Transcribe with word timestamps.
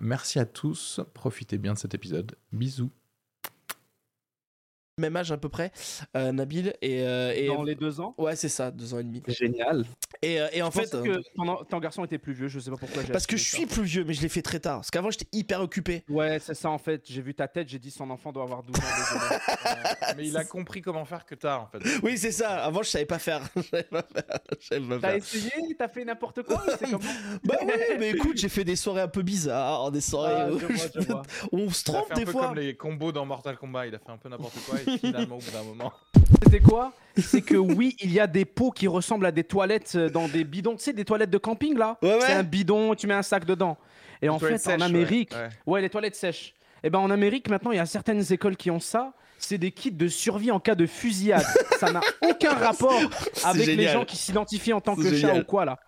Merci 0.00 0.38
à 0.38 0.46
tous, 0.46 1.00
profitez 1.14 1.58
bien 1.58 1.74
de 1.74 1.78
cet 1.78 1.94
épisode. 1.94 2.36
Bisous. 2.52 2.90
Même 4.98 5.16
âge 5.16 5.30
à 5.30 5.36
peu 5.36 5.48
près, 5.50 5.72
euh, 6.16 6.32
Nabil. 6.32 6.72
Et, 6.80 7.02
euh, 7.02 7.32
et- 7.36 7.48
Dans 7.48 7.62
les 7.62 7.74
deux 7.74 8.00
ans 8.00 8.14
Ouais, 8.16 8.34
c'est 8.34 8.48
ça, 8.48 8.70
deux 8.70 8.94
ans 8.94 8.98
et 8.98 9.04
demi. 9.04 9.22
Génial. 9.28 9.84
Et, 10.22 10.40
euh, 10.40 10.48
et 10.52 10.62
en 10.62 10.68
En 10.68 10.70
fait, 10.70 10.86
fait, 10.90 11.02
que 11.02 11.20
ton, 11.36 11.64
ton 11.68 11.78
garçon 11.80 12.04
était 12.04 12.16
plus 12.18 12.32
vieux, 12.32 12.48
je 12.48 12.58
sais 12.58 12.70
pas 12.70 12.78
pourquoi. 12.78 13.02
j'ai 13.04 13.12
parce 13.12 13.26
que 13.26 13.36
je 13.36 13.44
suis 13.44 13.66
plus 13.66 13.82
vieux, 13.82 14.04
mais 14.04 14.14
je 14.14 14.22
l'ai 14.22 14.28
fait 14.30 14.40
très 14.42 14.58
tard. 14.58 14.76
Parce 14.78 14.90
qu'avant, 14.90 15.10
j'étais 15.10 15.28
hyper 15.32 15.60
occupé. 15.60 16.02
Ouais, 16.08 16.38
c'est 16.38 16.54
ça 16.54 16.70
en 16.70 16.78
fait. 16.78 17.02
J'ai 17.06 17.20
vu 17.20 17.34
ta 17.34 17.46
tête, 17.46 17.68
j'ai 17.68 17.78
dit 17.78 17.90
son 17.90 18.08
enfant 18.10 18.32
doit 18.32 18.44
avoir 18.44 18.62
12 18.62 18.74
ans. 18.76 18.80
Mais 20.16 20.26
il 20.28 20.36
a 20.36 20.44
compris 20.44 20.80
comment 20.80 21.04
faire 21.04 21.26
que 21.26 21.34
tard 21.34 21.62
en 21.62 21.66
fait. 21.66 21.78
Oui, 22.02 22.16
c'est 22.16 22.32
ça. 22.32 22.64
Avant, 22.64 22.82
je 22.82 22.88
savais 22.90 23.04
pas 23.06 23.18
faire. 23.18 23.42
Je. 23.56 23.60
Je 24.76 24.98
T'as 25.00 25.16
essayé 25.16 25.50
T'as 25.78 25.88
fait 25.88 26.04
n'importe 26.04 26.42
quoi 26.42 26.62
Bah 27.44 27.56
oui, 27.62 27.72
mais 27.98 28.10
écoute, 28.10 28.36
j'ai 28.36 28.48
fait 28.48 28.64
des 28.64 28.76
soirées 28.76 29.02
un 29.02 29.08
peu 29.08 29.22
bizarres, 29.22 29.90
des 29.90 30.00
soirées 30.00 30.34
Ah, 30.46 30.50
où 30.50 30.58
je 30.58 30.66
vois, 30.66 30.86
je 30.94 31.00
vois. 31.00 31.22
on 31.52 31.68
se 31.70 31.82
Il 31.86 31.90
a 31.90 31.98
trompe 32.00 32.14
des 32.14 32.24
peu 32.24 32.32
fois. 32.32 32.46
comme 32.48 32.56
les 32.56 32.76
combos 32.76 33.12
dans 33.12 33.26
Mortal 33.26 33.56
Kombat, 33.58 33.88
il 33.88 33.94
a 33.94 33.98
fait 33.98 34.10
un 34.10 34.16
peu 34.16 34.28
n'importe 34.28 34.54
quoi 34.66 34.78
finalement 34.98 35.36
au 35.36 35.40
bout 35.40 35.50
d'un 35.50 35.62
moment. 35.62 35.92
C'était 36.42 36.60
quoi? 36.60 36.92
C'est 37.16 37.40
que 37.42 37.56
oui, 37.56 37.96
il 38.00 38.12
y 38.12 38.20
a 38.20 38.26
des 38.26 38.44
pots 38.44 38.70
qui 38.70 38.86
ressemblent 38.88 39.26
à 39.26 39.32
des 39.32 39.44
toilettes 39.44 39.92
euh, 39.96 40.10
dans 40.10 40.28
des 40.28 40.44
bidons. 40.44 40.76
Tu 40.76 40.84
sais, 40.84 40.92
des 40.92 41.04
toilettes 41.04 41.30
de 41.30 41.38
camping 41.38 41.76
là? 41.76 41.96
Ouais, 42.02 42.14
ouais. 42.14 42.20
C'est 42.20 42.32
un 42.32 42.42
bidon, 42.42 42.94
tu 42.94 43.06
mets 43.06 43.14
un 43.14 43.22
sac 43.22 43.44
dedans. 43.44 43.76
Et 44.22 44.28
en 44.28 44.38
fait, 44.38 44.66
en 44.68 44.80
Amérique, 44.80 45.32
ouais. 45.32 45.48
Ouais, 45.66 45.80
les 45.80 45.90
toilettes 45.90 46.14
sèches. 46.16 46.54
Et 46.82 46.90
ben 46.90 46.98
en 46.98 47.10
Amérique, 47.10 47.48
maintenant, 47.48 47.70
il 47.72 47.76
y 47.76 47.80
a 47.80 47.86
certaines 47.86 48.22
écoles 48.32 48.56
qui 48.56 48.70
ont 48.70 48.80
ça. 48.80 49.12
C'est 49.38 49.58
des 49.58 49.70
kits 49.70 49.90
de 49.92 50.08
survie 50.08 50.50
en 50.50 50.60
cas 50.60 50.74
de 50.74 50.86
fusillade. 50.86 51.44
ça 51.78 51.92
n'a 51.92 52.00
aucun 52.22 52.54
rapport 52.54 52.98
avec 53.44 53.66
les 53.66 53.88
gens 53.88 54.04
qui 54.04 54.16
s'identifient 54.16 54.72
en 54.72 54.80
tant 54.80 54.94
que 54.96 55.02
chat 55.10 55.14
génial. 55.14 55.40
ou 55.40 55.44
quoi 55.44 55.64
là. 55.64 55.78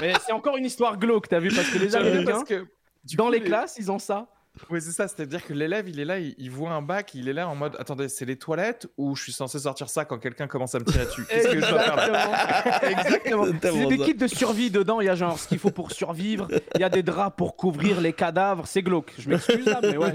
Mais 0.00 0.12
c'est 0.26 0.32
encore 0.32 0.56
une 0.56 0.66
histoire 0.66 0.98
glauque, 0.98 1.28
t'as 1.28 1.38
vu? 1.40 1.50
Parce 1.54 1.68
que 1.70 1.78
les 1.78 1.94
Américains, 1.96 2.42
que 2.44 2.66
dans 3.14 3.26
coup, 3.26 3.32
les 3.32 3.38
les- 3.38 3.44
classes, 3.46 3.76
ils 3.78 3.90
ont 3.90 3.98
ça. 3.98 4.26
Oui, 4.68 4.80
c'est 4.80 4.92
ça, 4.92 5.08
c'est-à-dire 5.08 5.44
que 5.44 5.52
l'élève, 5.52 5.88
il 5.88 5.98
est 6.00 6.04
là, 6.04 6.18
il, 6.18 6.34
il 6.38 6.50
voit 6.50 6.70
un 6.70 6.82
bac, 6.82 7.12
il 7.14 7.28
est 7.28 7.32
là 7.32 7.48
en 7.48 7.54
mode 7.54 7.76
Attendez, 7.78 8.08
c'est 8.08 8.24
les 8.24 8.36
toilettes 8.36 8.88
ou 8.96 9.16
je 9.16 9.22
suis 9.22 9.32
censé 9.32 9.58
sortir 9.58 9.88
ça 9.88 10.04
quand 10.04 10.18
quelqu'un 10.18 10.46
commence 10.46 10.74
à 10.74 10.78
me 10.80 10.84
tirer 10.84 11.06
dessus? 11.06 11.24
Qu'est-ce 11.28 11.48
que 11.48 11.60
je 11.60 11.70
dois 11.70 11.80
faire 11.80 11.96
là? 12.10 12.84
Exactement. 12.90 13.46
C'est 13.62 13.86
des 13.86 13.98
kits 13.98 14.14
de 14.14 14.26
survie 14.26 14.70
dedans. 14.70 15.00
Il 15.00 15.06
y 15.06 15.08
a 15.08 15.14
genre 15.14 15.38
ce 15.38 15.48
qu'il 15.48 15.58
faut 15.58 15.70
pour 15.70 15.92
survivre. 15.92 16.48
Il 16.74 16.80
y 16.80 16.84
a 16.84 16.88
des 16.88 17.02
draps 17.02 17.36
pour 17.36 17.56
couvrir 17.56 18.00
les 18.00 18.12
cadavres. 18.12 18.66
C'est 18.66 18.82
glauque. 18.82 19.12
Je 19.18 19.28
m'excuse 19.30 19.66
là, 19.66 19.80
mais 19.82 19.96
ouais. 19.96 20.12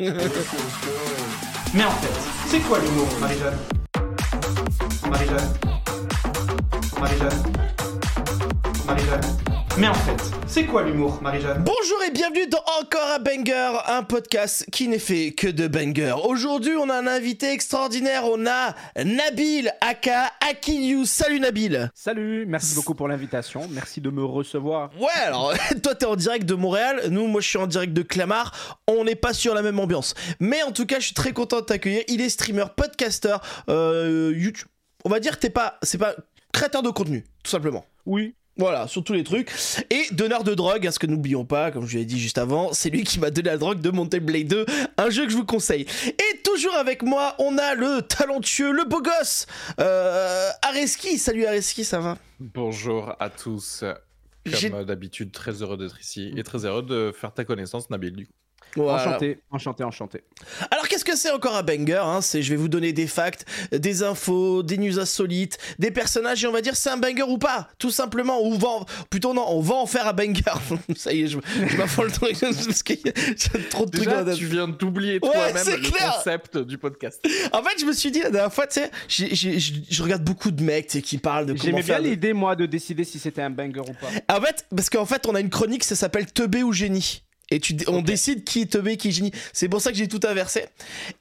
Mais 1.73 1.83
en 1.83 1.91
fait, 1.91 2.47
c'est 2.47 2.59
quoi 2.59 2.79
l'humour, 2.79 3.07
Marie-Jeanne? 3.19 3.57
Marie-Jeanne? 5.09 5.53
Marie-Jeanne? 6.99 7.43
Marie-Jeanne? 8.85 9.54
Mais 9.77 9.89
en 9.89 9.93
fait, 9.93 10.31
c'est 10.47 10.65
quoi 10.65 10.83
l'humour, 10.83 11.21
Marie-Jeanne? 11.21 11.61
Bonjour 11.65 12.01
et 12.07 12.11
bienvenue 12.11 12.47
dans 12.47 12.63
Encore 12.79 13.09
un 13.13 13.19
Banger, 13.19 13.73
un 13.87 14.03
podcast 14.03 14.65
qui 14.71 14.87
n'est 14.87 14.99
fait 14.99 15.33
que 15.33 15.47
de 15.47 15.67
bangers. 15.67 16.15
Aujourd'hui, 16.23 16.71
on 16.79 16.89
a 16.89 16.95
un 16.95 17.07
invité 17.07 17.51
extraordinaire. 17.51 18.23
On 18.23 18.45
a 18.47 18.73
Nabil 19.03 19.69
Aka 19.81 20.31
Akiliou. 20.49 21.03
Salut 21.03 21.41
Nabil. 21.41 21.91
Salut, 21.93 22.45
merci 22.45 22.73
beaucoup 22.75 22.95
pour 22.95 23.09
l'invitation. 23.09 23.67
Merci 23.69 23.99
de 23.99 24.09
me 24.09 24.23
recevoir. 24.23 24.91
Ouais, 24.97 25.09
alors 25.25 25.53
toi 25.83 25.93
t'es 25.93 26.05
en 26.05 26.15
direct 26.15 26.45
de 26.45 26.55
Montréal, 26.55 27.09
nous 27.09 27.27
moi 27.27 27.41
je 27.41 27.49
suis 27.49 27.57
en 27.57 27.67
direct 27.67 27.91
de 27.91 28.01
Clamart, 28.01 28.79
on 28.87 29.03
n'est 29.03 29.15
pas 29.15 29.33
sur 29.33 29.53
la 29.53 29.61
même 29.61 29.79
ambiance. 29.79 30.13
Mais 30.39 30.63
en 30.63 30.71
tout 30.71 30.85
cas 30.85 30.99
je 30.99 31.07
suis 31.07 31.15
très 31.15 31.33
content 31.33 31.59
de 31.59 31.65
t'accueillir, 31.65 32.03
il 32.07 32.21
est 32.21 32.29
streamer, 32.29 32.65
podcaster, 32.77 33.35
euh, 33.67 34.31
YouTube. 34.33 34.69
On 35.03 35.09
va 35.09 35.19
dire 35.19 35.35
que 35.35 35.41
t'es 35.41 35.49
pas, 35.49 35.79
c'est 35.81 35.97
pas 35.97 36.15
créateur 36.53 36.81
de 36.81 36.91
contenu, 36.91 37.25
tout 37.43 37.51
simplement. 37.51 37.85
Oui. 38.05 38.35
Voilà, 38.57 38.87
sur 38.87 39.03
tous 39.03 39.11
les 39.11 39.25
trucs. 39.25 39.51
Et 39.89 40.05
donneur 40.13 40.45
de 40.45 40.53
drogue, 40.53 40.87
hein, 40.87 40.91
ce 40.91 40.97
que 40.97 41.07
n'oublions 41.07 41.43
pas, 41.43 41.71
comme 41.71 41.85
je 41.85 41.97
l'ai 41.97 42.05
dit 42.05 42.19
juste 42.19 42.37
avant, 42.37 42.71
c'est 42.71 42.89
lui 42.89 43.03
qui 43.03 43.19
m'a 43.19 43.29
donné 43.29 43.49
la 43.49 43.57
drogue 43.57 43.81
de 43.81 43.89
Mountain 43.89 44.19
Blade 44.19 44.47
2, 44.47 44.65
un 44.97 45.09
jeu 45.09 45.25
que 45.25 45.31
je 45.31 45.35
vous 45.35 45.45
conseille. 45.45 45.85
Et 46.07 46.37
toujours 46.41 46.75
avec 46.75 47.03
moi, 47.03 47.35
on 47.39 47.57
a 47.57 47.75
le 47.75 48.01
talentueux, 48.01 48.71
le 48.71 48.85
beau 48.85 49.01
gosse, 49.01 49.45
euh, 49.81 50.49
Areski. 50.61 51.17
Salut 51.17 51.45
Areski, 51.45 51.83
ça 51.83 51.99
va? 51.99 52.17
Bonjour 52.39 53.13
à 53.19 53.29
tous. 53.29 53.83
Comme 54.45 54.85
d'habitude, 54.85 55.33
très 55.33 55.61
heureux 55.61 55.75
d'être 55.75 55.99
ici 55.99 56.31
et 56.37 56.43
très 56.43 56.65
heureux 56.65 56.83
de 56.83 57.11
faire 57.13 57.33
ta 57.33 57.43
connaissance, 57.43 57.89
Nabil. 57.89 58.15
Du 58.15 58.25
coup. 58.27 58.33
Voilà. 58.75 59.01
Enchanté, 59.09 59.39
enchanté, 59.51 59.83
enchanté. 59.83 60.23
Alors 60.71 60.87
qu'est-ce 60.87 61.05
que 61.05 61.15
c'est 61.15 61.31
encore 61.31 61.55
un 61.55 61.63
banger 61.63 62.01
hein? 62.03 62.21
C'est 62.21 62.41
je 62.41 62.49
vais 62.49 62.55
vous 62.57 62.67
donner 62.67 62.91
des 62.93 63.07
facts, 63.07 63.45
des 63.71 64.03
infos, 64.03 64.63
des 64.63 64.77
news 64.77 64.99
insolites, 64.99 65.57
des 65.79 65.91
personnages 65.91 66.43
et 66.43 66.47
on 66.47 66.51
va 66.51 66.61
dire 66.61 66.75
c'est 66.75 66.89
un 66.89 66.97
banger 66.97 67.23
ou 67.23 67.37
pas, 67.37 67.69
tout 67.79 67.91
simplement. 67.91 68.41
Ou 68.41 68.53
on 68.53 68.57
va 68.57 68.67
en- 68.67 68.85
plutôt 69.09 69.33
non, 69.33 69.45
on 69.47 69.61
va 69.61 69.75
en 69.75 69.85
faire 69.85 70.07
un 70.07 70.13
banger. 70.13 70.41
Ça 70.95 71.13
y 71.13 71.23
est, 71.23 71.27
je, 71.27 71.39
je 71.67 71.77
m'affole 71.77 72.07
le 72.07 72.11
truc 72.11 72.37
parce 72.39 72.83
qu'il 72.83 72.99
y 73.05 73.09
a 73.09 73.59
trop 73.69 73.85
de 73.85 73.91
trucs. 73.91 74.05
Déjà, 74.05 74.19
à- 74.19 74.33
tu 74.35 74.45
viens 74.45 74.67
d'oublier 74.67 75.19
toi-même 75.19 75.55
le 75.55 75.77
clair. 75.89 76.15
concept 76.17 76.57
du 76.57 76.77
podcast. 76.77 77.21
En 77.53 77.63
fait, 77.63 77.79
je 77.79 77.85
me 77.85 77.93
suis 77.93 78.11
dit 78.11 78.19
la 78.21 78.29
dernière 78.29 78.53
fois, 78.53 78.67
tu 78.67 78.81
sais, 78.81 78.91
je 79.07 80.03
regarde 80.03 80.23
beaucoup 80.23 80.51
de 80.51 80.61
mecs 80.63 80.87
qui 80.87 81.17
parlent 81.17 81.45
de 81.45 81.53
comment 81.53 81.63
J'aimais 81.63 81.83
bien 81.83 81.99
l'idée, 81.99 82.33
moi, 82.33 82.55
de 82.55 82.65
décider 82.65 83.03
si 83.03 83.19
c'était 83.19 83.41
un 83.41 83.49
banger 83.49 83.81
ou 83.81 83.93
pas. 83.93 84.35
En 84.37 84.41
fait, 84.41 84.65
parce 84.75 84.89
qu'en 84.89 85.05
fait, 85.05 85.25
on 85.27 85.35
a 85.35 85.39
une 85.39 85.49
chronique, 85.49 85.83
ça 85.83 85.95
s'appelle 85.95 86.25
Teubé 86.31 86.63
ou 86.63 86.73
génie. 86.73 87.21
Et 87.51 87.59
tu, 87.59 87.75
on 87.87 88.01
décide 88.01 88.43
qui 88.43 88.61
est 88.61 88.71
teubé, 88.71 88.97
qui 88.97 89.09
est 89.09 89.11
génie. 89.11 89.31
C'est 89.53 89.69
pour 89.69 89.81
ça 89.81 89.91
que 89.91 89.97
j'ai 89.97 90.07
tout 90.07 90.19
inversé. 90.27 90.65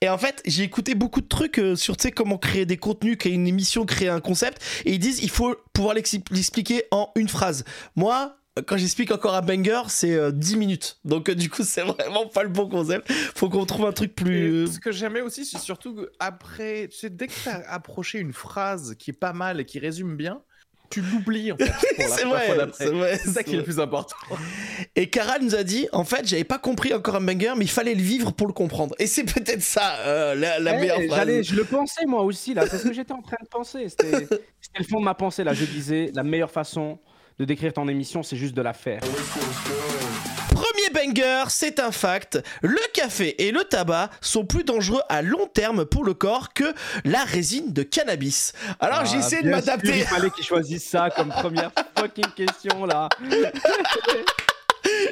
Et 0.01 0.09
en 0.09 0.19
fait, 0.19 0.43
j'ai 0.47 0.62
écouté 0.62 0.95
beaucoup 0.95 1.21
de 1.21 1.29
trucs 1.29 1.59
euh, 1.59 1.77
sur 1.77 1.97
tu 1.97 2.03
sais, 2.05 2.12
comment 2.12 2.39
créer 2.39 2.67
des 2.67 2.77
contenus, 2.77 3.17
créer 3.19 3.33
une 3.33 3.47
émission, 3.47 3.85
créer 3.85 4.09
un 4.09 4.21
concept. 4.21 4.63
Et 4.84 4.93
ils 4.93 4.99
disent 4.99 5.21
il 5.23 5.31
faut 5.31 5.55
pouvoir 5.73 5.95
l'expliquer 5.95 6.84
en 6.91 7.11
une 7.17 7.29
phrase. 7.29 7.65
Moi, 7.97 8.37
euh, 8.59 8.63
quand 8.67 8.77
j'explique 8.77 9.11
encore 9.11 9.34
un 9.34 9.43
banger, 9.43 9.83
c'est 9.89 10.15
euh, 10.15 10.31
10 10.31 10.57
minutes. 10.57 10.99
Donc 11.05 11.29
euh, 11.29 11.34
du 11.34 11.51
coup, 11.51 11.63
c'est 11.65 11.83
vraiment 11.84 12.27
pas 12.27 12.43
le 12.43 12.49
bon 12.49 12.69
concept. 12.69 13.11
Faut 13.34 13.49
qu'on 13.49 13.67
trouve 13.67 13.87
un 13.87 13.93
truc 13.93 14.13
Et 14.13 14.15
plus. 14.15 14.67
ce 14.73 14.81
que 14.81 14.93
j'aimais 14.93 15.21
aussi, 15.21 15.45
c'est 15.45 15.59
surtout 15.59 16.07
après, 16.21 16.89
tu 16.89 16.99
sais, 16.99 17.11
dès 17.11 17.27
que 17.27 17.33
tu 17.33 17.49
as 17.49 17.69
approché 17.71 18.19
une 18.19 18.33
phrase 18.33 18.95
qui 18.99 19.11
est 19.11 19.19
pas 19.19 19.33
mal 19.33 19.61
et 19.61 19.65
qui 19.65 19.79
résume 19.79 20.17
bien, 20.17 20.43
tu 20.94 21.00
l'oublies 21.00 21.53
en 21.53 21.56
fait. 21.56 21.72
C'est 21.99 22.25
vrai, 22.25 22.49
c'est 22.78 22.87
vrai, 22.91 23.19
C'est 23.22 23.31
ça 23.31 23.43
qui 23.43 23.55
est 23.55 23.59
le 23.59 23.62
plus 23.65 23.78
important. 23.81 24.16
Et 24.97 25.09
Karal 25.10 25.43
nous 25.43 25.55
a 25.55 25.62
dit, 25.62 25.88
en 25.93 26.05
fait, 26.05 26.27
j'avais 26.27 26.44
pas 26.44 26.59
compris 26.59 26.93
encore 26.94 27.16
un 27.16 27.21
banger, 27.21 27.53
mais 27.56 27.65
il 27.65 27.71
fallait 27.71 27.94
le 27.94 28.03
vivre 28.03 28.32
pour 28.32 28.47
le 28.47 28.53
comprendre. 28.53 28.94
Et 28.99 29.06
c'est 29.06 29.25
peut-être 29.25 29.62
ça 29.62 29.97
euh, 30.06 30.34
la, 30.34 30.59
la 30.59 30.72
meilleure 30.75 30.97
phrase. 31.03 31.16
j'allais- 31.19 31.43
Je 31.43 31.54
le 31.54 31.65
pensais, 31.65 32.06
moi 32.06 32.22
aussi, 32.22 32.54
là. 32.54 32.66
C'est 32.69 32.78
ce 32.78 32.84
que 32.84 32.93
j'étais 32.93 33.12
en 33.12 33.22
train 33.22 33.37
de 33.43 33.49
penser. 33.49 33.88
C'était 33.88 34.12
c'était 34.60 34.78
le 34.78 34.84
fond 34.84 35.00
de 35.00 35.04
ma 35.04 35.15
pensée, 35.15 35.44
là. 35.44 35.53
Je 35.54 35.65
disais, 35.65 36.10
la 36.15 36.22
meilleure 36.22 36.50
façon 36.50 36.99
de 37.38 37.44
décrire 37.44 37.72
ton 37.72 37.88
émission, 37.88 38.22
c'est 38.22 38.37
juste 38.37 38.54
de 38.54 38.62
la 38.62 38.72
faire. 38.72 39.00
Banger, 41.06 41.44
c'est 41.48 41.81
un 41.81 41.92
fact. 41.92 42.38
Le 42.62 42.78
café 42.92 43.47
et 43.47 43.50
le 43.53 43.65
tabac 43.65 44.10
sont 44.20 44.44
plus 44.44 44.65
dangereux 44.65 45.03
à 45.09 45.22
long 45.22 45.47
terme 45.47 45.84
pour 45.84 46.04
le 46.04 46.15
corps 46.15 46.53
que 46.54 46.65
la 47.04 47.25
résine 47.25 47.72
de 47.72 47.82
cannabis. 47.82 48.53
Alors 48.81 49.00
Ah, 49.03 49.04
j'ai 49.04 49.19
essayé 49.19 49.42
de 49.42 49.50
m'adapter. 49.50 49.98
Il 49.98 50.04
fallait 50.04 50.31
qu'ils 50.31 50.44
choisissent 50.44 50.88
ça 50.88 51.10
comme 51.10 51.28
première 51.28 51.70
fucking 51.98 52.26
question, 52.37 52.86
là. 52.86 53.09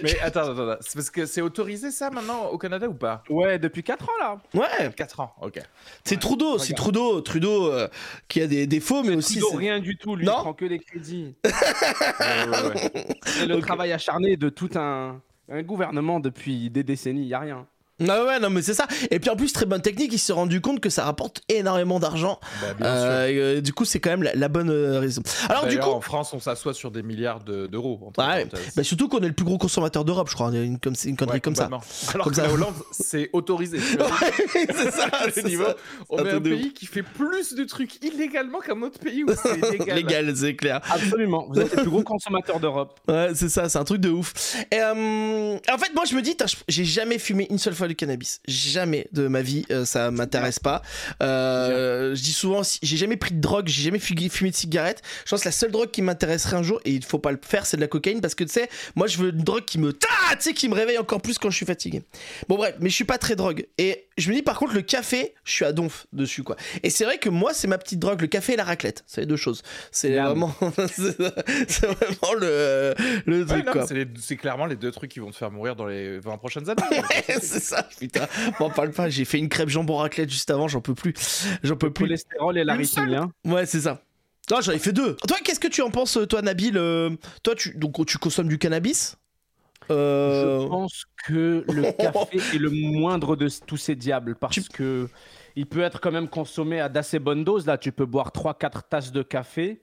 Mais 0.03 0.19
attends, 0.21 0.41
attends, 0.51 0.69
attends. 0.69 0.81
C'est 0.83 0.95
parce 0.95 1.11
que 1.11 1.25
c'est 1.27 1.41
autorisé 1.41 1.91
ça 1.91 2.11
maintenant 2.11 2.47
au 2.49 2.59
Canada 2.59 2.87
ou 2.89 2.95
pas? 2.95 3.23
Ouais, 3.31 3.59
depuis 3.59 3.83
4 3.83 4.05
ans, 4.05 4.13
là. 4.21 4.37
Ouais, 4.55 4.91
4 4.95 5.21
ans, 5.21 5.35
ok. 5.41 5.61
c'est 6.05 6.19
Trudeau, 6.21 6.59
c'est. 6.59 6.75
Trudeau, 6.75 7.21
Trudeau 7.23 7.71
euh, 7.71 7.89
qui 8.29 8.43
a 8.43 8.47
des 8.47 8.67
défauts, 8.67 9.03
mais 9.03 9.15
aussi. 9.17 9.39
Trudeau, 9.39 9.57
rien 9.57 9.79
du 9.81 9.97
tout, 9.97 10.15
lui, 10.17 10.27
Non. 10.27 10.35
il 10.39 10.41
prend 10.43 10.53
que 10.55 10.65
les 10.65 10.79
crédits. 10.79 11.35
Ouais, 11.45 12.49
ouais, 12.49 12.69
ouais. 12.95 13.07
C'est 13.25 13.47
le 13.47 13.61
travail 13.61 13.93
acharné 13.93 14.37
de 14.37 14.49
tout 14.49 14.71
un, 14.75 15.21
un 15.53 15.63
gouvernement 15.63 16.19
depuis 16.19 16.71
des 16.71 16.83
décennies, 16.83 17.27
y 17.27 17.35
a 17.35 17.41
rien. 17.41 17.67
Ah 18.09 18.25
ouais, 18.25 18.41
non, 18.41 18.51
mais 18.51 18.63
c'est 18.63 18.75
ça. 18.75 18.87
Et 19.11 19.19
puis 19.19 19.31
en 19.31 19.37
plus, 19.37 19.53
très 19.53 19.67
bonne 19.67 19.83
technique, 19.83 20.13
il 20.13 20.19
s'est 20.19 20.33
rendu 20.33 20.61
compte 20.61 20.81
que 20.81 20.91
ça 20.91 21.05
rapporte 21.05 21.43
énormément 21.49 22.01
d'argent. 22.01 22.39
Bah. 22.61 22.87
Euh, 22.87 23.29
euh, 23.57 23.61
du 23.61 23.73
coup, 23.73 23.85
c'est 23.85 24.01
quand 24.01 24.11
même 24.11 24.23
la, 24.23 24.35
la 24.35 24.49
bonne 24.49 24.71
euh, 24.71 25.01
raison. 25.01 25.23
Alors, 25.49 25.63
du 25.65 25.71
D'ailleurs, 25.77 25.91
coup, 25.91 25.95
en 25.97 26.01
France, 26.01 26.33
on 26.33 26.41
s'assoit 26.41 26.75
sur 26.75 26.91
des 26.91 27.03
milliards 27.03 27.41
de- 27.41 27.67
d'euros. 27.67 28.01
entre 28.07 28.21
Ouais, 28.27 28.47
bah, 28.77 28.83
surtout 28.85 29.09
qu'on 29.09 29.21
est 29.21 29.29
le 29.29 29.33
plus 29.33 29.45
gros 29.45 29.59
consommateur 29.59 30.05
d'Europe, 30.05 30.29
je 30.29 30.35
crois. 30.35 30.47
On 30.49 30.53
est 30.55 30.65
une, 30.65 30.79
comme, 30.79 30.95
une 31.05 31.17
connerie 31.17 31.35
Ouais, 31.37 31.41
comme 31.41 31.55
ça. 31.57 31.65
Alors 31.67 32.25
Comme 32.25 32.33
que 32.33 32.37
ça. 32.37 32.47
la 32.47 32.53
Hollande, 32.53 32.75
c'est 32.93 33.31
autorisé. 33.33 33.79
c'est 33.81 34.91
ça, 34.91 35.07
Le 35.27 35.33
c'est 35.33 35.45
niveau, 35.45 35.65
ça. 35.65 35.77
on 36.11 36.19
est 36.25 36.31
un 36.31 36.41
de 36.41 36.51
pays 36.51 36.73
qui 36.73 36.87
fait 36.87 37.03
plus 37.03 37.55
de 37.55 37.65
trucs 37.65 38.03
illégalement 38.05 38.61
qu'un 38.61 38.81
autre 38.83 38.99
pays 38.99 39.25
où 39.25 39.29
c'est 39.41 39.71
légal. 39.73 39.97
Légal, 39.97 40.37
c'est 40.37 40.55
clair. 40.57 40.81
Absolument. 40.91 41.47
Vous 41.51 41.61
êtes 41.61 41.75
le 41.77 41.83
plus 41.83 41.91
gros 41.91 42.03
consommateur 42.03 42.61
d'Europe. 42.61 42.99
Ouais, 43.09 43.31
c'est 43.35 43.49
ça, 43.49 43.69
c'est 43.69 43.79
un 43.79 43.85
truc 43.85 44.01
de 44.01 44.11
ouf. 44.11 44.57
Et, 44.71 44.79
euh, 44.81 45.57
en 45.73 45.79
fait, 45.79 45.95
moi, 45.95 46.05
je 46.09 46.15
me 46.15 46.23
dis, 46.23 46.37
j'ai 46.69 46.85
jamais 46.85 47.19
fumé 47.19 47.47
une 47.51 47.59
seule 47.59 47.75
fois 47.75 47.89
du 47.93 47.97
cannabis. 47.97 48.41
Jamais 48.49 49.07
de 49.13 49.29
ma 49.29 49.43
vie, 49.43 49.65
euh, 49.71 49.85
ça 49.85 50.11
m'intéresse 50.11 50.59
pas. 50.59 50.83
Euh, 51.23 52.15
je 52.15 52.23
dis 52.23 52.33
souvent, 52.33 52.63
si- 52.63 52.79
j'ai 52.83 52.97
jamais 52.97 53.17
pris 53.17 53.35
de 53.35 53.41
drogue, 53.41 53.69
j'ai 53.69 53.83
jamais 53.83 53.99
fumé, 53.99 54.29
fumé 54.29 54.51
de 54.51 54.57
cigarette. 54.57 55.03
Je 55.25 55.31
pense 55.31 55.41
que 55.43 55.49
la 55.49 55.53
seule 55.53 55.71
drogue 55.71 55.91
qui 55.91 56.03
m'intéresserait 56.03 56.57
un 56.57 56.63
jour, 56.63 56.81
et 56.85 56.91
il 56.93 57.05
faut 57.05 57.19
pas 57.19 57.33
le 57.33 57.39
faire, 57.43 57.67
c'est 57.67 57.77
de 57.77 57.83
la 57.83 57.89
cocaïne, 57.89 58.21
parce 58.21 58.35
que 58.35 58.45
tu 58.45 58.53
sais, 58.53 58.69
moi, 58.97 59.07
je 59.07 59.19
veux 59.19 59.31
une 59.31 59.43
drogue 59.43 59.65
qui 59.65 59.79
me, 59.79 59.93
tu 59.93 60.07
sais, 60.41 60.53
qui 60.55 60.69
me 60.69 60.75
réveille 60.75 60.99
encore 60.99 61.21
plus 61.23 61.39
quand 61.39 61.51
je 61.51 61.57
suis 61.57 61.67
fatigué. 61.67 62.03
Bon, 62.49 62.57
bref, 62.57 62.75
mais 62.81 62.89
je 62.91 62.95
suis 62.95 63.05
pas 63.05 63.19
très 63.19 63.37
drogue. 63.37 63.67
Et 63.79 64.07
je 64.19 64.29
me 64.31 64.35
dis, 64.35 64.43
par 64.43 64.59
contre, 64.59 64.75
le 64.75 64.83
café, 64.83 65.35
je 65.45 65.53
suis 65.53 65.65
à 65.65 65.73
donf 65.73 66.07
dessus, 66.13 66.43
quoi. 66.43 66.57
Et 66.83 66.91
c'est 66.91 67.05
vrai 67.05 67.19
que 67.19 67.29
moi, 67.29 67.53
c'est 67.55 67.69
ma 67.69 67.79
petite 67.79 67.99
drogue, 67.99 68.21
le 68.21 68.27
café 68.27 68.55
et 68.55 68.57
la 68.57 68.65
raclette. 68.65 69.05
C'est 69.07 69.23
les 69.23 69.27
deux 69.27 69.37
choses. 69.37 69.63
C'est 69.91 70.19
vraiment, 70.19 70.55
c'est 71.69 71.87
vraiment 71.87 72.35
le, 72.41 72.95
le 73.27 73.41
Ouais, 73.41 73.47
truc, 73.47 73.67
non, 73.67 73.73
quoi. 73.73 73.87
c'est 73.87 73.95
les- 73.95 74.07
c'est 74.21 74.37
clairement 74.37 74.67
les 74.67 74.77
deux 74.77 74.91
trucs 74.91 75.11
qui 75.11 75.21
vont 75.21 75.31
te 75.31 75.37
faire 75.37 75.51
mourir 75.51 75.77
dans 75.77 75.87
les 75.87 76.19
20 76.19 76.39
prochaines 76.39 76.69
années. 76.69 76.83
Ouais, 76.93 77.37
c'est 77.41 77.61
ça, 77.77 77.83
putain. 77.99 78.27
M'en 78.61 78.71
parle 78.71 78.91
pas, 78.91 79.09
j'ai 79.09 79.25
fait 79.25 79.39
une 79.39 79.49
crêpe 79.49 79.69
jambon 79.69 79.97
raclette 79.97 80.31
juste 80.31 80.51
avant, 80.51 80.69
j'en 80.69 80.81
peux 80.81 80.95
plus. 80.95 81.15
J'en 81.63 81.77
peux 81.77 81.87
Le 81.87 81.93
plus. 81.93 82.05
cholestérol 82.05 82.59
et 82.59 82.65
l'arythmie. 82.65 83.15
hein. 83.17 83.31
Ouais, 83.45 83.67
c'est 83.67 83.81
ça. 83.81 84.03
Non, 84.51 84.61
j'en 84.61 84.73
ai 84.73 84.79
fait 84.79 84.93
deux. 84.93 85.15
Toi, 85.29 85.37
qu'est-ce 85.45 85.61
que 85.61 85.69
tu 85.69 85.83
en 85.83 85.91
penses, 85.91 86.19
toi, 86.29 86.43
Nabil 86.43 86.77
euh, 86.77 87.11
Toi, 87.43 87.55
tu, 87.55 87.75
donc, 87.77 88.05
tu 88.07 88.19
consommes 88.19 88.49
du 88.49 88.59
cannabis? 88.59 89.17
Euh, 89.91 90.61
Je 90.63 90.67
pense 90.69 91.05
que 91.27 91.65
le 91.69 91.83
café 91.99 92.39
est 92.55 92.59
le 92.59 92.71
moindre 92.71 93.37
de 93.37 93.49
tous 93.67 93.77
ces 93.77 93.95
diables 93.97 94.35
parce 94.37 94.55
Tu- 94.55 94.63
que 94.69 95.09
il 95.57 95.67
peut 95.67 95.83
être 95.83 96.01
quand 96.01 96.13
même 96.13 96.29
consommé 96.29 96.81
à 96.81 96.89
d'assez 96.89 97.19
bonne 97.19 97.45
dose. 97.45 97.67
Là, 97.67 97.77
tu 97.79 97.93
peux 97.93 98.07
boire 98.07 98.31
3-4 98.33 98.83
tasses 98.89 99.13
de 99.13 99.23
café 99.23 99.81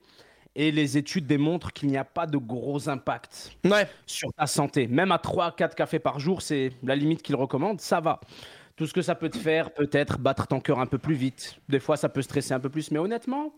et 0.56 0.72
les 0.72 0.96
études 0.98 1.26
démontrent 1.26 1.72
qu'il 1.72 1.88
n'y 1.88 1.96
a 1.96 2.04
pas 2.04 2.26
de 2.26 2.36
gros 2.38 2.88
impact 2.88 3.52
Ouais. 3.64 3.86
sur 4.06 4.32
ta 4.32 4.46
santé. 4.46 4.86
Même 4.86 5.12
à 5.12 5.18
3-4 5.18 5.74
cafés 5.74 5.98
par 5.98 6.18
jour, 6.18 6.42
c'est 6.42 6.72
la 6.82 6.96
limite 6.96 7.22
qu'il 7.22 7.36
recommande, 7.36 7.80
ça 7.80 8.00
va. 8.00 8.20
Tout 8.76 8.86
ce 8.86 8.92
que 8.94 9.02
ça 9.02 9.14
peut 9.14 9.28
te 9.28 9.36
faire, 9.38 9.72
peut-être 9.72 10.18
battre 10.18 10.46
ton 10.46 10.58
cœur 10.60 10.80
un 10.80 10.86
peu 10.86 10.98
plus 10.98 11.14
vite. 11.14 11.60
Des 11.68 11.80
fois, 11.80 11.96
ça 11.96 12.08
peut 12.08 12.22
stresser 12.22 12.54
un 12.54 12.60
peu 12.60 12.70
plus, 12.70 12.90
mais 12.90 12.98
honnêtement, 12.98 13.52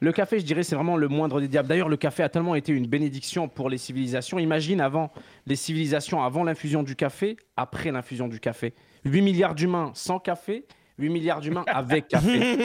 le 0.00 0.10
café, 0.10 0.40
je 0.40 0.44
dirais, 0.44 0.64
c'est 0.64 0.74
vraiment 0.74 0.96
le 0.96 1.06
moindre 1.06 1.40
des 1.40 1.46
diables. 1.46 1.68
D'ailleurs, 1.68 1.88
le 1.88 1.96
café 1.96 2.24
a 2.24 2.28
tellement 2.28 2.56
été 2.56 2.72
une 2.72 2.88
bénédiction 2.88 3.48
pour 3.48 3.70
les 3.70 3.78
civilisations. 3.78 4.40
Imagine 4.40 4.80
avant 4.80 5.12
les 5.46 5.54
civilisations, 5.54 6.24
avant 6.24 6.42
l'infusion 6.42 6.82
du 6.82 6.96
café, 6.96 7.36
après 7.56 7.92
l'infusion 7.92 8.26
du 8.26 8.40
café. 8.40 8.74
8 9.04 9.22
milliards 9.22 9.54
d'humains 9.54 9.92
sans 9.94 10.18
café, 10.18 10.64
8 11.02 11.08
milliards 11.10 11.40
d'humains 11.40 11.64
avec 11.66 12.08
café. 12.08 12.56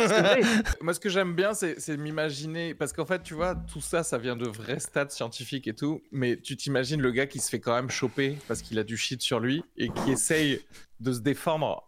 Moi, 0.82 0.94
ce 0.94 1.00
que 1.00 1.10
j'aime 1.10 1.34
bien, 1.34 1.54
c'est 1.54 1.80
c'est 1.80 1.98
m'imaginer. 1.98 2.74
Parce 2.74 2.94
qu'en 2.94 3.06
fait, 3.06 3.24
tu 3.24 3.34
vois, 3.34 3.56
tout 3.56 3.82
ça, 3.82 4.04
ça 4.04 4.18
vient 4.18 4.36
de 4.36 4.48
vrais 4.48 4.80
stats 4.80 5.10
scientifiques 5.10 5.68
et 5.68 5.74
tout. 5.74 6.02
Mais 6.12 6.38
tu 6.38 6.56
t'imagines 6.56 7.02
le 7.02 7.12
gars 7.12 7.26
qui 7.26 7.40
se 7.40 7.50
fait 7.50 7.60
quand 7.60 7.76
même 7.76 7.90
choper 7.90 8.38
parce 8.48 8.62
qu'il 8.62 8.78
a 8.80 8.84
du 8.84 8.98
shit 8.98 9.22
sur 9.22 9.40
lui 9.40 9.64
et 9.78 9.90
qui 9.90 10.12
essaye 10.12 10.62
de 11.00 11.12
se 11.12 11.20
défendre 11.20 11.84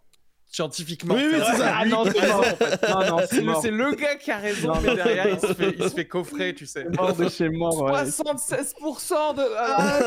scientifiquement. 0.52 1.14
Oui, 1.16 1.24
oui, 1.32 1.40
c'est 1.46 1.58
ça. 1.58 1.76
Ah 1.80 1.86
non, 1.86 2.04
c'est 2.06 2.28
mort. 2.28 2.46
Non, 2.90 3.18
non, 3.18 3.18
C'est 3.30 3.44
c'est 3.62 3.72
le, 3.72 3.92
gars 3.96 4.16
qui 4.16 4.32
a 4.32 4.38
raison, 4.38 4.70
Non, 4.70 4.82
mais 4.82 4.96
derrière, 4.96 5.30
il 5.30 5.40
se 5.40 5.54
fait, 5.54 5.76
il 5.78 5.84
se 5.84 5.90
fait 5.90 6.08
coffrer, 6.08 6.56
tu 6.56 6.66
sais. 6.66 6.86
Mort 6.86 7.14
de 7.16 7.30
chez 7.30 7.48
ouais. 7.48 7.58
76% 7.58 9.36
de. 9.36 9.44
Ah, 9.58 10.00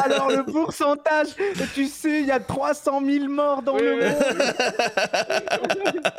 alors 0.04 0.30
le 0.30 0.44
pourcentage, 0.44 1.28
tu 1.74 1.86
sais, 1.86 2.20
il 2.20 2.26
y 2.26 2.30
a 2.30 2.38
300 2.40 3.02
000 3.04 3.28
morts 3.28 3.62
dans 3.62 3.74
Oui, 3.74 3.82
le 3.82 3.94
monde. 3.96 4.22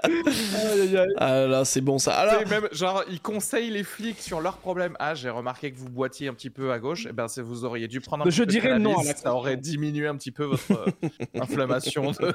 Aïe, 0.03 0.81
aïe, 0.81 0.97
aïe. 0.97 1.07
Ah 1.17 1.45
là, 1.47 1.65
c'est 1.65 1.81
bon 1.81 1.99
ça. 1.99 2.13
Alors, 2.15 2.45
même, 2.47 2.67
genre, 2.71 3.03
ils 3.09 3.21
conseillent 3.21 3.69
les 3.71 3.83
flics 3.83 4.21
sur 4.21 4.41
leurs 4.41 4.57
problèmes. 4.57 4.95
Ah, 4.99 5.15
j'ai 5.15 5.29
remarqué 5.29 5.71
que 5.71 5.77
vous 5.77 5.89
boitiez 5.89 6.27
un 6.27 6.33
petit 6.33 6.49
peu 6.49 6.71
à 6.71 6.79
gauche. 6.79 7.05
Et 7.05 7.13
ben, 7.13 7.27
vous 7.37 7.63
auriez 7.65 7.87
dû 7.87 8.01
prendre 8.01 8.25
un 8.27 8.29
Je 8.29 8.43
petit 8.43 8.59
peu 8.59 8.67
de 8.67 8.73
dirais 8.73 8.79
non. 8.79 9.01
Ça 9.15 9.33
aurait 9.33 9.57
diminué 9.57 10.07
un 10.07 10.15
petit 10.15 10.31
peu 10.31 10.43
votre 10.45 10.71
euh, 10.71 11.09
inflammation. 11.39 12.11
de- 12.11 12.33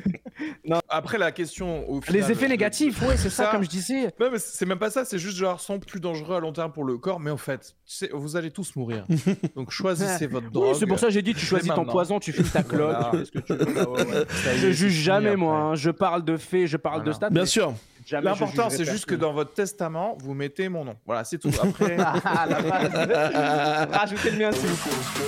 Non. 0.70 0.80
Après, 0.88 1.18
la 1.18 1.32
question 1.32 1.88
au 1.90 2.00
final, 2.00 2.20
Les 2.22 2.30
effets 2.30 2.46
négatifs, 2.48 3.02
ouais, 3.02 3.16
c'est 3.16 3.28
ça, 3.28 3.44
Ça. 3.46 3.50
comme 3.50 3.64
je 3.64 3.68
disais. 3.68 4.04
Non, 4.20 4.28
mais 4.30 4.38
c'est 4.38 4.64
même 4.66 4.78
pas 4.78 4.90
ça. 4.90 5.04
C'est 5.04 5.18
juste 5.18 5.36
genre 5.36 5.60
sont 5.60 5.78
plus 5.80 5.98
dangereux 6.00 6.36
à 6.36 6.40
long 6.40 6.52
terme 6.52 6.70
pour 6.72 6.84
le 6.84 6.96
corps. 6.96 7.18
Mais 7.20 7.30
en 7.30 7.36
fait, 7.36 7.74
tu 7.84 7.94
sais, 7.96 8.10
vous 8.12 8.36
allez 8.36 8.50
tous 8.52 8.76
mourir. 8.76 9.04
Donc 9.56 9.70
choisissez 9.72 10.26
votre 10.28 10.50
drogue. 10.50 10.68
Oui, 10.70 10.76
c'est 10.78 10.86
pour 10.86 10.98
ça 10.98 11.08
que 11.08 11.12
j'ai 11.12 11.22
dit, 11.22 11.34
tu 11.34 11.44
choisis 11.44 11.68
ton 11.68 11.78
maintenant. 11.78 11.92
poison, 11.92 12.20
tu 12.20 12.32
files 12.32 12.48
ta 12.48 12.62
clope, 12.62 12.90
Voilà. 12.96 13.10
tu 13.10 13.18
fais 13.18 13.24
ce 13.24 13.30
que 13.32 13.38
tu 13.40 13.52
veux. 13.52 13.74
Ah 13.80 13.90
ouais, 13.90 14.06
ouais. 14.06 14.24
Ça 14.28 14.54
y 14.54 14.58
Je 14.58 14.70
juge 14.70 14.92
jamais, 14.92 15.34
moi. 15.36 15.56
hein. 15.56 15.74
Je 15.74 15.90
parle 15.90 16.24
de 16.24 16.36
faits, 16.36 16.66
je 16.68 16.76
parle 16.76 17.02
de 17.04 17.12
stats. 17.12 17.30
bien 17.30 17.42
mais 17.42 17.46
sûr. 17.46 17.74
L'important, 18.10 18.70
c'est 18.70 18.84
juste 18.84 19.06
que 19.06 19.14
dans 19.14 19.32
votre 19.32 19.52
testament, 19.54 20.16
vous 20.20 20.34
mettez 20.34 20.68
mon 20.68 20.84
nom. 20.84 20.96
Voilà, 21.06 21.24
c'est 21.24 21.38
tout. 21.38 21.50
Après, 21.62 21.96
Ah. 21.98 23.86
Rajoutez 23.92 24.30
le 24.30 24.38
mien, 24.38 24.52
s'il 24.52 24.66
vous 24.68 24.76
plaît. 24.76 25.26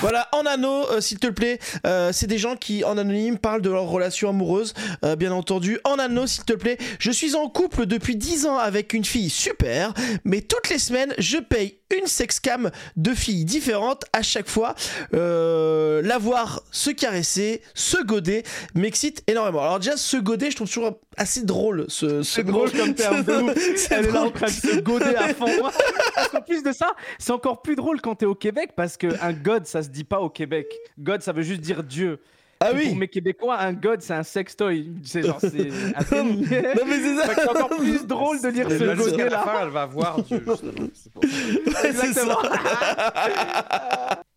Voilà, 0.00 0.28
en 0.32 0.46
anneau, 0.46 0.86
euh, 0.90 1.02
s'il 1.02 1.18
te 1.18 1.26
plaît, 1.26 1.58
euh, 1.86 2.10
c'est 2.10 2.26
des 2.26 2.38
gens 2.38 2.56
qui, 2.56 2.84
en 2.84 2.96
anonyme, 2.96 3.36
parlent 3.36 3.60
de 3.60 3.68
leur 3.68 3.84
relation 3.84 4.30
amoureuse, 4.30 4.72
euh, 5.04 5.14
bien 5.14 5.30
entendu. 5.30 5.78
En 5.84 5.98
anneau, 5.98 6.26
s'il 6.26 6.44
te 6.44 6.54
plaît, 6.54 6.78
je 6.98 7.10
suis 7.10 7.34
en 7.34 7.48
couple 7.50 7.84
depuis 7.84 8.16
10 8.16 8.46
ans 8.46 8.56
avec 8.56 8.94
une 8.94 9.04
fille 9.04 9.28
super, 9.28 9.92
mais 10.24 10.40
toutes 10.40 10.70
les 10.70 10.78
semaines, 10.78 11.12
je 11.18 11.36
paye 11.36 11.76
une 11.94 12.06
sexcam 12.06 12.70
de 12.96 13.12
filles 13.12 13.44
différentes 13.44 14.04
à 14.14 14.22
chaque 14.22 14.48
fois. 14.48 14.74
Euh, 15.12 16.00
la 16.02 16.16
voir 16.16 16.62
se 16.70 16.88
caresser, 16.90 17.60
se 17.74 18.02
goder, 18.02 18.42
m'excite 18.74 19.22
énormément. 19.26 19.60
Alors 19.60 19.80
déjà, 19.80 19.98
se 19.98 20.16
goder, 20.16 20.50
je 20.50 20.56
trouve 20.56 20.68
toujours 20.68 20.98
assez 21.18 21.42
drôle. 21.42 21.84
Ce, 21.88 22.06
ce 22.18 22.22
C'est 22.22 22.44
drôle 22.44 22.70
comme 22.72 22.94
terme 22.94 23.22
de 23.22 23.32
ouf. 23.42 23.58
C'est 23.76 23.94
Elle 23.94 24.06
est 24.06 24.10
là 24.12 24.22
en 24.24 24.30
train 24.30 24.46
de 24.46 24.50
se 24.52 24.80
goder 24.80 25.14
à 25.16 25.34
fond. 25.34 25.46
Parce 26.14 26.28
qu'en 26.28 26.42
plus 26.42 26.62
de 26.62 26.72
ça, 26.72 26.92
c'est 27.18 27.32
encore 27.32 27.62
plus 27.62 27.76
drôle 27.76 28.00
quand 28.00 28.14
t'es 28.14 28.26
au 28.26 28.34
Québec 28.34 28.70
parce 28.76 28.96
qu'un 28.96 29.32
god, 29.32 29.66
ça 29.66 29.82
se 29.82 29.88
dit 29.88 30.04
pas 30.04 30.20
au 30.20 30.28
Québec. 30.30 30.66
God, 30.98 31.22
ça 31.22 31.32
veut 31.32 31.42
juste 31.42 31.60
dire 31.60 31.82
Dieu. 31.82 32.20
Ah 32.62 32.72
Et 32.72 32.76
oui 32.76 32.88
Pour 32.88 32.96
mes 32.96 33.08
Québécois, 33.08 33.58
un 33.58 33.72
god, 33.72 34.02
c'est 34.02 34.12
un 34.12 34.22
sextoy. 34.22 34.90
C'est 35.02 35.22
genre, 35.22 35.38
c'est 35.40 35.48
un 36.18 36.24
Non 36.24 36.84
mais 36.86 36.98
c'est 36.98 37.16
ça 37.16 37.34
c'est 37.34 37.48
encore 37.48 37.70
plus 37.70 38.06
drôle 38.06 38.42
de 38.42 38.50
dire 38.50 38.70
Et 38.70 38.78
ce 38.78 38.84
godet 38.94 39.30
là. 39.30 39.38
fin, 39.42 39.62
elle 39.62 39.70
va 39.70 39.86
voir 39.86 40.20
Dieu, 40.22 40.44
justement. 40.46 40.88
C'est 40.92 41.10
pour 41.12 41.24
ça. 41.24 41.82
Ouais, 41.82 41.92
c'est 41.94 42.12
ça. 42.12 42.38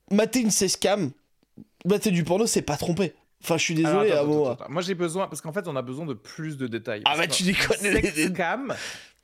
Mater 0.09 0.39
une 0.41 0.51
sexcam, 0.51 1.11
mater 1.85 2.11
du 2.11 2.23
porno, 2.23 2.45
c'est 2.47 2.61
pas 2.61 2.77
tromper. 2.77 3.13
Enfin, 3.43 3.57
je 3.57 3.63
suis 3.63 3.73
désolé 3.75 4.11
Alors, 4.11 4.17
à 4.17 4.19
attends, 4.21 4.25
moi. 4.27 4.51
attends, 4.53 4.63
attends. 4.63 4.73
Moi, 4.73 4.81
j'ai 4.81 4.95
besoin, 4.95 5.27
parce 5.27 5.41
qu'en 5.41 5.51
fait, 5.51 5.67
on 5.67 5.75
a 5.75 5.81
besoin 5.81 6.05
de 6.05 6.13
plus 6.13 6.57
de 6.57 6.67
détails. 6.67 7.01
Ah 7.05 7.17
bah 7.17 7.27
tu 7.27 7.43
déconnes. 7.43 7.77
Sexcam, 7.79 8.73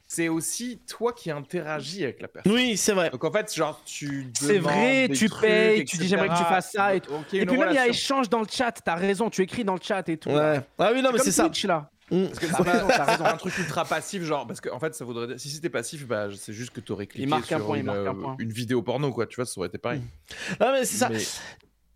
c'est 0.06 0.28
aussi 0.28 0.80
toi 0.88 1.14
qui 1.14 1.32
interagis 1.32 2.04
avec 2.04 2.22
la 2.22 2.28
personne. 2.28 2.52
Oui, 2.52 2.76
c'est 2.78 2.94
vrai. 2.94 3.10
Donc 3.12 3.24
en 3.24 3.32
fait, 3.32 3.54
genre, 3.56 3.82
tu. 3.86 4.32
C'est 4.38 4.56
demandes 4.60 4.64
vrai, 4.74 5.08
des 5.08 5.16
tu 5.16 5.30
trucs, 5.30 5.42
payes, 5.48 5.86
tu 5.86 5.98
dis 5.98 6.08
j'aimerais 6.08 6.30
que 6.30 6.38
tu 6.38 6.44
fasses 6.44 6.72
ça 6.72 6.96
et 6.96 7.00
tout. 7.00 7.12
Puis 7.30 7.46
même 7.46 7.68
il 7.70 7.76
y 7.76 7.78
a 7.78 7.88
échange 7.88 8.30
dans 8.30 8.40
le 8.42 8.48
chat, 8.52 8.72
t'as 8.84 8.96
raison, 8.96 9.30
tu 9.30 9.42
écris 9.42 9.64
dans 9.64 9.76
le 9.76 9.82
chat 9.82 10.08
et 10.10 10.18
tout. 10.18 10.30
là. 10.30 10.54
Ouais. 10.54 10.62
Ah 10.80 10.92
oui, 10.94 11.02
non, 11.02 11.12
mais 11.14 11.20
c'est 11.20 11.32
ça. 11.32 11.44
Twitch, 11.44 11.66
là. 11.66 11.90
Mm. 12.12 12.26
Parce 12.26 12.40
que 12.40 12.46
T'as 12.48 12.64
raison, 12.64 12.88
t'as 12.88 13.04
raison. 13.06 13.26
un 13.26 13.38
truc 13.38 13.56
ultra 13.60 13.86
passif, 13.86 14.24
genre, 14.24 14.48
parce 14.48 14.60
qu'en 14.60 14.80
fait, 14.80 14.96
ça 14.96 15.06
voudrait 15.06 15.28
dire, 15.28 15.40
si 15.40 15.48
c'était 15.48 15.70
passif, 15.70 16.08
bah, 16.08 16.28
c'est 16.36 16.54
juste 16.54 16.72
que 16.72 16.80
t'aurais 16.80 17.06
cliqué 17.06 17.28
marque 17.28 17.52
un 17.52 17.58
sur 17.58 17.68
point, 17.68 17.78
il 17.78 17.82
une, 17.82 17.86
marque 17.86 18.00
un 18.00 18.06
euh, 18.08 18.14
point. 18.22 18.36
une 18.40 18.52
vidéo 18.52 18.82
porno, 18.82 19.12
quoi, 19.14 19.28
tu 19.28 19.36
vois, 19.36 19.46
ça 19.46 19.54
aurait 19.60 19.68
été 19.68 19.78
pareil. 19.78 20.02
Ah 20.60 20.72
mais 20.74 20.86
c'est 20.86 20.98
ça. 20.98 21.10
Mais- 21.10 21.20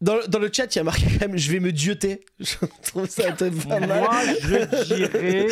Dans, 0.04 0.16
le- 0.16 0.28
dans 0.28 0.40
le 0.40 0.50
chat, 0.52 0.74
il 0.76 0.78
y 0.78 0.82
a 0.82 0.84
marqué 0.84 1.06
quand 1.06 1.28
même 1.28 1.38
je 1.38 1.50
vais 1.52 1.60
me 1.62 1.72
dioter. 1.72 2.26
Je 2.40 2.56
trouve 2.84 3.08
ça 3.10 3.32
pas 3.32 3.80
mal. 3.80 3.88
Moi, 3.88 4.20
je 4.42 4.94
dirais, 4.96 5.48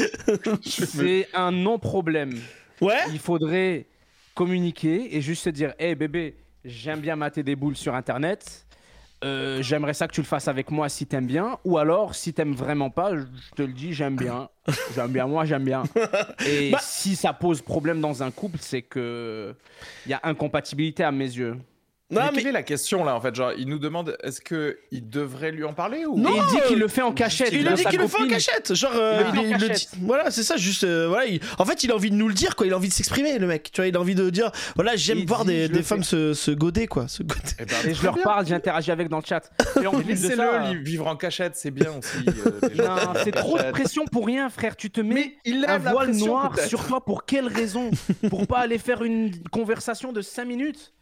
c'est 0.65 1.27
un 1.33 1.51
non-problème. 1.51 2.37
Ouais 2.81 2.97
Il 3.11 3.19
faudrait 3.19 3.85
communiquer 4.35 5.15
et 5.15 5.21
juste 5.21 5.43
se 5.43 5.49
dire 5.49 5.73
Hé 5.79 5.95
bébé, 5.95 6.35
j'aime 6.65 6.99
bien 6.99 7.15
mater 7.15 7.43
des 7.43 7.55
boules 7.55 7.77
sur 7.77 7.95
internet. 7.95 8.65
Euh, 9.23 9.61
J'aimerais 9.61 9.93
ça 9.93 10.07
que 10.07 10.13
tu 10.13 10.21
le 10.21 10.25
fasses 10.25 10.47
avec 10.47 10.71
moi 10.71 10.89
si 10.89 11.05
t'aimes 11.05 11.27
bien. 11.27 11.59
Ou 11.63 11.77
alors, 11.77 12.15
si 12.15 12.33
t'aimes 12.33 12.55
vraiment 12.55 12.89
pas, 12.89 13.15
je 13.15 13.23
te 13.55 13.61
le 13.61 13.71
dis, 13.71 13.93
j'aime 13.93 14.15
bien. 14.15 14.49
J'aime 14.95 15.11
bien, 15.11 15.27
moi, 15.27 15.45
j'aime 15.45 15.63
bien. 15.63 15.83
Et 16.47 16.71
Bah- 16.71 16.79
si 16.81 17.15
ça 17.15 17.31
pose 17.31 17.61
problème 17.61 18.01
dans 18.01 18.23
un 18.23 18.31
couple, 18.31 18.57
c'est 18.59 18.81
que 18.81 19.53
il 20.07 20.09
y 20.09 20.13
a 20.13 20.19
incompatibilité 20.23 21.03
à 21.03 21.11
mes 21.11 21.25
yeux. 21.25 21.55
Non, 22.11 22.21
mais, 22.25 22.29
mais 22.31 22.37
quelle 22.39 22.47
est 22.47 22.51
la 22.51 22.63
question 22.63 23.03
là 23.03 23.15
en 23.15 23.21
fait? 23.21 23.33
Genre, 23.33 23.53
il 23.57 23.67
nous 23.67 23.79
demande 23.79 24.17
est-ce 24.23 24.41
que 24.41 24.77
il 24.91 25.09
devrait 25.09 25.51
lui 25.51 25.63
en 25.63 25.73
parler 25.73 26.05
ou 26.05 26.17
Non, 26.17 26.29
Et 26.29 26.37
il 26.37 26.55
dit 26.55 26.67
qu'il 26.67 26.79
le 26.79 26.87
fait 26.87 27.01
en 27.01 27.13
cachette. 27.13 27.49
il 27.53 27.67
a 27.67 27.71
de 27.71 27.75
dit 27.77 27.85
qu'il 27.85 27.99
le 27.99 28.07
fait 28.07 28.21
en 28.21 28.27
cachette. 28.27 28.73
Genre, 28.75 28.91
euh, 28.95 29.23
Il 29.33 29.39
en 29.39 29.43
il 29.43 29.51
le 29.53 29.57
cachette. 29.67 29.89
dit- 29.93 29.99
voilà, 30.05 30.29
c'est 30.31 30.43
ça. 30.43 30.57
Juste, 30.57 30.83
euh, 30.83 31.07
voilà. 31.07 31.25
il- 31.25 31.39
En 31.57 31.65
fait, 31.65 31.83
il 31.83 31.91
a 31.91 31.95
envie 31.95 32.11
de 32.11 32.15
nous 32.15 32.27
le 32.27 32.33
dire, 32.33 32.55
quoi. 32.55 32.67
Il 32.67 32.73
a 32.73 32.77
envie 32.77 32.89
de 32.89 32.93
s'exprimer, 32.93 33.39
le 33.39 33.47
mec. 33.47 33.71
Tu 33.71 33.81
vois, 33.81 33.87
il 33.87 33.95
a 33.95 33.99
envie 33.99 34.15
de 34.15 34.29
dire, 34.29 34.51
voilà, 34.75 34.95
j'aime 34.95 35.19
Il 35.19 35.27
voir 35.27 35.45
dit, 35.45 35.51
des, 35.51 35.69
des 35.69 35.83
femmes 35.83 36.03
se, 36.03 36.33
se 36.33 36.51
goder, 36.51 36.87
quoi. 36.87 37.07
Se 37.07 37.23
goder. 37.23 37.39
Eh 37.59 37.65
ben, 37.65 37.75
Et 37.87 37.93
je 37.93 38.03
leur 38.03 38.15
bien. 38.15 38.23
parle, 38.23 38.45
j'interagis 38.45 38.91
avec 38.91 39.07
dans 39.09 39.19
le 39.19 39.25
chat. 39.25 39.49
Et 39.81 40.03
Laissez-le 40.07 40.83
vivre 40.83 41.07
en 41.07 41.15
cachette, 41.15 41.55
c'est 41.55 41.71
bien 41.71 41.91
aussi. 41.97 42.25
euh, 42.27 43.13
c'est 43.23 43.31
trop 43.31 43.57
de 43.57 43.71
pression 43.71 44.05
pour 44.05 44.25
rien, 44.25 44.49
frère. 44.49 44.75
Tu 44.75 44.89
te 44.91 44.99
mets 45.01 45.35
il 45.45 45.65
un 45.67 45.77
voile 45.77 46.11
noir 46.11 46.57
sur 46.59 46.85
toi 46.85 47.03
pour 47.05 47.25
quelle 47.25 47.47
raison? 47.47 47.89
Pour 48.29 48.47
pas 48.47 48.59
aller 48.59 48.77
faire 48.77 49.03
une 49.03 49.31
conversation 49.49 50.11
de 50.11 50.21
5 50.21 50.45
minutes? 50.45 50.93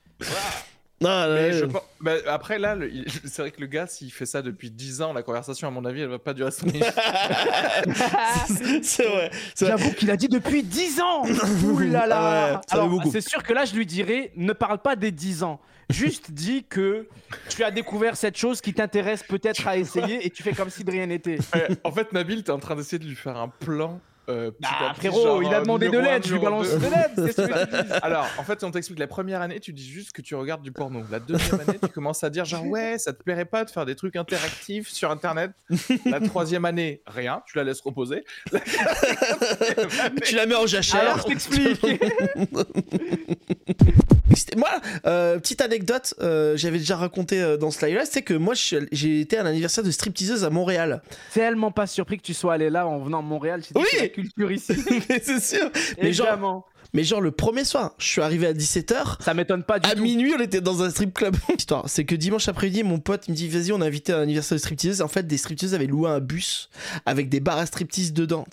Non, 1.01 1.33
Mais 1.33 1.53
je 1.53 1.65
pense- 1.65 1.81
bah, 2.01 2.13
après 2.27 2.59
là, 2.59 2.75
le- 2.75 2.91
c'est 3.25 3.41
vrai 3.41 3.51
que 3.51 3.61
le 3.61 3.67
gars, 3.67 3.87
s'il 3.87 4.11
fait 4.11 4.25
ça 4.25 4.41
depuis 4.41 4.69
10 4.69 5.01
ans, 5.01 5.13
la 5.13 5.23
conversation, 5.23 5.67
à 5.67 5.71
mon 5.71 5.85
avis, 5.85 6.01
elle 6.01 6.09
va 6.09 6.19
pas 6.19 6.33
durer 6.33 6.51
5 6.51 6.65
minutes. 6.67 6.83
c'est 8.83 9.05
vrai. 9.07 9.31
c'est 9.55 9.65
vrai. 9.65 9.77
J'avoue 9.77 9.93
qu'il 9.93 10.11
a 10.11 10.17
dit 10.17 10.27
depuis 10.27 10.63
10 10.63 11.01
ans 11.01 11.23
Ouh 11.63 11.79
là 11.79 12.01
Ah 12.03 12.07
là 12.07 12.45
ouais, 12.45 12.51
ça 12.53 12.61
fait 12.67 12.73
Alors, 12.73 12.89
beaucoup. 12.89 13.11
c'est 13.11 13.21
sûr 13.21 13.43
que 13.43 13.53
là, 13.53 13.65
je 13.65 13.75
lui 13.75 13.85
dirais 13.85 14.31
ne 14.35 14.53
parle 14.53 14.79
pas 14.79 14.95
des 14.95 15.11
10 15.11 15.43
ans. 15.43 15.59
Juste 15.89 16.31
dis 16.31 16.65
que 16.69 17.07
tu 17.49 17.63
as 17.63 17.71
découvert 17.71 18.15
cette 18.15 18.37
chose 18.37 18.61
qui 18.61 18.73
t'intéresse 18.75 19.23
peut-être 19.23 19.67
à 19.67 19.75
essayer 19.75 20.23
et 20.25 20.29
tu 20.29 20.43
fais 20.43 20.53
comme 20.53 20.69
si 20.69 20.83
de 20.83 20.91
rien 20.91 21.07
n'était. 21.07 21.39
Ouais, 21.55 21.67
en 21.83 21.91
fait, 21.91 22.13
Nabil, 22.13 22.43
t'es 22.43 22.51
en 22.51 22.59
train 22.59 22.75
d'essayer 22.75 22.99
de 22.99 23.05
lui 23.05 23.15
faire 23.15 23.37
un 23.37 23.47
plan. 23.47 23.99
Euh, 24.29 24.51
Ah, 24.63 24.91
petit, 24.93 25.07
frérot, 25.07 25.23
genre, 25.23 25.43
il 25.43 25.53
a 25.53 25.57
euh, 25.57 25.61
demandé 25.61 25.89
de 25.89 25.97
l'aide, 25.97 26.25
je 26.25 26.33
lui 26.33 26.39
balance 26.41 26.69
de 26.69 26.77
l'aide. 26.79 27.11
Qu'est-ce 27.15 27.41
que 27.41 27.65
tu 27.77 27.83
dis 27.87 27.93
Alors, 28.01 28.27
en 28.37 28.43
fait, 28.43 28.63
on 28.63 28.71
t'explique 28.71 28.99
la 28.99 29.07
première 29.07 29.41
année, 29.41 29.59
tu 29.59 29.73
dis 29.73 29.87
juste 29.89 30.11
que 30.11 30.21
tu 30.21 30.35
regardes 30.35 30.61
du 30.61 30.71
porno. 30.71 31.01
La 31.11 31.19
deuxième 31.19 31.59
année, 31.61 31.79
tu 31.81 31.89
commences 31.89 32.23
à 32.23 32.29
dire 32.29 32.45
genre 32.45 32.65
ouais, 32.65 32.97
ça 32.97 33.11
te 33.13 33.23
plairait 33.23 33.45
pas 33.45 33.65
de 33.65 33.69
faire 33.71 33.85
des 33.85 33.95
trucs 33.95 34.15
interactifs 34.15 34.89
sur 34.89 35.09
Internet. 35.11 35.51
La 36.05 36.19
troisième 36.19 36.65
année, 36.65 37.01
rien, 37.07 37.41
tu 37.47 37.57
la 37.57 37.63
laisses 37.63 37.81
reposer. 37.81 38.23
La 38.51 38.59
quatrième 38.59 39.99
année- 40.05 40.21
Tu 40.23 40.35
la 40.35 40.45
mets 40.45 40.55
en 40.55 40.67
jachère. 40.67 40.99
Alors, 41.01 41.17
je 41.19 41.23
t'explique. 41.23 41.81
Moi, 44.57 44.69
euh, 45.05 45.39
petite 45.39 45.61
anecdote, 45.61 46.13
euh, 46.21 46.55
j'avais 46.57 46.77
déjà 46.77 46.95
raconté 46.95 47.41
euh, 47.41 47.57
dans 47.57 47.71
ce 47.71 47.85
live-là, 47.85 48.05
c'est 48.05 48.21
que 48.21 48.33
moi, 48.33 48.53
j'ai 48.55 49.19
été 49.21 49.37
à 49.37 49.43
l'anniversaire 49.43 49.83
de 49.83 49.91
stripteaseuse 49.91 50.43
à 50.43 50.49
Montréal. 50.49 51.01
Tellement 51.33 51.71
pas 51.71 51.87
surpris 51.87 52.17
que 52.17 52.23
tu 52.23 52.33
sois 52.33 52.53
allé 52.53 52.69
là 52.69 52.87
en 52.87 52.99
venant 52.99 53.19
à 53.19 53.23
Montréal. 53.23 53.61
Oui. 53.75 53.83
Culture 54.21 54.51
ici. 54.51 54.73
mais 55.09 55.21
c'est 55.23 55.39
sûr. 55.39 55.69
Mais 56.01 56.13
genre, 56.13 56.27
Évidemment. 56.27 56.65
mais 56.93 57.03
genre, 57.03 57.21
le 57.21 57.31
premier 57.31 57.63
soir, 57.63 57.93
je 57.97 58.05
suis 58.05 58.21
arrivé 58.21 58.47
à 58.47 58.53
17h. 58.53 59.21
Ça 59.21 59.33
m'étonne 59.33 59.63
pas 59.63 59.79
du 59.79 59.89
À 59.89 59.95
tout. 59.95 60.01
minuit, 60.01 60.33
on 60.37 60.41
était 60.41 60.61
dans 60.61 60.81
un 60.83 60.89
strip 60.89 61.13
club. 61.13 61.35
C'est 61.85 62.03
que 62.05 62.15
dimanche 62.15 62.47
après-midi, 62.47 62.83
mon 62.83 62.99
pote 62.99 63.27
me 63.29 63.33
dit 63.35 63.47
Vas-y, 63.47 63.71
on 63.71 63.81
a 63.81 63.85
invité 63.85 64.11
à 64.13 64.17
l'anniversaire 64.17 64.55
de 64.55 64.59
striptease. 64.59 65.01
En 65.01 65.07
fait, 65.07 65.27
des 65.27 65.37
stripteaseuses 65.37 65.75
avaient 65.75 65.85
loué 65.87 66.09
un 66.09 66.19
bus 66.19 66.69
avec 67.05 67.29
des 67.29 67.39
bars 67.39 67.57
à 67.59 67.65
striptease 67.65 68.11
dedans. 68.13 68.45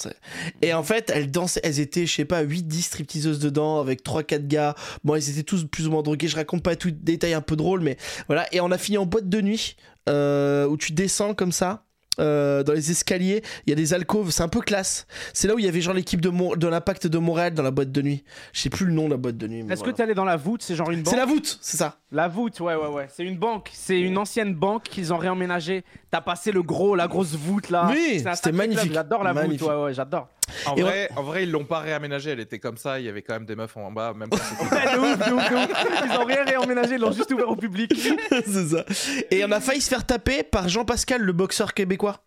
Et 0.62 0.74
en 0.74 0.82
fait, 0.82 1.10
elles 1.14 1.30
dansaient, 1.30 1.60
elles 1.64 1.80
étaient, 1.80 2.06
je 2.06 2.12
sais 2.14 2.24
pas, 2.26 2.44
8-10 2.44 2.82
stripteaseuses 2.82 3.38
dedans 3.38 3.80
avec 3.80 4.04
3-4 4.04 4.46
gars. 4.46 4.74
Bon, 5.04 5.14
ils 5.16 5.30
étaient 5.30 5.42
tous 5.42 5.64
plus 5.64 5.86
ou 5.86 5.90
moins 5.90 6.02
drogués. 6.02 6.28
Je 6.28 6.36
raconte 6.36 6.62
pas 6.62 6.76
tout 6.76 6.90
détail 6.90 7.32
un 7.32 7.40
peu 7.40 7.56
drôle, 7.56 7.80
mais 7.80 7.96
voilà. 8.26 8.46
Et 8.54 8.60
on 8.60 8.70
a 8.70 8.78
fini 8.78 8.98
en 8.98 9.06
boîte 9.06 9.28
de 9.30 9.40
nuit 9.40 9.76
euh, 10.08 10.66
où 10.66 10.76
tu 10.76 10.92
descends 10.92 11.32
comme 11.34 11.52
ça. 11.52 11.84
Euh, 12.18 12.62
dans 12.62 12.72
les 12.72 12.90
escaliers, 12.90 13.42
il 13.66 13.70
y 13.70 13.72
a 13.72 13.76
des 13.76 13.94
alcôves, 13.94 14.30
c'est 14.30 14.42
un 14.42 14.48
peu 14.48 14.60
classe. 14.60 15.06
C'est 15.32 15.48
là 15.48 15.54
où 15.54 15.58
il 15.58 15.64
y 15.64 15.68
avait 15.68 15.80
genre 15.80 15.94
l'équipe 15.94 16.20
de, 16.20 16.66
l'impact 16.66 17.06
de 17.06 17.18
Montréal 17.18 17.54
dans 17.54 17.62
la 17.62 17.70
boîte 17.70 17.92
de 17.92 18.02
nuit. 18.02 18.24
Je 18.52 18.60
sais 18.60 18.70
plus 18.70 18.86
le 18.86 18.92
nom 18.92 19.06
de 19.06 19.10
la 19.12 19.16
boîte 19.16 19.36
de 19.36 19.46
nuit. 19.46 19.60
Est-ce 19.60 19.76
voilà. 19.76 19.92
que 19.92 19.96
t'es 19.96 20.02
allé 20.02 20.14
dans 20.14 20.24
la 20.24 20.36
voûte 20.36 20.62
C'est 20.62 20.74
genre 20.74 20.90
une 20.90 21.02
banque 21.02 21.12
C'est 21.12 21.20
la 21.20 21.26
voûte, 21.26 21.58
c'est 21.60 21.76
ça. 21.76 21.96
La 22.12 22.28
voûte, 22.28 22.60
ouais, 22.60 22.74
ouais, 22.74 22.88
ouais. 22.88 23.08
C'est 23.10 23.24
une 23.24 23.36
banque. 23.36 23.70
C'est 23.72 24.00
une 24.00 24.18
ancienne 24.18 24.54
banque 24.54 24.84
qu'ils 24.84 25.12
ont 25.12 25.18
réemménagée. 25.18 25.84
T'as 26.10 26.20
passé 26.20 26.52
le 26.52 26.62
gros, 26.62 26.94
la 26.94 27.08
grosse 27.08 27.34
voûte 27.34 27.70
là. 27.70 27.88
Oui, 27.90 28.22
c'était 28.34 28.52
magnifique. 28.52 28.92
J'adore 28.92 29.24
la 29.24 29.34
Magnifique. 29.34 29.60
voûte, 29.60 29.70
ouais, 29.70 29.84
ouais, 29.84 29.94
j'adore. 29.94 30.28
En 30.66 30.72
on- 30.72 30.80
vrai, 30.82 31.08
en 31.16 31.22
vrai, 31.22 31.42
ils 31.44 31.50
l'ont 31.50 31.64
pas 31.64 31.80
réaménagée, 31.80 32.30
elle 32.30 32.40
était 32.40 32.58
comme 32.58 32.76
ça, 32.76 32.98
il 33.00 33.06
y 33.06 33.08
avait 33.08 33.22
quand 33.22 33.34
même 33.34 33.46
des 33.46 33.56
meufs 33.56 33.76
en 33.76 33.90
bas, 33.90 34.12
même 34.14 34.28
quand 34.28 34.36
c'était- 34.38 34.62
Ouais, 34.74 34.94
de 34.94 34.98
ouf, 34.98 35.18
de 35.18 35.32
ouf, 35.34 35.50
de 35.50 35.54
ouf. 35.56 36.10
Ils 36.12 36.18
ont 36.18 36.24
rien 36.24 36.44
réemménagé, 36.44 36.94
ils 36.94 37.00
l'ont 37.00 37.12
juste 37.12 37.30
ouvert 37.32 37.48
au 37.48 37.56
public. 37.56 37.92
c'est 38.46 38.66
ça. 38.68 38.84
Et 39.30 39.44
on 39.44 39.50
a 39.52 39.60
failli 39.60 39.80
se 39.80 39.88
faire 39.88 40.04
taper 40.06 40.42
par 40.42 40.68
Jean 40.68 40.84
Pascal, 40.84 41.22
le 41.22 41.32
boxeur 41.32 41.74
québécois. 41.74 42.22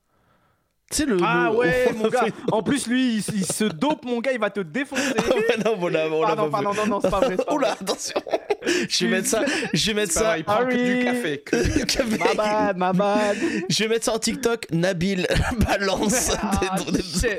Tu 0.91 0.97
sais, 0.97 1.05
le. 1.05 1.17
Ah 1.23 1.49
le- 1.51 1.57
ouais, 1.57 1.91
on 1.93 1.97
mon 1.99 2.07
gars. 2.09 2.25
En 2.51 2.63
plus, 2.63 2.87
lui, 2.87 3.17
il, 3.17 3.23
il 3.35 3.45
se 3.45 3.63
dope, 3.65 4.03
mon 4.05 4.19
gars, 4.21 4.31
il 4.31 4.39
va 4.39 4.49
te 4.49 4.59
défoncer. 4.61 5.03
Ah 5.17 5.21
ouais, 5.35 5.63
non, 5.63 5.77
on 5.79 5.87
l'a 5.87 6.07
on 6.07 6.21
l'a 6.21 6.27
Pardon, 6.27 6.49
pas 6.49 6.61
pardon, 6.63 6.81
non, 6.81 6.87
non, 6.87 6.99
c'est 7.01 7.09
pas 7.11 7.19
vrai. 7.19 7.37
Oula, 7.51 7.73
attention. 7.73 8.21
Je 8.89 9.05
vais 9.05 9.11
mettre 9.11 9.27
ça. 9.27 9.43
Je 9.71 9.87
vais 9.87 9.93
mettre 9.93 10.13
ça. 10.13 10.23
vrai, 10.23 10.39
il 10.39 10.43
prend 10.43 10.65
que 10.65 10.73
du 10.99 11.03
café. 11.05 11.37
que 11.45 11.79
du 11.79 11.85
café. 11.85 12.17
Ma 12.17 12.33
bad, 12.33 12.77
ma 12.77 12.93
bad. 12.93 13.37
Je 13.69 13.83
vais 13.83 13.89
mettre 13.89 14.05
ça 14.05 14.13
en 14.15 14.19
TikTok. 14.19 14.65
Nabil 14.71 15.27
balance. 15.67 16.31
Ah, 16.41 16.75
des-. 16.91 17.37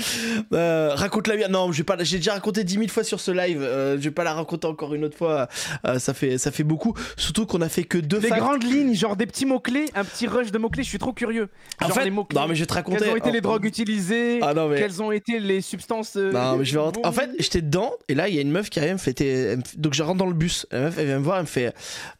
Euh, 0.52 0.90
raconte 0.94 1.28
la 1.28 1.36
bien. 1.36 1.48
Non, 1.48 1.70
je 1.72 1.78
vais 1.78 1.84
pas. 1.84 1.96
J'ai 2.02 2.16
déjà 2.16 2.32
raconté 2.34 2.64
10 2.64 2.74
000 2.74 2.88
fois 2.88 3.04
sur 3.04 3.20
ce 3.20 3.30
live. 3.30 3.60
Euh, 3.62 3.96
je 3.96 4.02
vais 4.02 4.10
pas 4.10 4.24
la 4.24 4.34
raconter 4.34 4.66
encore 4.66 4.94
une 4.94 5.04
autre 5.04 5.16
fois. 5.16 5.48
Euh, 5.86 5.98
ça 5.98 6.14
fait 6.14 6.38
ça 6.38 6.50
fait 6.50 6.64
beaucoup. 6.64 6.94
Surtout 7.16 7.46
qu'on 7.46 7.60
a 7.60 7.68
fait 7.68 7.84
que 7.84 7.98
deux 7.98 8.20
facts. 8.20 8.38
grandes 8.40 8.64
lignes, 8.64 8.94
genre 8.94 9.16
des 9.16 9.26
petits 9.26 9.46
mots-clés, 9.46 9.86
un 9.94 10.04
petit 10.04 10.26
rush 10.26 10.50
de 10.50 10.58
mots-clés, 10.58 10.82
je 10.82 10.88
suis 10.88 10.98
trop 10.98 11.12
curieux. 11.12 11.48
En 11.80 11.86
Genre 11.88 11.96
fait, 11.96 12.04
les 12.04 12.10
mots-clés. 12.10 12.38
non 12.40 12.48
mais 12.48 12.54
je 12.54 12.60
vais 12.60 12.66
te 12.66 12.74
raconter. 12.74 12.98
Quelles 13.00 13.10
ont 13.10 13.16
été 13.16 13.30
les 13.30 13.40
drogues 13.40 13.64
utilisées 13.64 14.40
Ah 14.42 14.54
non 14.54 14.68
mais. 14.68 14.76
Quelles 14.78 15.02
ont 15.02 15.12
été 15.12 15.38
les 15.38 15.60
substances 15.60 16.16
euh, 16.16 16.32
Non, 16.32 16.56
mais 16.56 16.64
je 16.64 16.72
vais 16.74 16.80
rentrer. 16.80 17.02
En 17.04 17.12
fait, 17.12 17.30
j'étais 17.38 17.62
dedans, 17.62 17.92
et 18.08 18.14
là, 18.14 18.28
il 18.28 18.34
y 18.34 18.38
a 18.38 18.42
une 18.42 18.50
meuf 18.50 18.70
qui 18.70 18.78
arrive, 18.80 18.94
me 18.94 18.98
fait. 18.98 19.12
t'es- 19.14 19.26
elle 19.28 19.58
me 19.58 19.62
fait- 19.64 19.78
Donc, 19.78 19.94
je 19.94 20.02
rentre 20.02 20.18
dans 20.18 20.26
le 20.26 20.34
bus. 20.34 20.66
La 20.72 20.80
meuf, 20.80 20.98
elle 20.98 21.06
vient 21.06 21.18
me 21.18 21.24
voir, 21.24 21.36
elle 21.36 21.42
me 21.42 21.46
fait. 21.46 21.72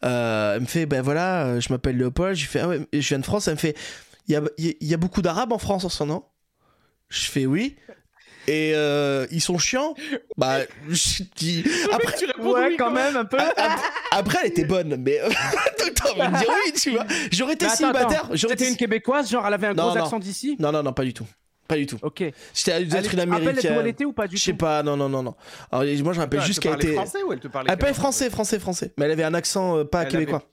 euh, 0.05 0.55
elle 0.55 0.61
me 0.61 0.65
fait, 0.67 0.85
ben 0.85 1.01
voilà, 1.01 1.59
je 1.59 1.71
m'appelle 1.71 1.97
Léopold. 1.97 2.35
Je 2.35 2.45
fais, 2.47 2.59
ah 2.59 2.67
ouais, 2.67 2.79
je 2.93 2.99
viens 3.07 3.19
de 3.19 3.25
France. 3.25 3.47
Elle 3.47 3.55
me 3.55 3.59
fait, 3.59 3.75
il 4.27 4.33
y 4.33 4.37
a, 4.37 4.41
y 4.81 4.93
a 4.93 4.97
beaucoup 4.97 5.21
d'arabes 5.21 5.51
en 5.51 5.57
France 5.57 5.83
en 5.85 5.89
ce 5.89 6.03
moment. 6.03 6.30
Je 7.11 7.25
fais 7.29 7.45
oui. 7.45 7.75
Et 8.47 8.71
euh, 8.73 9.27
ils 9.29 9.39
sont 9.39 9.59
chiants. 9.59 9.93
Bah, 10.35 10.61
je 10.89 11.23
dis. 11.35 11.63
Après, 11.91 12.17
tu 12.17 12.25
réponds 12.25 12.53
Ouais, 12.53 12.69
oui, 12.69 12.75
quand 12.77 12.89
même, 12.89 13.15
un 13.15 13.25
peu. 13.25 13.37
a- 13.37 13.53
a- 13.55 13.77
après, 14.17 14.39
elle 14.41 14.49
était 14.49 14.65
bonne, 14.65 14.95
mais. 14.97 15.19
Donc, 15.79 15.93
t'as 15.93 16.09
envie 16.09 16.33
de 16.33 16.37
dire 16.39 16.49
oui, 16.65 16.73
tu 16.73 16.89
vois. 16.89 17.05
J'aurais 17.31 17.53
été 17.53 17.69
célibataire. 17.69 18.27
C'était 18.35 18.53
été. 18.53 18.69
une 18.69 18.75
québécoise, 18.77 19.29
genre 19.29 19.45
elle 19.45 19.53
avait 19.53 19.67
un 19.67 19.73
Non, 19.75 19.89
gros 19.89 19.95
non. 19.99 20.03
accent 20.05 20.17
d'ici? 20.17 20.55
Non, 20.59 20.71
non, 20.71 20.81
non, 20.81 20.91
pas 20.91 21.03
du 21.03 21.13
tout. 21.13 21.27
Pas 21.67 21.75
du 21.77 21.85
tout. 21.85 21.99
Ok. 22.01 22.23
C'était 22.51 22.71
Elle 22.71 22.87
d'être 22.87 23.13
une 23.13 23.19
d'où 23.19 23.33
elle 23.33 23.33
américaine. 23.33 23.85
était 23.87 24.05
ou 24.05 24.11
pas 24.11 24.27
du 24.27 24.35
Je 24.37 24.41
sais 24.41 24.51
tout 24.51 24.57
pas, 24.57 24.81
non, 24.81 24.97
non, 24.97 25.07
non, 25.07 25.21
non. 25.21 25.35
Alors, 25.71 25.85
moi, 26.03 26.13
je 26.13 26.19
rappelle 26.19 26.39
Elle 26.39 26.45
juste 26.47 26.59
te 26.59 26.63
qu'elle 26.63 26.71
parlait 26.71 26.85
était. 26.87 26.95
français 26.95 27.23
ou 27.23 27.31
elle 27.31 27.39
te 27.39 27.47
parlait 27.47 27.71
Elle 27.71 27.77
parlait 27.77 27.93
français, 27.93 28.29
français, 28.31 28.57
français. 28.59 28.91
Mais 28.97 29.05
elle 29.05 29.11
avait 29.11 29.23
un 29.23 29.35
accent 29.35 29.77
euh, 29.77 29.83
pas 29.85 30.01
Elle 30.01 30.09
québécois. 30.09 30.43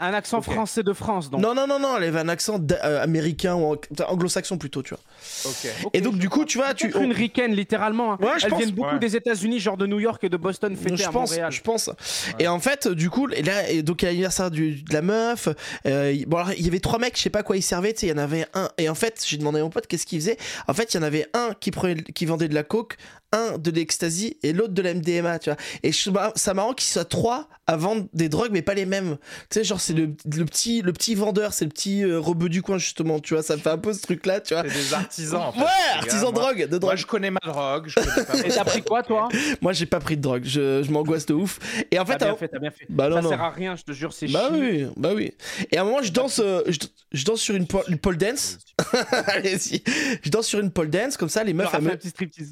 Un 0.00 0.14
accent 0.14 0.40
français 0.42 0.82
de 0.84 0.92
France, 0.92 1.28
donc. 1.28 1.40
Non, 1.40 1.54
non, 1.54 1.66
non, 1.66 1.78
non, 1.80 1.96
elle 1.96 2.04
avait 2.04 2.20
un 2.20 2.28
accent 2.28 2.60
euh, 2.84 3.02
américain 3.02 3.54
ou 3.56 3.72
ang- 3.74 3.80
anglo-saxon 4.06 4.56
plutôt, 4.56 4.82
tu 4.82 4.94
vois. 4.94 5.50
Et 5.92 6.00
donc, 6.00 6.16
du 6.18 6.28
coup, 6.28 6.44
tu 6.44 6.58
vois, 6.58 6.72
tu. 6.74 6.88
Une 7.00 7.12
ricaine, 7.12 7.52
littéralement. 7.52 8.12
hein. 8.12 8.18
Ouais, 8.20 8.38
je 8.38 8.44
Elles 8.44 8.50
pense. 8.50 8.58
viennent 8.60 8.70
beaucoup 8.74 8.92
Ouais. 8.94 8.98
des 9.00 9.16
États-Unis, 9.16 9.58
genre 9.58 9.76
de 9.76 9.86
New 9.86 9.98
York 9.98 10.22
et 10.22 10.28
de 10.28 10.36
Boston, 10.36 10.76
fêter 10.76 10.96
je 10.96 11.04
à 11.04 11.10
pense, 11.10 11.30
Montréal. 11.30 11.50
je 11.52 11.60
pense. 11.62 11.90
Et 12.38 12.46
en 12.48 12.60
fait, 12.60 12.86
du 12.88 13.10
coup, 13.10 13.28
et 13.30 13.42
là, 13.42 13.68
et 13.68 13.82
donc 13.82 14.02
il 14.02 14.04
y 14.04 14.08
a 14.08 14.10
l'anniversaire 14.12 14.50
de 14.50 14.74
la 14.92 15.02
meuf. 15.02 15.48
euh, 15.86 16.16
bon, 16.26 16.36
alors, 16.38 16.52
il 16.52 16.64
y 16.64 16.68
avait 16.68 16.80
trois 16.80 16.98
mecs, 16.98 17.16
je 17.16 17.22
sais 17.22 17.30
pas 17.30 17.42
quoi 17.42 17.56
ils 17.56 17.62
servaient. 17.62 17.92
Tu 17.92 18.00
sais, 18.00 18.06
il 18.06 18.10
y 18.10 18.12
en 18.12 18.18
avait 18.18 18.46
un. 18.54 18.68
Et 18.78 18.88
en 18.88 18.94
fait, 18.94 19.22
j'ai 19.26 19.36
demandé 19.36 19.58
à 19.60 19.62
mon 19.64 19.70
pote 19.70 19.86
qu'est-ce 19.88 20.06
qu'il 20.06 20.20
faisait. 20.20 20.36
En 20.68 20.74
fait, 20.74 20.94
il 20.94 20.98
y 20.98 21.00
en 21.00 21.02
avait 21.02 21.26
un 21.34 21.50
qui 21.58 21.70
prenait, 21.72 22.02
qui 22.02 22.24
vendait 22.24 22.48
de 22.48 22.54
la 22.54 22.62
coke, 22.62 22.96
un 23.32 23.58
de 23.58 23.70
l'ecstasy 23.70 24.38
et 24.42 24.52
l'autre 24.52 24.72
de 24.72 24.82
la 24.82 24.94
MDMA, 24.94 25.38
tu 25.38 25.50
vois. 25.50 25.58
Et 25.82 25.92
je, 25.92 26.10
ça 26.34 26.54
marrant 26.54 26.72
qu'ils 26.72 26.88
soient 26.90 27.04
trois 27.04 27.48
à 27.66 27.76
vendre 27.76 28.06
des 28.14 28.30
drogues, 28.30 28.50
mais 28.52 28.62
pas 28.62 28.72
les 28.72 28.86
mêmes. 28.86 29.18
Tu 29.50 29.58
sais, 29.58 29.64
genre 29.64 29.80
c'est 29.80 29.92
le, 29.92 30.14
le 30.34 30.44
petit, 30.46 30.80
le 30.80 30.92
petit 30.94 31.14
vendeur, 31.14 31.52
c'est 31.52 31.66
le 31.66 31.70
petit 31.70 32.02
euh, 32.02 32.18
rebeu 32.18 32.48
du 32.48 32.62
coin 32.62 32.78
justement, 32.78 33.20
tu 33.20 33.34
vois. 33.34 33.42
Ça 33.42 33.56
me 33.56 33.60
fait 33.60 33.68
un 33.68 33.76
peu 33.76 33.92
ce 33.92 34.00
truc-là, 34.00 34.40
tu 34.40 34.54
vois. 34.54 34.62
C'est 34.66 34.74
des 34.74 34.94
artisans. 34.94 35.40
En 35.42 35.52
fait, 35.52 35.60
Ouais, 35.60 35.66
ces 35.66 35.92
gars. 35.94 35.98
artisan 35.98 36.28
de 36.30 36.32
Moi- 36.34 36.42
drogue, 36.42 36.58
de 36.64 36.68
Moi, 36.70 36.78
drogue. 36.78 36.96
je 36.96 37.06
connais 37.06 37.30
ma 37.30 37.40
drogue. 37.44 37.88
Je 37.88 37.94
connais 37.96 38.24
pas 38.24 38.38
Et 38.46 38.48
t'as 38.48 38.64
pris 38.64 38.82
quoi, 38.82 39.02
toi? 39.02 39.28
Moi, 39.60 39.74
j'ai 39.74 39.84
pas 39.86 40.00
pris 40.00 40.16
de 40.16 40.22
drogue. 40.22 40.44
Je, 40.46 40.82
je 40.82 40.90
m'angoisse 40.90 41.26
de 41.26 41.34
ouf. 41.34 41.58
Et 41.90 41.98
en 41.98 42.06
fait, 42.06 42.16
T'as 42.16 42.24
bien 42.26 42.34
à- 42.34 42.36
fait, 42.38 42.48
t'as 42.48 42.58
bien 42.58 42.70
fait. 42.70 42.86
Bah 42.88 43.10
non, 43.10 43.16
ça 43.16 43.22
non. 43.22 43.28
sert 43.28 43.42
à 43.42 43.50
rien, 43.50 43.76
je 43.76 43.82
te 43.82 43.92
jure, 43.92 44.14
c'est 44.14 44.28
Bah 44.28 44.48
chiant. 44.48 44.58
oui, 44.58 44.86
bah 44.96 45.10
oui. 45.14 45.32
Et 45.70 45.76
à 45.76 45.82
un 45.82 45.84
moment, 45.84 46.00
je 46.02 46.10
danse, 46.12 46.40
euh, 46.42 46.62
je, 46.66 46.78
je 47.12 47.24
danse 47.26 47.40
sur 47.42 47.54
une, 47.54 47.66
po- 47.66 47.84
une 47.88 47.98
pole 47.98 48.16
dance. 48.16 48.58
Allez-y. 49.26 49.82
Je 50.22 50.30
danse 50.30 50.46
sur 50.46 50.60
une 50.60 50.70
pole 50.70 50.88
dance, 50.88 51.16
comme 51.18 51.28
ça, 51.28 51.44
les 51.44 51.52
meufs, 51.52 51.72
me... 51.80 51.90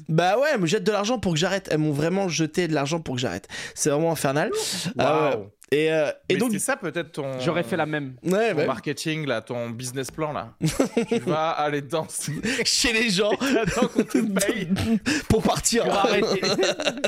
Bah 0.09 0.37
ouais, 0.37 0.49
elles 0.53 0.66
me 0.67 0.69
jettent 0.69 0.83
de 0.83 0.91
l'argent 0.91 1.19
pour 1.19 1.33
que 1.33 1.39
j'arrête. 1.39 1.67
Elles 1.71 1.77
m'ont 1.77 1.91
vraiment 1.91 2.27
jeté 2.27 2.67
de 2.67 2.73
l'argent 2.73 2.99
pour 2.99 3.15
que 3.15 3.21
j'arrête. 3.21 3.47
C'est 3.73 3.89
vraiment 3.89 4.11
infernal. 4.11 4.51
Et, 5.71 5.91
euh, 5.91 6.11
et 6.29 6.37
donc, 6.37 6.51
c'est 6.53 6.59
ça 6.59 6.77
peut-être 6.77 7.11
ton. 7.11 7.39
J'aurais 7.41 7.63
fait 7.63 7.75
la 7.75 7.85
même. 7.85 8.15
ouais, 8.23 8.51
ton 8.51 8.57
bah, 8.57 8.65
marketing 8.67 9.25
là, 9.25 9.41
ton 9.41 9.69
business 9.69 10.11
plan 10.11 10.31
là. 10.31 10.53
tu 11.09 11.19
vas 11.19 11.49
aller 11.49 11.81
danser. 11.81 12.31
chez 12.63 12.93
les 12.93 13.09
gens 13.09 13.31
pour 15.29 15.43
partir. 15.43 15.83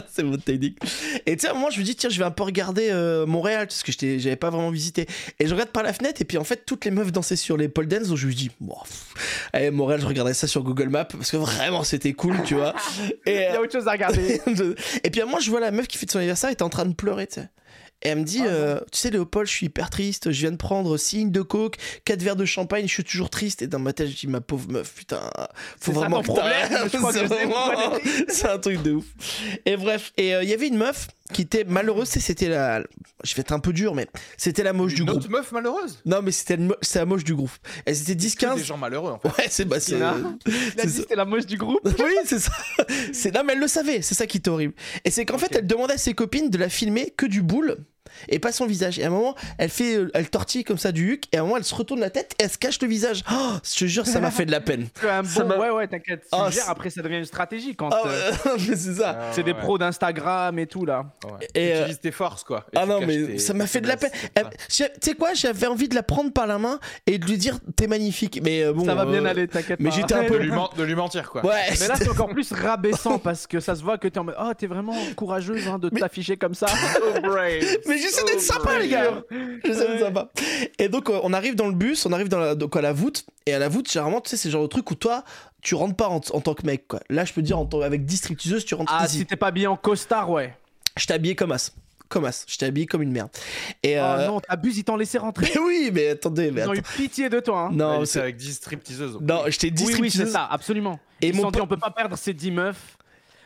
C'est 0.10 0.24
votre 0.24 0.44
technique. 0.44 0.78
Et 1.26 1.38
tu 1.38 1.42
sais, 1.42 1.48
à 1.48 1.52
un 1.52 1.54
moment, 1.54 1.70
je 1.70 1.80
me 1.80 1.86
dis, 1.86 1.96
tiens, 1.96 2.10
je 2.10 2.20
vais 2.20 2.26
un 2.26 2.32
peu 2.32 2.44
regarder 2.44 2.90
euh, 2.92 3.26
Montréal, 3.26 3.68
parce 3.68 3.82
que 3.82 3.94
j'étais- 3.94 4.20
j'avais 4.20 4.36
pas 4.36 4.50
vraiment 4.50 4.72
visité. 4.72 5.08
Et 5.40 5.48
je 5.48 5.54
regarde 5.54 5.70
par 5.70 5.84
la 5.84 5.94
fenêtre, 5.94 6.22
et 6.22 6.26
puis 6.26 6.38
en 6.38 6.44
fait, 6.44 6.66
toutes 6.66 6.84
les 6.84 6.92
meufs 6.92 7.12
dansaient 7.14 7.38
sur 7.38 7.56
les 7.56 7.70
pole 7.70 7.88
dance, 7.88 8.10
donc 8.10 8.18
je 8.18 8.28
me 8.28 8.34
dis, 8.34 8.52
bon, 8.60 8.76
allez, 9.54 9.72
Montréal, 9.72 10.02
je 10.02 10.06
regardais 10.06 10.34
ça 10.34 10.48
sur 10.48 10.64
Google 10.64 10.90
Maps, 10.90 11.06
parce 11.06 11.32
que 11.32 11.38
vraiment, 11.38 11.84
c'était 11.84 12.14
cool, 12.14 12.36
tu 12.44 12.56
vois. 12.56 12.76
Et, 13.26 13.36
Il 13.36 13.42
y 13.42 13.46
a 13.46 13.62
autre 13.62 13.72
chose 13.72 13.88
à 13.88 13.92
regarder. 13.92 14.42
et 15.04 15.10
puis 15.10 15.22
à 15.22 15.24
un 15.24 15.28
moment, 15.28 15.40
je 15.40 15.50
vois 15.50 15.62
la 15.62 15.72
meuf 15.72 15.88
qui 15.88 15.98
fait 15.98 16.06
de 16.06 16.12
son 16.12 16.18
anniversaire, 16.20 16.50
elle 16.50 16.54
était 16.56 16.64
en 16.64 16.70
train 16.70 16.86
de 16.86 16.94
pleurer, 16.94 17.28
tu 17.28 17.36
sais. 17.36 17.50
Et 18.02 18.10
elle 18.10 18.20
me 18.20 18.24
dit, 18.24 18.40
Ah, 18.44 18.48
euh, 18.48 18.80
tu 18.92 19.00
sais, 19.00 19.10
Léopold, 19.10 19.48
je 19.48 19.52
suis 19.54 19.66
hyper 19.66 19.90
triste. 19.90 20.32
Je 20.32 20.40
viens 20.42 20.52
de 20.52 20.58
prendre 20.58 20.96
6 20.98 21.18
lignes 21.18 21.32
de 21.32 21.42
coke, 21.42 21.76
4 22.06 22.22
verres 22.24 22.36
de 22.38 22.46
champagne, 22.46 22.88
je 22.88 22.94
suis 22.94 23.04
toujours 23.04 23.30
triste. 23.30 23.62
Et 23.62 23.68
dans 23.68 23.80
ma 23.80 23.92
tête, 23.94 24.08
je 24.10 24.16
dis, 24.16 24.28
ma 24.28 24.40
pauvre 24.42 24.70
meuf, 24.72 24.94
putain, 24.94 25.20
faut 25.80 25.92
ça 25.92 26.00
vraiment 26.00 26.22
que 26.22 26.28
t'arrêtes. 26.34 26.92
problème 26.98 27.26
vraiment- 27.28 27.94
c'est 28.30 28.48
un 28.48 28.58
truc 28.60 28.82
de 28.84 28.92
ouf. 28.94 29.06
Et 29.66 29.76
bref, 29.76 30.14
et 30.18 30.34
euh, 30.34 30.44
il 30.44 30.50
y 30.50 30.54
avait 30.54 30.68
une 30.68 30.78
meuf 30.78 31.08
qui 31.34 31.44
était 31.44 31.64
malheureuse, 31.64 32.08
c'était 32.10 32.50
la. 32.50 32.84
Je 33.24 33.36
vais 33.36 33.42
être 33.42 33.52
un 33.52 33.60
peu 33.60 33.72
dur, 33.74 33.94
mais 33.96 34.08
c'était 34.38 34.64
la 34.64 34.74
moche 34.74 34.94
du 34.96 35.02
Une 35.02 35.08
groupe. 35.08 35.20
autre 35.22 35.30
meuf 35.30 35.52
malheureuse? 35.52 36.00
Non, 36.06 36.22
mais 36.24 36.32
c'était 36.32 36.58
mo- 36.58 36.76
c'était 36.82 37.00
la 37.00 37.06
moche 37.06 37.24
du 37.24 37.36
groupe. 37.36 37.52
Elles 37.86 38.02
étaient 38.02 38.16
Que 38.16 38.20
des 38.22 38.28
10-15. 38.28 38.64
gens 38.64 38.78
malheureux 38.78 39.12
en 39.12 39.20
fait. 39.20 39.28
Ouais, 39.42 39.48
c'est 39.50 39.66
bah. 39.66 39.78
Il 39.88 40.02
a 40.04 40.86
dit 40.86 40.92
c'était 40.92 41.16
la 41.16 41.26
moche 41.26 41.46
du 41.46 41.58
groupe. 41.58 41.80
Oui, 42.00 42.14
c'est 42.26 42.40
ça. 42.40 42.52
C'est 43.14 43.34
non, 43.34 43.44
mais 43.46 43.54
elle 43.54 43.60
le 43.60 43.68
savait. 43.68 44.02
C'est 44.02 44.16
ça 44.16 44.26
qui 44.26 44.38
était 44.38 44.50
horrible. 44.50 44.74
Et 45.06 45.12
c'est 45.12 45.26
qu'en 45.26 45.38
fait, 45.38 45.56
elle 45.56 45.68
demandait 45.68 45.94
à 45.94 45.98
ses 45.98 46.14
copines 46.14 46.50
de 46.50 46.58
la 46.58 46.70
filmer 46.70 47.14
que 47.16 47.26
du 47.26 47.42
boule 47.42 47.78
et 48.28 48.40
pas 48.40 48.52
son 48.52 48.66
visage. 48.66 49.00
Et 49.00 49.04
à 49.04 49.08
un 49.08 49.12
moment, 49.12 49.36
elle 49.58 49.70
fait, 49.70 49.96
euh, 49.96 50.10
elle 50.14 50.30
tortille 50.30 50.64
comme 50.64 50.78
ça 50.78 50.92
du 50.92 51.14
huc. 51.14 51.26
Et 51.32 51.38
à 51.38 51.42
un 51.42 51.44
moment, 51.44 51.58
elle 51.58 51.64
se 51.64 51.76
retourne 51.76 52.00
la 52.00 52.10
tête 52.10 52.34
et 52.40 52.44
elle 52.44 52.50
se 52.50 52.58
cache 52.58 52.82
le 52.82 52.88
visage. 52.88 53.24
Oh, 53.32 53.52
je 53.64 53.80
te 53.80 53.86
jure, 53.86 54.06
ça 54.06 54.20
m'a 54.20 54.32
fait 54.32 54.46
de 54.46 54.52
la 54.52 54.62
peine. 54.62 54.88
Un 55.04 55.24
Ça 55.24 55.44
bon, 55.44 55.50
m'a- 55.50 55.58
ouais, 55.58 55.70
ouais, 55.70 55.88
t'inquiète. 55.88 56.26
C'est- 56.52 56.62
après, 56.68 56.90
ça 56.90 57.02
devient 57.02 57.18
une 57.18 57.26
stratégie 57.26 57.76
quand 57.76 57.90
Ah 57.92 58.04
euh, 58.08 58.32
c'est 58.58 58.76
ça. 58.96 59.18
Ah, 59.20 59.32
c'est 59.32 59.44
des 59.44 59.52
ouais. 59.52 59.58
pros 59.60 59.78
d'Instagram 59.78 60.58
et 60.60 60.68
tout 60.68 60.86
là. 60.86 61.06
Ouais. 61.26 61.48
Et, 61.56 61.74
euh, 61.76 61.88
tes 62.02 62.12
forces 62.12 62.44
quoi. 62.44 62.66
Et 62.74 62.78
Ah 62.78 62.86
non, 62.86 63.00
mais 63.02 63.26
tes- 63.26 63.40
ça 63.40 63.54
m'a 63.54 63.68
fait 63.68 63.82
de 63.82 63.88
la 63.88 63.98
peine. 63.98 64.12
Eh, 64.36 64.42
ça. 64.68 64.90
Tu 64.90 64.94
sais 65.02 65.14
quoi, 65.16 65.34
j'avais 65.34 65.68
envie 65.68 65.88
de 65.90 65.96
la 65.96 66.04
prendre 66.04 66.32
par 66.32 66.48
la 66.48 66.58
main 66.58 66.80
et 67.08 67.18
de 67.18 67.26
lui 67.26 67.38
dire 67.38 67.58
t'es 67.76 67.88
magnifique. 67.88 68.40
Mais 68.44 68.64
euh, 68.64 68.74
bon. 68.74 68.86
ça 68.86 68.96
va 68.96 69.06
bien 69.06 69.26
aller, 69.26 69.48
t'inquiète 69.48 69.80
mais 69.80 69.90
pas. 69.90 69.96
j'étais 69.96 70.14
un 70.16 70.24
De 70.24 70.28
peu- 70.30 70.38
lui, 70.38 70.52
de 70.78 70.84
lui 70.84 70.96
mentir 70.96 71.30
quoi. 71.30 71.46
Ouais. 71.46 71.56
Mais 71.80 71.88
là, 71.88 71.96
c'est 71.98 72.10
encore 72.10 72.30
plus 72.30 72.52
rabaissant 72.52 73.20
parce 73.20 73.48
que 73.48 73.60
ça 73.60 73.76
se 73.76 73.84
voit 73.84 73.98
que 73.98 74.08
t'es 74.08 74.20
en 74.20 74.24
mode 74.24 74.36
Oh, 74.42 74.52
t'es 74.58 74.68
vraiment 74.68 74.96
courageuse 75.16 75.68
hein, 75.68 75.78
de 75.80 75.90
t'afficher 75.90 76.38
comme 76.38 76.54
ça. 76.56 76.68
Mais 77.88 77.99
j'essaie 78.02 78.24
d'être 78.26 78.42
sympa, 78.42 78.80
les 78.80 78.88
gars. 78.90 79.22
J'essaie 79.64 79.88
d'être 79.88 80.00
sympa. 80.06 80.30
Et 80.78 80.90
donc, 80.90 81.10
euh, 81.10 81.20
on 81.24 81.34
arrive 81.34 81.56
dans 81.56 81.68
le 81.68 81.74
bus, 81.74 82.06
on 82.06 82.12
arrive 82.14 82.30
dans 82.30 82.40
la, 82.40 82.56
donc 82.56 82.76
à 82.76 82.82
la 82.82 82.94
voûte. 82.94 83.26
Et 83.46 83.54
à 83.54 83.60
la 83.60 83.68
voûte, 83.70 83.92
généralement, 83.92 84.22
tu 84.22 84.30
sais, 84.30 84.38
c'est 84.38 84.50
le 84.50 84.54
genre 84.54 84.64
de 84.64 84.68
truc 84.68 84.90
où 84.92 84.96
toi, 84.96 85.24
tu 85.62 85.76
rentres 85.76 85.96
pas 85.96 86.08
en, 86.10 86.16
en 86.34 86.42
tant 86.42 86.54
que 86.54 86.66
mec, 86.66 86.88
quoi. 86.88 87.00
Là, 87.10 87.26
je 87.26 87.34
peux 87.34 87.42
dire, 87.42 87.58
en 87.60 87.66
tant- 87.66 87.82
avec 87.82 88.06
10 88.06 88.18
stripteaseuses, 88.18 88.66
tu 88.66 88.76
rentres 88.76 88.94
Ah, 88.96 89.06
easy. 89.06 89.20
si 89.20 89.26
t'es 89.26 89.36
pas 89.36 89.48
habillé 89.48 89.68
en 89.68 89.76
costard, 89.78 90.30
ouais. 90.30 90.56
Je 90.98 91.06
t'ai 91.06 91.14
habillé 91.14 91.36
comme 91.36 91.52
as. 91.52 91.72
Comme 92.08 92.26
as. 92.26 92.44
Je 92.48 92.58
t'ai 92.58 92.66
habillé 92.66 92.86
comme 92.88 93.04
une 93.04 93.12
merde. 93.12 93.30
Et 93.84 93.98
Oh 94.00 94.02
euh, 94.04 94.28
non, 94.28 94.40
t'abuses, 94.40 94.78
ils 94.80 94.84
t'ont 94.84 94.96
laissé 94.98 95.18
rentrer. 95.20 95.52
Mais 95.56 95.62
oui, 95.62 95.92
mais 95.94 96.10
attendez, 96.10 96.50
mais 96.50 96.62
Ils 96.62 96.70
ont 96.70 96.74
eu 96.74 96.82
pitié 96.82 97.30
de 97.30 97.40
toi. 97.40 97.68
Hein. 97.68 97.70
Non, 97.72 98.00
Ouais, 98.00 98.06
c'est- 98.08 98.20
avec 98.22 98.36
10 98.38 98.54
stripteaseuses. 98.56 99.18
non, 99.22 99.44
je 99.48 99.58
t'ai 99.60 99.70
dit 99.70 99.84
oui, 99.86 99.96
oui, 100.00 100.12
c'est 100.12 100.26
ça, 100.26 100.48
absolument. 100.50 101.00
Et 101.22 101.28
ils 101.28 101.36
mon 101.36 101.44
sont 101.44 101.52
dit, 101.52 101.62
on 101.62 101.68
peut 101.68 101.78
pas 101.78 101.92
perdre 101.92 102.18
ces 102.18 102.34
10 102.34 102.50
meufs. 102.52 102.98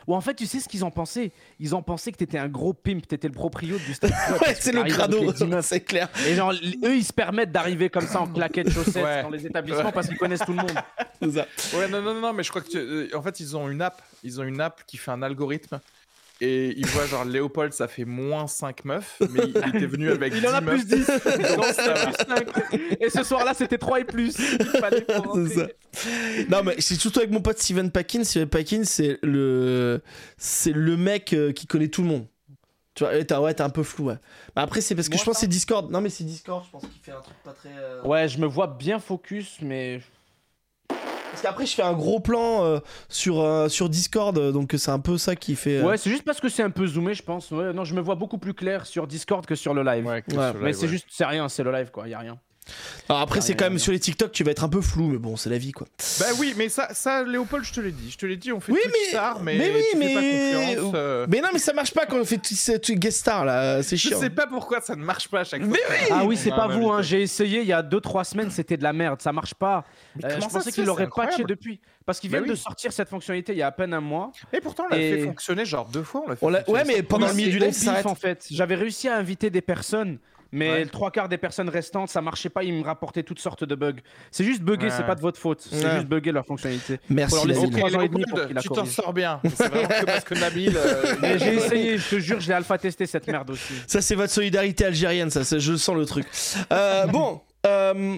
Ou 0.06 0.14
en 0.14 0.20
fait, 0.20 0.34
tu 0.34 0.46
sais 0.46 0.60
ce 0.60 0.68
qu'ils 0.68 0.84
ont 0.84 0.90
pensé 0.90 1.32
Ils 1.60 1.74
ont 1.74 1.82
pensé 1.82 2.12
que 2.12 2.16
t'étais 2.18 2.38
un 2.38 2.48
gros 2.48 2.72
pimp, 2.72 3.06
t'étais 3.06 3.28
le 3.28 3.34
proprio 3.34 3.76
du 3.78 3.94
club. 3.98 4.12
Ouais, 4.40 4.54
c'est 4.58 4.72
le 4.72 4.82
crado, 4.84 5.20
les 5.20 5.32
10 5.32 5.44
meufs. 5.46 5.64
c'est 5.64 5.80
clair. 5.80 6.08
Et 6.26 6.34
genre, 6.34 6.52
eux, 6.52 6.96
ils 6.96 7.04
se 7.04 7.12
permettent 7.12 7.52
d'arriver 7.52 7.88
comme 7.90 8.06
ça 8.06 8.20
en 8.20 8.26
claquettes 8.26 8.70
chaussettes 8.70 9.04
Ouais. 9.04 9.22
dans 9.22 9.30
les 9.30 9.46
établissements 9.46 9.92
parce 9.92 10.08
qu'ils 10.08 10.18
connaissent 10.18 10.40
tout 10.44 10.52
le 10.52 10.58
monde. 10.58 10.74
C'est 11.20 11.32
ça. 11.32 11.46
Ouais, 11.78 11.88
non, 11.88 12.02
non, 12.02 12.14
non, 12.20 12.32
mais 12.32 12.42
je 12.42 12.50
crois 12.50 12.62
que 12.62 12.68
tu- 12.68 12.76
euh, 12.78 13.08
en 13.14 13.22
fait 13.22 13.40
ils 13.40 13.56
ont 13.56 13.68
une 13.68 13.80
app, 13.82 14.02
ils 14.22 14.40
ont 14.40 14.44
une 14.44 14.60
app 14.60 14.82
qui 14.86 14.96
fait 14.96 15.10
un 15.10 15.22
algorithme 15.22 15.80
et 16.44 16.74
ils 16.78 16.86
voient 16.86 17.06
genre 17.06 17.24
Léopold 17.24 17.72
ça 17.72 17.88
fait 17.88 18.04
moins 18.04 18.46
5 18.46 18.84
meufs, 18.84 19.16
mais 19.30 19.40
il 19.46 19.56
était 19.74 19.86
venu 19.86 20.10
avec 20.10 20.32
Il 20.36 20.46
en 20.46 20.52
a 20.54 20.60
10 20.60 20.66
plus 20.66 20.76
meufs. 20.76 20.86
10. 20.86 21.06
Donc, 21.56 21.64
plus 21.64 21.74
5. 21.74 23.00
Et 23.00 23.10
ce 23.10 23.22
soir-là, 23.22 23.54
c'était 23.54 23.78
3 23.78 24.00
et 24.00 24.04
plus. 24.04 24.34
Il 24.38 24.66
fallait 24.80 25.04
ça. 25.54 25.66
Non, 26.50 26.62
mais 26.64 26.74
c'est 26.78 26.94
surtout 26.96 27.20
avec 27.20 27.30
mon 27.30 27.40
pote 27.40 27.58
Steven 27.58 27.90
Packin. 27.90 28.24
Steven 28.24 28.48
Packin, 28.48 28.82
c'est 28.84 29.18
le, 29.22 30.02
c'est 30.36 30.72
le 30.72 30.96
mec 30.96 31.32
euh, 31.32 31.52
qui 31.52 31.66
connaît 31.66 31.88
tout 31.88 32.02
le 32.02 32.08
monde. 32.08 32.26
Tu 32.94 33.02
vois, 33.02 33.12
ouais, 33.12 33.24
t'es 33.24 33.34
ouais, 33.36 33.52
t'es 33.54 33.62
un 33.62 33.70
peu 33.70 33.82
flou. 33.82 34.06
Ouais. 34.06 34.14
Mais 34.54 34.62
après, 34.62 34.80
c'est 34.80 34.94
parce 34.94 35.08
que 35.08 35.14
Moi, 35.14 35.20
je 35.20 35.24
pense 35.24 35.34
que 35.34 35.40
c'est 35.40 35.46
Discord. 35.48 35.90
Non, 35.90 36.00
mais 36.00 36.10
c'est 36.10 36.22
Discord, 36.24 36.64
je 36.64 36.70
pense 36.70 36.82
qu'il 36.82 37.00
fait 37.02 37.10
un 37.10 37.20
truc 37.20 37.34
pas 37.44 37.52
très. 37.52 37.70
euh, 37.76 38.02
Ouais, 38.04 38.28
je 38.28 38.38
me 38.38 38.46
vois 38.46 38.68
bien 38.68 39.00
focus, 39.00 39.56
mais. 39.62 40.00
Parce 41.34 41.42
qu'après, 41.42 41.66
je 41.66 41.74
fais 41.74 41.82
un 41.82 41.94
gros 41.94 42.20
plan 42.20 42.64
euh, 42.64 42.78
sur, 43.08 43.40
euh, 43.40 43.68
sur 43.68 43.88
Discord, 43.88 44.38
euh, 44.38 44.52
donc 44.52 44.72
c'est 44.78 44.90
un 44.92 45.00
peu 45.00 45.18
ça 45.18 45.34
qui 45.34 45.56
fait. 45.56 45.78
euh, 45.78 45.84
Ouais, 45.84 45.96
c'est 45.96 46.08
juste 46.10 46.22
parce 46.22 46.40
que 46.40 46.48
c'est 46.48 46.62
un 46.62 46.70
peu 46.70 46.86
zoomé, 46.86 47.12
je 47.14 47.24
pense. 47.24 47.50
Ouais, 47.50 47.72
non, 47.72 47.82
je 47.84 47.92
me 47.94 48.00
vois 48.00 48.14
beaucoup 48.14 48.38
plus 48.38 48.54
clair 48.54 48.86
sur 48.86 49.06
Discord 49.08 49.44
que 49.44 49.56
sur 49.56 49.74
le 49.74 49.82
live. 49.82 50.06
Ouais, 50.06 50.22
que 50.22 50.32
Ouais. 50.36 50.50
sur 50.52 50.60
Mais 50.60 50.66
live, 50.68 50.74
c'est 50.76 50.82
ouais. 50.82 50.88
juste, 50.88 51.06
c'est 51.10 51.24
rien, 51.24 51.48
c'est 51.48 51.64
le 51.64 51.72
live 51.72 51.90
quoi, 51.90 52.06
y 52.08 52.14
a 52.14 52.20
rien. 52.20 52.38
Alors 53.08 53.20
après, 53.20 53.40
Ah, 53.40 53.42
c'est 53.42 53.54
quand 53.54 53.66
même 53.66 53.78
sur 53.78 53.92
les 53.92 54.00
TikTok, 54.00 54.32
tu 54.32 54.42
vas 54.44 54.50
être 54.50 54.64
un 54.64 54.68
peu 54.70 54.80
flou, 54.80 55.08
mais 55.08 55.18
bon, 55.18 55.36
c'est 55.36 55.50
la 55.50 55.58
vie 55.58 55.72
quoi. 55.72 55.86
Bah 56.18 56.26
oui, 56.38 56.54
mais 56.56 56.68
ça, 56.70 56.88
ça 56.94 57.22
Léopold, 57.22 57.62
je 57.64 57.72
te 57.74 57.80
l'ai 57.80 57.92
dit, 57.92 58.10
je 58.10 58.16
te 58.16 58.24
l'ai 58.24 58.36
dit, 58.38 58.52
on 58.52 58.60
fait 58.60 58.72
Oui, 58.72 58.78
mais- 58.86 59.10
star, 59.10 59.42
mais, 59.42 59.58
mais 59.58 59.70
oui, 59.74 59.82
tu 59.92 59.98
mais- 59.98 60.08
fais 60.08 60.14
pas 60.14 60.20
confiance. 60.76 60.92
euh, 60.94 61.26
Mais 61.28 61.40
non, 61.42 61.48
mais 61.52 61.58
ça 61.58 61.72
marche 61.74 61.92
pas 61.92 62.06
quand 62.06 62.16
on 62.18 62.24
fait 62.24 62.38
tout 62.38 62.54
ce 62.54 62.72
tout 62.78 62.94
guest 62.94 63.18
star 63.20 63.44
là, 63.44 63.82
c'est 63.82 63.96
Je 63.98 64.08
chiant. 64.08 64.18
sais 64.20 64.30
pas 64.30 64.46
pourquoi 64.46 64.80
ça 64.80 64.96
ne 64.96 65.04
marche 65.04 65.28
pas 65.28 65.40
à 65.40 65.44
chaque 65.44 65.62
fois. 65.62 65.70
Mais 65.70 65.78
oui 65.90 66.06
Ah 66.10 66.24
oui, 66.24 66.36
c'est 66.38 66.52
On 66.52 66.56
pas 66.56 66.68
vous, 66.68 66.90
hein. 66.90 67.02
j'ai 67.02 67.20
essayé 67.22 67.60
il 67.60 67.66
y 67.66 67.72
a 67.74 67.82
2-3 67.82 68.24
semaines, 68.24 68.50
c'était 68.50 68.78
de 68.78 68.82
la 68.82 68.94
merde, 68.94 69.20
ça 69.20 69.32
marche 69.32 69.54
pas. 69.54 69.84
Mais 70.16 70.24
Euh, 70.24 70.28
comment 70.34 70.48
je 70.48 70.54
pensais 70.54 70.72
qu'ils 70.72 70.82
fait 70.84 70.86
l'auraient 70.86 71.08
patché 71.14 71.44
depuis. 71.44 71.80
Parce 72.06 72.20
qu'ils 72.20 72.30
Bah 72.30 72.38
viennent 72.38 72.50
de 72.50 72.54
sortir 72.54 72.92
cette 72.92 73.08
fonctionnalité 73.08 73.52
il 73.52 73.58
y 73.58 73.62
a 73.62 73.66
à 73.68 73.72
peine 73.72 73.94
un 73.94 74.00
mois. 74.00 74.30
Et 74.52 74.60
pourtant, 74.60 74.84
on 74.86 74.94
l'a 74.94 75.00
Et- 75.00 75.12
fait 75.18 75.24
fonctionner 75.24 75.64
genre 75.64 75.86
deux 75.88 76.02
fois. 76.02 76.22
On 76.42 76.48
l'a 76.50 76.58
fait 76.62 76.70
On 76.70 76.74
ouais, 76.74 76.84
mais 76.84 77.02
pendant 77.02 77.26
le 77.28 77.32
milieu 77.34 77.46
c'est 77.52 77.58
du 77.58 77.64
live, 77.64 77.72
ça 78.02 78.08
en 78.08 78.14
fait. 78.14 78.46
J'avais 78.50 78.74
réussi 78.74 79.08
à 79.08 79.16
inviter 79.16 79.48
des 79.48 79.62
personnes, 79.62 80.18
mais 80.54 80.70
Ouais. 80.70 80.84
le 80.84 80.88
trois 80.90 81.10
quarts 81.10 81.28
des 81.28 81.36
personnes 81.36 81.68
restantes, 81.68 82.08
ça 82.08 82.22
marchait 82.22 82.48
pas, 82.48 82.62
ils 82.64 82.72
me 82.72 82.82
rapportaient 82.84 83.22
toutes 83.22 83.40
sortes 83.40 83.64
de 83.64 83.74
bugs. 83.74 83.96
C'est 84.30 84.44
juste 84.44 84.62
buggé, 84.62 84.86
Ouais. 84.86 84.90
c'est 84.96 85.04
pas 85.04 85.14
de 85.14 85.20
votre 85.20 85.38
faute. 85.38 85.66
C'est 85.70 85.84
Ouais. 85.84 85.94
juste 85.96 86.06
buggé 86.06 86.32
leur 86.32 86.46
fonctionnalité. 86.46 86.98
Merci. 87.10 87.36
Ans 87.36 87.42
et 88.00 88.08
demi 88.08 88.24
pour 88.24 88.46
qu'il 88.46 88.54
la 88.54 88.62
tu 88.62 88.68
t'en 88.68 88.86
sors 88.86 89.12
bien. 89.12 89.40
C'est 89.54 89.68
vraiment 89.68 89.88
que 89.88 90.04
parce 90.06 90.24
que 90.24 90.34
Nabil. 90.34 90.72
euh, 90.76 91.14
Mais 91.20 91.38
j'ai 91.38 91.54
essayé, 91.54 91.98
je 91.98 92.08
te 92.08 92.18
jure, 92.20 92.40
je 92.40 92.48
l'ai 92.48 92.54
alpha 92.54 92.78
testé 92.78 93.04
cette 93.06 93.26
merde 93.26 93.50
aussi. 93.50 93.74
Ça, 93.86 94.00
c'est 94.00 94.14
votre 94.14 94.32
solidarité 94.32 94.84
algérienne, 94.86 95.30
ça, 95.30 95.42
je 95.58 95.76
sens 95.76 95.96
le 95.96 96.06
truc. 96.06 96.26
Euh, 96.72 97.06
bon, 97.06 97.40
euh, 97.66 98.16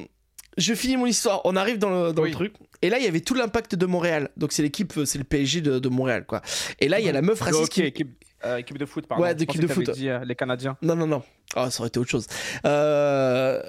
je 0.58 0.74
finis 0.74 0.96
mon 0.96 1.06
histoire. 1.06 1.40
On 1.44 1.56
arrive 1.56 1.78
dans 1.78 1.90
le, 1.90 2.12
dans 2.12 2.22
le 2.22 2.28
Oui. 2.28 2.32
truc. 2.34 2.52
Et 2.82 2.90
là, 2.90 2.98
il 2.98 3.04
y 3.04 3.08
avait 3.08 3.20
tout 3.20 3.34
l'impact 3.34 3.74
de 3.74 3.86
Montréal. 3.86 4.28
Donc, 4.36 4.52
c'est 4.52 4.62
l'équipe, 4.62 4.92
c'est 5.06 5.18
le 5.18 5.24
PSG 5.24 5.62
de, 5.62 5.78
de 5.78 5.88
Montréal, 5.88 6.24
quoi. 6.26 6.42
Et 6.78 6.88
là, 6.88 7.00
il 7.00 7.06
y 7.06 7.08
a 7.08 7.12
la 7.12 7.22
meuf 7.22 7.40
raciste 7.40 7.78
Ok, 7.78 7.90
qui. 7.92 8.06
Équipe, 8.46 8.54
euh, 8.54 8.58
équipe 8.58 8.78
de 8.78 8.86
foot, 8.86 9.06
pardon. 9.06 9.22
Ouais, 9.24 9.34
d'équipe 9.34 9.60
de 9.60 9.66
foot. 9.66 9.90
dit, 9.90 10.08
euh, 10.08 10.24
les 10.24 10.34
Canadiens. 10.34 10.76
Non, 10.82 10.96
non, 10.96 11.06
non. 11.06 11.22
Ah, 11.54 11.70
ça 11.70 11.80
aurait 11.80 11.88
été 11.88 11.98
autre 12.00 12.10
chose. 12.10 12.26
Euh, 12.64 13.60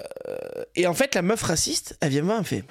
Et 0.75 0.87
en 0.87 0.93
fait, 0.93 1.15
la 1.15 1.21
meuf 1.21 1.41
raciste, 1.43 1.97
elle 2.01 2.09
vient 2.11 2.21
me 2.21 2.25
voir, 2.27 2.37
elle 2.37 2.43
me 2.43 2.47
fait. 2.47 2.63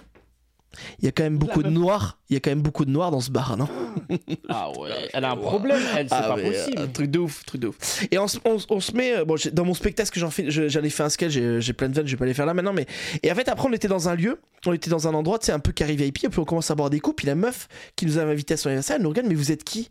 Il 0.98 1.06
y 1.06 1.08
a 1.08 1.12
quand 1.12 1.22
même 1.22 1.38
beaucoup 1.38 1.62
de 1.62 1.68
meuf- 1.70 1.78
noirs. 1.78 2.18
Il 2.28 2.34
y 2.34 2.36
a 2.36 2.40
quand 2.40 2.50
même 2.50 2.60
beaucoup 2.60 2.84
de 2.84 2.90
noirs 2.90 3.10
dans 3.10 3.20
ce 3.22 3.30
bar, 3.30 3.56
non? 3.56 3.66
Ah 4.50 4.70
ouais, 4.78 4.90
elle 5.14 5.24
a 5.24 5.30
un 5.30 5.36
problème, 5.36 5.80
elle, 5.96 6.08
c'est 6.08 6.14
Ah, 6.14 6.28
pas 6.28 6.34
possible. 6.34 6.78
euh, 6.78 6.86
truc 6.86 7.10
de 7.10 7.18
ouf, 7.18 7.44
truc 7.46 7.62
de 7.62 7.68
ouf. 7.68 8.04
Et 8.10 8.18
on, 8.18 8.28
se- 8.28 8.38
on, 8.44 8.58
on 8.68 8.80
se 8.80 8.92
met, 8.92 9.24
bon, 9.24 9.36
dans 9.54 9.64
mon 9.64 9.72
spectacle 9.72 10.10
que 10.10 10.20
j'en 10.20 10.30
fais, 10.30 10.50
j'en 10.50 10.82
ai 10.82 10.90
fait 10.90 11.02
un 11.02 11.08
sketch, 11.08 11.32
j'ai 11.32 11.60
j'ai 11.62 11.72
plein 11.72 11.88
de 11.88 11.94
vannes, 11.94 12.06
je 12.06 12.12
vais 12.12 12.18
pas 12.18 12.26
les 12.26 12.34
faire 12.34 12.44
là 12.46 12.52
maintenant, 12.52 12.74
mais 12.74 12.86
et 13.22 13.32
en 13.32 13.34
fait 13.34 13.48
après 13.48 13.66
on 13.66 13.72
était 13.72 13.88
dans 13.88 14.08
un 14.10 14.14
lieu, 14.14 14.38
on 14.66 14.72
était 14.74 14.90
dans 14.90 15.08
un 15.08 15.14
endroit, 15.14 15.38
tu 15.38 15.46
sais 15.46 15.52
un 15.52 15.60
peu 15.60 15.72
carré 15.72 15.96
VIP, 15.96 16.24
et 16.24 16.28
puis 16.28 16.38
on 16.40 16.44
commence 16.44 16.70
à 16.70 16.74
boire 16.74 16.90
des 16.90 17.00
coups, 17.00 17.16
puis 17.16 17.26
la 17.26 17.34
meuf 17.36 17.68
qui 17.96 18.04
nous 18.04 18.18
avait 18.18 18.32
invité 18.32 18.54
à 18.54 18.56
son 18.58 18.68
anniversaire, 18.68 18.96
elle 18.96 19.02
nous 19.02 19.08
regarde, 19.08 19.28
mais 19.28 19.34
vous 19.34 19.50
êtes 19.50 19.64
qui? 19.64 19.90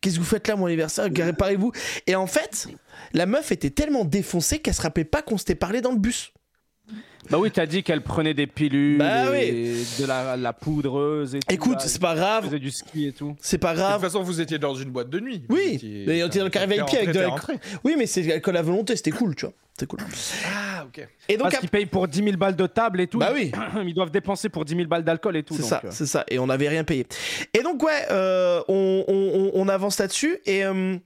Qu'est-ce 0.00 0.14
que 0.14 0.20
vous 0.20 0.26
faites 0.26 0.48
là, 0.48 0.56
mon 0.56 0.66
anniversaire 0.66 1.08
Réparez-vous. 1.14 1.72
Et 2.06 2.14
en 2.14 2.26
fait, 2.26 2.68
la 3.12 3.26
meuf 3.26 3.52
était 3.52 3.70
tellement 3.70 4.04
défoncée 4.04 4.60
qu'elle 4.60 4.74
se 4.74 4.82
rappelait 4.82 5.04
pas 5.04 5.22
qu'on 5.22 5.36
s'était 5.36 5.54
parlé 5.54 5.80
dans 5.80 5.92
le 5.92 5.98
bus. 5.98 6.32
Bah 7.30 7.38
oui, 7.38 7.50
t'as 7.50 7.66
dit 7.66 7.82
qu'elle 7.82 8.02
prenait 8.02 8.34
des 8.34 8.46
pilules, 8.46 8.98
Bah 8.98 9.36
et 9.38 9.74
de 10.00 10.06
la, 10.06 10.36
la 10.36 10.52
poudreuse 10.52 11.34
et 11.34 11.40
tout. 11.40 11.54
Écoute, 11.54 11.80
c'est 11.80 12.00
pas 12.00 12.12
elle 12.12 12.18
grave, 12.18 12.44
faisait 12.46 12.58
du 12.58 12.70
ski 12.70 13.06
et 13.08 13.12
tout. 13.12 13.36
c'est 13.40 13.58
pas 13.58 13.70
De 13.72 13.76
toute 13.78 13.84
grave. 13.86 14.00
façon, 14.00 14.22
vous 14.22 14.40
étiez 14.40 14.58
dans 14.58 14.74
une 14.74 14.90
boîte 14.90 15.10
de 15.10 15.20
nuit. 15.20 15.44
Oui, 15.48 15.74
étiez- 15.74 16.04
mais 16.06 16.22
on 16.22 16.26
était 16.26 16.38
dans 16.40 16.44
le 16.46 16.50
carré 16.50 16.66
VIP 16.66 16.80
avec 16.94 17.06
de 17.08 17.12
t'es 17.12 17.20
la- 17.20 17.28
rentré. 17.28 17.54
Oui, 17.84 17.94
mais 17.98 18.06
c'est 18.06 18.28
avec 18.30 18.46
la 18.46 18.62
volonté, 18.62 18.96
c'était 18.96 19.10
cool, 19.12 19.34
tu 19.34 19.46
vois. 19.46 19.54
C'est 19.78 19.86
cool. 19.86 20.00
Ah, 20.54 20.84
ok. 20.84 21.08
Et 21.30 21.38
donc, 21.38 21.44
Parce 21.48 21.58
qu'ils 21.60 21.70
payent 21.70 21.86
pour 21.86 22.06
10 22.06 22.22
000 22.22 22.36
balles 22.36 22.54
de 22.56 22.66
table 22.66 23.00
et 23.00 23.06
tout. 23.06 23.18
bah 23.18 23.30
oui. 23.32 23.50
Ils 23.86 23.94
doivent 23.94 24.10
dépenser 24.10 24.50
pour 24.50 24.66
10 24.66 24.74
000 24.76 24.86
balles 24.88 25.04
d'alcool 25.04 25.38
et 25.38 25.42
tout. 25.42 25.54
C'est 25.54 25.62
ça, 25.62 25.80
euh, 25.82 25.88
c'est 25.90 26.04
ça. 26.04 26.22
Et 26.28 26.38
on 26.38 26.48
n'avait 26.48 26.68
rien 26.68 26.84
payé. 26.84 27.06
Et 27.54 27.62
donc, 27.62 27.82
ouais, 27.82 28.06
euh, 28.10 28.60
on, 28.68 29.04
on- 29.08 29.14
on- 29.14 29.50
on 29.54 29.68
avance 29.68 29.98
là-dessus. 29.98 30.38
Et, 30.44 30.66
euh, 30.66 30.96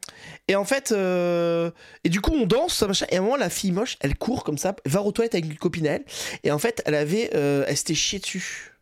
et 0.48 0.56
en 0.56 0.64
fait, 0.64 0.90
euh, 0.90 1.70
et 2.02 2.08
du 2.08 2.20
coup, 2.20 2.32
on 2.34 2.46
danse, 2.46 2.74
ça 2.74 2.88
machin. 2.88 3.06
Et 3.10 3.16
à 3.16 3.20
un 3.20 3.22
moment, 3.22 3.37
la 3.37 3.48
fille 3.50 3.70
moche, 3.70 3.96
elle 4.00 4.16
court 4.16 4.42
comme 4.42 4.58
ça, 4.58 4.74
va 4.87 5.02
aux 5.02 5.12
toilettes 5.12 5.34
avec 5.37 5.44
une 5.46 5.56
copine 5.56 5.87
à 5.87 5.92
elle. 5.92 6.04
Et 6.42 6.50
en 6.50 6.59
fait, 6.59 6.83
elle 6.87 6.94
avait, 6.94 7.31
euh, 7.35 7.64
elle 7.66 7.77
s'était 7.77 7.94
chiée 7.94 8.18
dessus. 8.18 8.72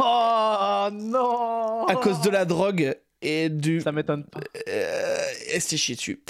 Oh 0.00 0.88
non 0.92 1.86
À 1.86 1.96
cause 1.96 2.20
de 2.22 2.30
la 2.30 2.44
drogue 2.44 2.96
et 3.20 3.48
du. 3.48 3.80
Ça 3.80 3.92
m'étonne 3.92 4.24
pas. 4.24 4.40
euh, 4.68 5.18
elle 5.52 5.60
s'était 5.60 5.76
chiée 5.76 5.94
dessus. 5.94 6.22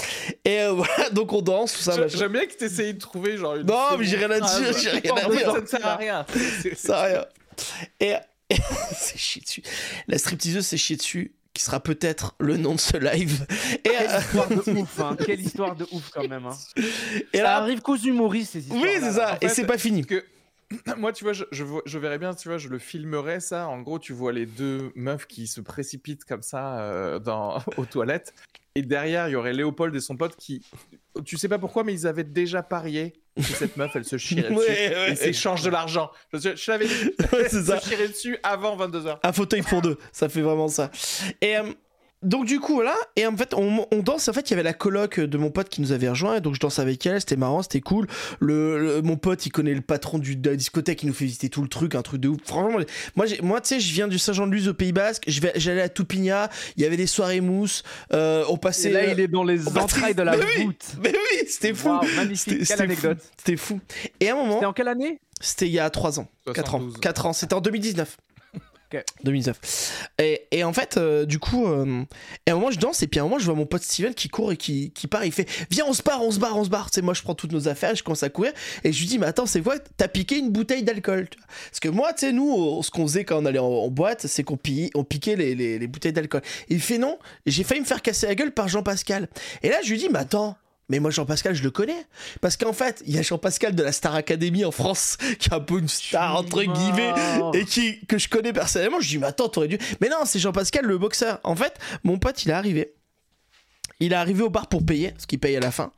Et 0.45 0.61
euh, 0.61 0.73
voilà, 0.73 1.11
donc 1.11 1.33
on 1.33 1.41
danse, 1.43 1.73
tout 1.75 1.83
ça. 1.83 2.09
J'aime 2.09 2.33
bien 2.33 2.47
que 2.47 2.55
tu 2.57 2.65
essayes 2.65 2.95
de 2.95 2.99
trouver 2.99 3.37
genre 3.37 3.57
une. 3.57 3.67
Non, 3.67 3.97
mais 3.99 4.05
j'ai 4.05 4.17
rien 4.17 4.31
à 4.31 4.41
dire, 4.41 4.79
j'ai 4.79 4.91
rien 4.91 5.15
à 5.15 5.29
dire. 5.31 5.53
Ça 5.53 5.61
ne 5.61 5.67
sert 5.67 5.87
à 5.87 5.97
rien. 5.97 6.27
Ça 6.77 6.99
a 6.99 7.05
rien. 7.07 7.27
Et, 8.01 8.15
et 8.51 8.57
c'est 8.97 9.19
chié 9.19 9.41
dessus. 9.43 9.63
La 10.09 10.19
stripteaseuse 10.19 10.67
s'est 10.67 10.77
chiée 10.77 10.97
dessus, 10.97 11.33
qui 11.55 11.63
sera 11.63 11.81
peut-être 11.81 12.35
le 12.41 12.57
nom 12.57 12.75
de 12.75 12.81
ce 12.81 12.97
live. 12.97 13.47
Et, 13.85 13.91
Quelle 13.91 14.11
euh, 14.11 14.19
histoire 14.19 14.49
de 14.49 14.71
ouf, 14.81 15.01
hein. 15.01 15.17
Quelle 15.27 15.41
histoire 15.41 15.77
de 15.77 15.87
ouf 15.93 16.11
quand 16.11 16.27
même. 16.27 16.47
Hein. 16.47 16.57
et 17.33 17.39
ça 17.39 17.43
là, 17.43 17.57
arrive 17.57 17.81
qu'aux 17.81 17.97
humoristes 17.97 18.53
ces 18.53 18.61
histoires. 18.61 18.81
oui, 18.83 18.89
c'est 19.01 19.13
ça. 19.13 19.35
en 19.35 19.39
et 19.41 19.49
c'est 19.49 19.67
pas 19.67 19.79
fini. 19.79 20.05
que 20.07 20.25
Moi, 20.97 21.13
tu 21.13 21.25
vois, 21.25 21.33
je, 21.33 21.45
je, 21.53 21.65
vois- 21.65 21.83
je 21.85 21.99
verrais 21.99 22.19
bien, 22.19 22.35
tu 22.35 22.49
vois, 22.49 22.59
je 22.59 22.69
le 22.69 22.79
filmerais 22.79 23.41
ça. 23.41 23.69
En 23.69 23.81
gros, 23.83 23.99
tu 23.99 24.13
vois 24.13 24.33
les 24.33 24.47
deux 24.47 24.91
meufs 24.95 25.27
qui 25.27 25.47
se 25.47 25.61
précipitent 25.61 26.25
comme 26.25 26.43
ça 26.43 26.81
euh, 26.81 27.19
dans, 27.19 27.59
aux 27.77 27.85
toilettes. 27.85 28.35
Et 28.75 28.83
derrière, 28.83 29.29
il 29.29 29.33
y 29.33 29.37
aurait 29.37 29.53
Léopold 29.53 29.95
et 29.95 30.01
son 30.01 30.17
pote 30.17 30.35
qui, 30.37 30.65
tu 31.27 31.37
sais 31.37 31.49
pas 31.49 31.59
pourquoi, 31.59 31.85
mais 31.85 31.93
ils 31.93 32.07
avaient 32.07 32.25
déjà 32.25 32.63
parié 32.63 33.13
que 33.37 33.43
cette 33.43 33.77
meuf, 33.77 33.91
elle 33.95 34.05
se 34.05 34.17
chierait 34.19 34.51
dessus. 34.55 34.59
Ouais, 34.69 34.95
ouais. 34.95 35.13
Et 35.13 35.17
s'échange 35.17 35.63
de 35.63 35.71
l'argent. 35.71 36.11
Je, 36.33 36.55
je 36.57 36.71
l'avais 36.71 36.87
dit. 36.87 36.95
Ouais, 37.33 37.49
c'est 37.49 37.57
Elle 37.59 37.65
ça. 37.65 37.81
se 37.81 37.89
chierait 37.89 38.09
dessus 38.09 38.39
avant 38.43 38.77
22h. 38.77 39.19
Un 39.23 39.33
fauteuil 39.33 39.63
pour 39.63 39.81
deux, 39.83 39.99
ça 40.13 40.29
fait 40.29 40.43
vraiment 40.43 40.69
ça. 40.69 40.91
Et 41.41 41.57
euh, 41.57 41.63
donc 42.23 42.45
du 42.47 42.61
coup 42.61 42.75
voilà, 42.75 42.95
et 43.17 43.27
en 43.27 43.37
fait 43.37 43.55
on, 43.55 43.87
on 43.91 43.99
danse, 44.03 44.29
en 44.29 44.33
fait 44.33 44.49
il 44.49 44.53
y 44.53 44.55
avait 44.55 44.63
la 44.63 44.73
coloc 44.73 45.19
de 45.21 45.39
mon 45.39 45.51
pote 45.51 45.69
qui 45.69 45.81
nous 45.81 45.93
avait 45.93 46.09
rejoint, 46.09 46.37
et 46.37 46.41
donc 46.41 46.55
je 46.55 46.61
danse 46.61 46.79
avec 46.79 47.05
elle, 47.07 47.21
c'était 47.21 47.37
marrant, 47.37 47.63
c'était 47.63 47.81
cool. 47.81 48.07
Le, 48.41 48.79
le- 48.79 49.03
mon 49.03 49.17
pote 49.17 49.45
il 49.47 49.51
connaît 49.51 49.75
le 49.75 49.81
patron 49.81 50.19
du, 50.19 50.37
de 50.37 50.51
la 50.51 50.57
discothèque, 50.57 51.03
il 51.03 51.07
nous 51.07 51.15
fait 51.15 51.25
visiter 51.25 51.49
tout 51.49 51.63
le 51.63 51.69
truc, 51.69 51.95
un 51.95 52.03
truc 52.03 52.21
de 52.21 52.29
ouf. 52.29 52.39
Franchement, 52.45 52.79
moi, 53.17 53.27
moi 53.43 53.61
tu 53.61 53.69
sais, 53.69 53.81
je 53.81 53.93
viens 53.93 54.09
du 54.09 54.19
Saint-Jean-de-Luz 54.19 54.69
au 54.69 54.75
Pays 54.75 54.93
Basque, 54.93 55.25
je 55.27 55.41
vais- 55.41 55.53
j'allais 55.57 55.83
à 55.83 55.89
Toupigna, 55.89 56.49
il 56.77 56.83
y 56.83 56.87
avait 56.87 56.97
des 56.97 57.07
soirées 57.07 57.41
mousse, 57.41 57.83
euh, 58.13 58.45
on 58.49 58.57
Et 58.57 58.59
passait... 58.59 58.91
là, 58.91 59.07
il 59.07 59.21
est 59.21 59.29
dans 59.29 59.45
les 59.45 59.59
passait- 59.59 59.79
entrailles 59.79 60.15
de 60.15 60.23
la 60.23 60.37
Mais 60.37 60.45
oui, 60.59 60.65
voûte. 60.65 60.85
Mais 61.03 61.13
oui, 61.13 61.45
c'était 61.49 61.75
fou. 61.75 61.91
Magnifique, 62.17 62.59
quelle 62.59 62.67
c'était 62.67 62.83
anecdote. 62.83 63.19
fou. 63.21 63.29
C'était 63.39 63.57
fou. 63.57 63.81
Et 64.21 64.29
à 64.29 64.33
un 64.35 64.37
moment, 64.37 64.55
C'était 64.55 64.67
en 64.67 64.73
quelle 64.73 64.89
année? 64.89 65.21
c'était 65.41 65.67
il 65.67 65.73
y 65.73 65.79
a 65.81 65.91
3 65.91 66.21
ans, 66.21 66.29
4 66.55 66.75
ans, 66.77 66.79
72. 66.79 67.01
4 67.01 67.27
ans, 67.27 67.33
c'était 67.33 67.55
en 67.55 67.61
2019. 67.61 68.17
Ok. 68.93 69.03
2019. 69.25 70.09
Et, 70.19 70.47
et 70.51 70.65
en 70.65 70.73
fait, 70.73 70.97
euh, 70.97 71.25
du 71.25 71.39
coup, 71.39 71.67
euh, 71.67 72.05
et 72.47 72.51
à 72.51 72.55
un 72.55 72.57
moment 72.57 72.71
je 72.71 72.79
danse 72.79 73.03
et 73.03 73.07
puis 73.07 73.21
à 73.21 73.23
un 73.23 73.27
moment 73.27 73.39
je 73.39 73.45
vois 73.47 73.55
mon 73.55 73.67
pote 73.67 73.83
Steven 73.83 74.15
qui 74.15 74.29
court 74.29 74.53
et 74.53 74.57
qui, 74.57 74.91
qui 74.93 75.07
part, 75.07 75.25
il 75.25 75.33
fait 75.33 75.49
Viens, 75.71 75.85
on 75.89 75.93
se 75.93 76.03
barre, 76.03 76.23
on 76.23 76.31
se 76.31 76.39
barre, 76.39 76.57
on 76.57 76.65
se 76.65 76.69
barre. 76.71 76.91
Tu 76.91 76.97
sais, 76.97 77.03
moi 77.03 77.15
je 77.15 77.23
prends 77.23 77.35
toutes 77.35 77.53
nos 77.53 77.69
affaires 77.69 77.91
et 77.93 77.97
je 77.97 78.03
commence 78.03 78.23
à 78.23 78.29
courir 78.29 78.53
et 78.85 78.93
je 78.93 78.99
lui 79.01 79.07
dis 79.07 79.19
Mais 79.19 79.27
attends, 79.27 79.47
c'est 79.47 79.61
quoi? 79.63 79.77
T'as 79.97 80.09
piqué 80.09 80.39
une 80.39 80.51
bouteille 80.51 80.83
d'alcool. 80.83 81.29
Parce 81.71 81.81
que 81.81 81.89
moi, 81.89 82.13
tu 82.13 82.27
sais, 82.27 82.33
nous, 82.33 82.83
ce 82.83 82.91
qu'on 82.91 83.07
faisait 83.07 83.25
quand 83.25 83.43
on 83.43 83.47
allait 83.47 83.59
en, 83.59 83.89
boîte, 83.89 84.27
c'est 84.27 84.43
qu'on 84.43 84.59
on 84.95 85.05
piquait 85.05 85.37
les, 85.37 85.55
les- 85.55 85.79
les 85.79 85.87
bouteilles 85.87 86.13
d'alcool. 86.13 86.43
Et 86.69 86.75
il 86.75 86.81
fait 86.81 86.99
Non, 86.99 87.19
j'ai 87.47 87.65
failli 87.65 87.81
me 87.81 87.87
faire 87.87 88.03
casser 88.03 88.27
la 88.27 88.35
gueule 88.35 88.53
par 88.53 88.69
Jean-Pascal. 88.69 89.29
Et 89.63 89.69
là, 89.69 89.77
je 89.85 89.91
lui 89.91 89.99
dis 89.99 90.09
Mais 90.11 90.19
attends. 90.21 90.57
Mais 90.93 90.99
moi, 90.99 91.11
Jean-Pascal, 91.11 91.55
je 91.55 91.63
le 91.63 91.71
connais. 91.71 92.05
Parce 92.43 92.59
qu'en 92.59 92.75
fait, 92.75 93.03
il 93.07 93.15
y 93.15 93.19
a 93.19 93.23
Jean-Pascal 93.23 93.75
de 93.75 93.83
la 93.83 93.93
Star 93.93 94.15
Academy 94.15 94.63
en 94.67 94.71
France, 94.71 95.17
qui 95.39 95.49
est 95.49 95.55
un 95.55 95.61
peu 95.61 95.79
une 95.79 95.89
star, 95.89 96.37
entre 96.37 96.63
guillemets, 96.63 97.15
et 97.55 97.65
qui, 97.65 98.05
que 98.05 98.19
je 98.19 98.29
connais 98.29 98.53
personnellement. 98.53 99.01
Je 99.01 99.09
dis, 99.09 99.17
mais 99.17 99.29
attends, 99.29 99.49
t'aurais 99.49 99.69
dû. 99.69 99.79
Mais 100.03 100.11
non, 100.11 100.19
c'est 100.27 100.39
Jean-Pascal, 100.39 100.85
le 100.85 100.99
boxeur. 100.99 101.41
En 101.45 101.57
fait, 101.57 101.79
mon 102.05 102.19
pote, 102.19 102.45
il 102.45 102.51
est 102.51 102.53
arrivé. 102.53 102.93
Il 104.01 104.13
est 104.13 104.17
arrivé 104.17 104.43
au 104.43 104.51
bar 104.51 104.69
pour 104.69 104.85
payer, 104.85 105.15
ce 105.17 105.27
qu'il 105.27 105.39
paye 105.39 105.57
à 105.57 105.61
la 105.61 105.71
fin. 105.71 105.93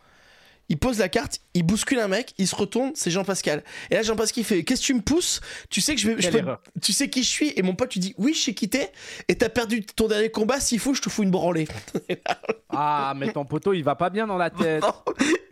Il 0.68 0.78
pose 0.78 1.00
la 1.00 1.08
carte, 1.08 1.40
il 1.54 1.62
bouscule 1.62 1.98
un 2.00 2.08
mec, 2.08 2.34
il 2.38 2.46
se 2.48 2.54
retourne, 2.56 2.92
c'est 2.94 3.10
Jean-Pascal. 3.10 3.62
Et 3.90 3.94
là, 3.94 4.02
Jean-Pascal, 4.02 4.42
il 4.42 4.44
fait 4.44 4.64
Qu'est-ce 4.64 4.80
que 4.82 4.86
tu 4.86 4.94
me 4.94 5.00
pousses? 5.02 5.40
Tu 5.70 5.80
sais 5.80 5.94
que 5.94 6.00
je 6.00 6.10
vais. 6.10 6.20
je 6.22 6.28
peux- 6.30 6.44
tu 6.82 6.92
sais 6.92 7.08
qui 7.08 7.22
je 7.22 7.28
suis? 7.28 7.52
Et 7.56 7.62
mon 7.62 7.74
pote, 7.74 7.88
tu 7.90 7.98
dis 7.98 8.14
Oui, 8.18 8.34
je 8.34 8.40
sais 8.40 8.54
qui 8.54 8.68
t'es. 8.68 8.90
Et 9.28 9.36
t'as 9.36 9.48
perdu 9.48 9.82
ton 9.84 10.08
dernier 10.08 10.30
combat, 10.30 10.60
s'il 10.60 10.78
faut, 10.80 10.94
je 10.94 11.02
te 11.02 11.08
fous 11.08 11.22
une 11.22 11.30
branlée. 11.30 11.66
Ah, 12.76 13.14
mais 13.16 13.32
ton 13.32 13.44
poteau, 13.44 13.72
il 13.72 13.84
va 13.84 13.94
pas 13.94 14.10
bien 14.10 14.26
dans 14.26 14.36
la 14.36 14.50
tête. 14.50 14.82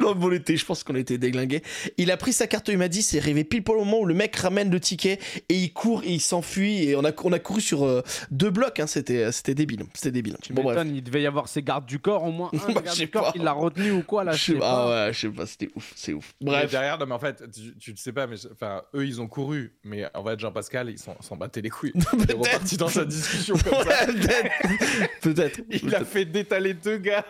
non, 0.00 0.12
bon, 0.16 0.28
on 0.28 0.32
était, 0.32 0.56
je 0.56 0.64
pense 0.64 0.82
qu'on 0.82 0.96
était 0.96 1.18
déglingués. 1.18 1.62
Il 1.96 2.10
a 2.10 2.16
pris 2.16 2.32
sa 2.32 2.48
carte, 2.48 2.66
il 2.66 2.78
m'a 2.78 2.88
dit, 2.88 3.00
c'est 3.00 3.18
arrivé 3.20 3.44
pile 3.44 3.62
pour 3.62 3.76
le 3.76 3.82
moment 3.82 4.00
où 4.00 4.06
le 4.06 4.14
mec 4.14 4.34
ramène 4.34 4.72
le 4.72 4.80
ticket 4.80 5.20
et 5.48 5.54
il 5.54 5.72
court 5.72 6.02
et 6.02 6.10
il 6.14 6.20
s'enfuit. 6.20 6.82
Et 6.82 6.96
on 6.96 7.04
a, 7.04 7.12
on 7.22 7.30
a 7.32 7.38
couru 7.38 7.60
sur 7.60 7.84
euh, 7.84 8.02
deux 8.32 8.50
blocs, 8.50 8.80
hein, 8.80 8.88
c'était, 8.88 9.30
c'était 9.30 9.54
débile. 9.54 9.84
C'était 9.94 10.10
débile. 10.10 10.36
Tu 10.42 10.52
Bon, 10.52 10.64
bref. 10.64 10.82
il 10.84 11.00
devait 11.04 11.22
y 11.22 11.26
avoir 11.28 11.46
ses 11.48 11.62
gardes 11.62 11.86
du 11.86 12.00
corps, 12.00 12.24
au 12.24 12.32
moins 12.32 12.50
un 12.68 12.72
Bah, 12.72 12.80
du 12.92 13.08
corps 13.08 13.32
qui 13.32 13.38
l'a 13.38 13.52
retenu 13.52 13.92
ou 13.92 14.02
quoi, 14.02 14.24
là, 14.24 14.32
Je 14.32 14.42
sais 14.44 14.54
pas. 14.54 14.86
ah 14.88 15.06
ouais, 15.06 15.12
je 15.12 15.20
sais 15.20 15.28
pas, 15.28 15.46
c'était 15.46 15.68
ouf, 15.76 15.91
c'est 15.94 16.12
ouf. 16.12 16.34
Mais 16.40 16.50
Bref. 16.50 16.70
derrière, 16.70 16.98
non, 16.98 17.06
mais 17.06 17.14
en 17.14 17.18
fait, 17.18 17.42
tu, 17.52 17.76
tu 17.78 17.90
le 17.92 17.96
sais 17.96 18.12
pas, 18.12 18.26
mais 18.26 18.36
enfin, 18.52 18.82
eux, 18.94 19.06
ils 19.06 19.20
ont 19.20 19.26
couru. 19.28 19.74
Mais 19.84 20.04
en 20.14 20.24
fait, 20.24 20.38
Jean-Pascal, 20.40 20.90
ils 20.90 20.98
s'en 20.98 21.36
battaient 21.36 21.60
les 21.62 21.70
couilles. 21.70 21.92
Il 21.94 22.30
est 22.30 22.34
reparti 22.34 22.76
dans 22.76 22.88
sa 22.88 23.04
discussion 23.04 23.54
comme 23.56 23.82
ça. 23.84 24.06
Ouais, 24.06 24.06
peut-être. 24.12 25.10
peut-être. 25.22 25.60
Il 25.70 25.94
a 25.94 26.04
fait 26.04 26.24
détaler 26.24 26.74
deux 26.74 26.98
gars 26.98 27.24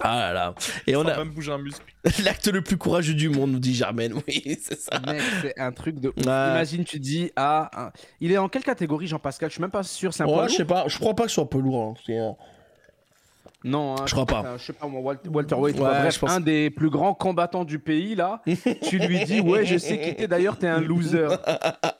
Ah 0.00 0.16
là 0.18 0.32
là. 0.32 0.54
Et 0.86 0.94
on 0.96 1.06
a 1.06 1.16
même 1.16 1.30
bouger 1.30 1.52
un 1.52 1.58
muscle. 1.58 1.84
l'acte 2.24 2.46
le 2.48 2.62
plus 2.62 2.76
courageux 2.76 3.14
du 3.14 3.28
monde, 3.28 3.52
nous 3.52 3.58
dit 3.58 3.74
Germaine. 3.74 4.14
Oui, 4.26 4.58
c'est 4.62 4.78
ça. 4.78 4.98
Mec, 5.06 5.22
c'est 5.42 5.58
un 5.58 5.72
truc 5.72 5.98
de 5.98 6.08
ouf. 6.08 6.16
Ouais. 6.16 6.22
Imagine, 6.22 6.84
tu 6.84 6.98
dis, 7.00 7.30
ah, 7.36 7.70
un- 7.74 7.92
il 8.20 8.30
est 8.32 8.38
en 8.38 8.48
quelle 8.48 8.64
catégorie, 8.64 9.06
Jean-Pascal? 9.06 9.48
Je 9.50 9.54
suis 9.54 9.62
même 9.62 9.70
pas 9.70 9.82
sûr, 9.82 10.12
c'est 10.12 10.22
un 10.22 10.26
poids 10.26 10.42
Ouais, 10.44 10.48
je 10.48 10.54
sais 10.56 10.64
pas, 10.64 10.84
je 10.88 10.98
crois 10.98 11.14
pas 11.14 11.24
que 11.24 11.28
ce 11.30 11.34
soit 11.36 11.44
un 11.44 11.46
peu 11.46 11.58
lourd. 11.60 11.96
hein. 12.08 12.36
Non, 13.64 13.94
hein, 13.98 14.04
Je 14.06 14.12
crois 14.12 14.24
pas. 14.24 14.56
je 14.56 14.62
sais 14.66 14.72
pas, 14.72 14.86
moi, 14.86 15.00
Walter, 15.00 15.28
Walter 15.28 15.54
White, 15.56 15.74
Ouais, 15.76 15.80
quoi. 15.80 15.98
bref, 15.98 16.14
je 16.14 16.18
pense- 16.20 16.30
un 16.30 16.40
des 16.40 16.70
plus 16.70 16.90
grands 16.90 17.12
combattants 17.12 17.64
du 17.64 17.80
pays, 17.80 18.14
là. 18.14 18.40
tu 18.88 18.98
lui 19.00 19.24
dis, 19.24 19.40
ouais, 19.40 19.66
je 19.66 19.76
sais 19.78 19.98
qui 20.00 20.14
t'es, 20.14 20.28
d'ailleurs, 20.28 20.56
t'es 20.58 20.68
un 20.68 20.80
loser. 20.80 21.26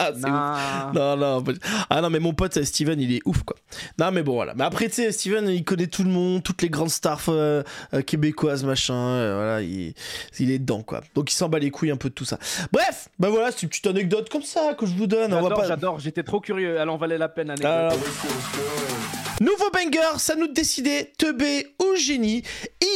Ah. 0.01 0.13
Nah. 0.17 0.93
Non, 0.95 1.17
non, 1.17 1.45
ah 1.91 2.01
non, 2.01 2.09
mais 2.11 2.21
mon 2.21 2.33
pote 2.33 2.63
Steven, 2.63 3.01
il 3.01 3.13
est 3.15 3.21
ouf 3.25 3.43
quoi. 3.43 3.57
Non, 3.99 4.11
mais 4.13 4.23
bon, 4.23 4.35
voilà. 4.35 4.55
Mais 4.55 4.65
après, 4.65 4.87
tu 4.89 4.95
sais, 4.95 5.13
Steven, 5.13 5.49
il 5.49 5.65
connaît 5.65 5.87
tout 5.89 6.05
le 6.05 6.11
monde, 6.11 6.43
toutes 6.43 6.63
les 6.63 6.69
grandes 6.71 6.89
stars 6.91 7.21
euh, 7.29 7.63
euh, 7.95 8.03
québécoises, 8.03 8.65
machin. 8.65 8.95
euh, 8.95 9.35
voilà, 9.37 9.61
il, 9.63 9.95
il 10.39 10.51
est 10.51 10.59
dedans 10.61 10.83
quoi. 10.83 11.01
Donc 11.15 11.31
il 11.33 11.35
s'en 11.35 11.49
bat 11.49 11.59
les 11.59 11.71
couilles 11.71 11.91
un 11.91 11.97
peu 11.97 12.09
de 12.09 12.15
tout 12.15 12.25
ça. 12.25 12.39
Bref, 12.73 13.09
bah 13.19 13.29
voilà, 13.31 13.51
c'est 13.51 13.63
une 13.63 13.69
petite 13.69 13.87
anecdote 13.89 14.29
comme 14.31 14.43
ça 14.43 14.75
que 14.79 14.87
je 14.87 14.95
vous 14.95 15.07
donne. 15.07 15.31
J'adore, 15.33 15.55
pas. 15.55 15.67
j'adore, 15.67 15.99
j'étais 15.99 16.23
trop 16.23 16.41
curieux, 16.41 16.77
elle 16.79 16.89
en 16.89 16.97
valait 16.97 17.19
la 17.19 17.29
peine, 17.29 17.51
anecdote. 17.51 17.67
Ah, 17.93 19.18
Nouveau 19.41 19.71
banger, 19.71 20.19
ça 20.19 20.35
nous 20.35 20.49
décidait, 20.49 21.13
teubé 21.17 21.69
ou 21.81 21.95
génie. 21.95 22.43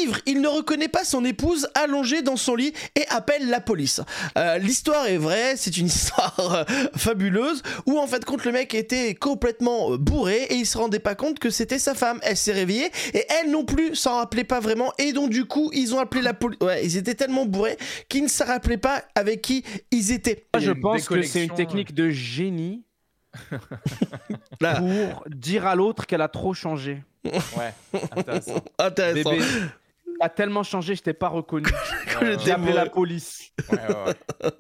Ivre, 0.02 0.18
il 0.26 0.40
ne 0.40 0.48
reconnaît 0.48 0.88
pas 0.88 1.04
son 1.04 1.24
épouse 1.24 1.68
allongée 1.74 2.22
dans 2.22 2.36
son 2.36 2.56
lit 2.56 2.72
et 2.96 3.06
appelle 3.10 3.48
la 3.48 3.60
police. 3.60 4.00
Euh, 4.36 4.58
L'histoire 4.58 5.06
est 5.06 5.18
vraie, 5.18 5.54
c'est 5.56 5.76
une 5.76 5.86
histoire 5.92 6.34
euh, 6.40 6.64
fabuleuse 6.96 7.62
où 7.86 7.96
en 7.98 8.08
fait 8.08 8.24
compte 8.24 8.44
le 8.44 8.50
mec 8.50 8.74
était 8.74 9.14
complètement 9.14 9.92
euh, 9.92 9.98
bourré 9.98 10.42
et 10.50 10.54
il 10.54 10.66
se 10.66 10.78
rendait 10.78 10.98
pas 10.98 11.14
compte 11.14 11.38
que 11.38 11.50
c'était 11.50 11.78
sa 11.78 11.94
femme. 11.94 12.18
Elle 12.22 12.36
s'est 12.36 12.52
réveillée 12.52 12.90
et 13.14 13.24
elle 13.40 13.52
non 13.52 13.64
plus 13.64 13.94
s'en 13.94 14.16
rappelait 14.16 14.42
pas 14.42 14.58
vraiment 14.58 14.92
et 14.98 15.12
donc 15.12 15.30
du 15.30 15.44
coup 15.44 15.70
ils 15.72 15.94
ont 15.94 16.00
appelé 16.00 16.22
la 16.22 16.34
police. 16.34 16.58
Ouais, 16.60 16.84
ils 16.84 16.96
étaient 16.96 17.14
tellement 17.14 17.46
bourrés 17.46 17.76
qu'ils 18.08 18.24
ne 18.24 18.28
se 18.28 18.42
rappelaient 18.42 18.78
pas 18.78 19.04
avec 19.14 19.42
qui 19.42 19.62
ils 19.92 20.10
étaient. 20.10 20.44
Moi, 20.52 20.60
je 20.60 20.72
pense 20.72 21.06
que 21.06 21.22
c'est 21.22 21.44
une 21.44 21.54
technique 21.54 21.94
de 21.94 22.10
génie 22.10 22.82
pour 24.58 25.24
dire 25.28 25.66
à 25.66 25.74
l'autre 25.74 26.06
qu'elle 26.06 26.22
a 26.22 26.28
trop 26.28 26.54
changé. 26.54 27.02
Ouais, 27.24 27.74
intéressant. 28.16 28.64
intéressant. 28.78 29.30
Bébé, 29.30 29.44
t'as 30.20 30.28
tellement 30.28 30.62
changé, 30.62 30.94
je 30.94 31.02
t'ai 31.02 31.12
pas 31.14 31.28
reconnu. 31.28 31.66
Ouais, 32.20 32.36
J'ai 32.44 32.52
appelé 32.52 32.72
la 32.72 32.86
police. 32.88 33.50
ouais, 33.72 33.78
ouais, 33.80 33.94
ouais. 34.06 34.50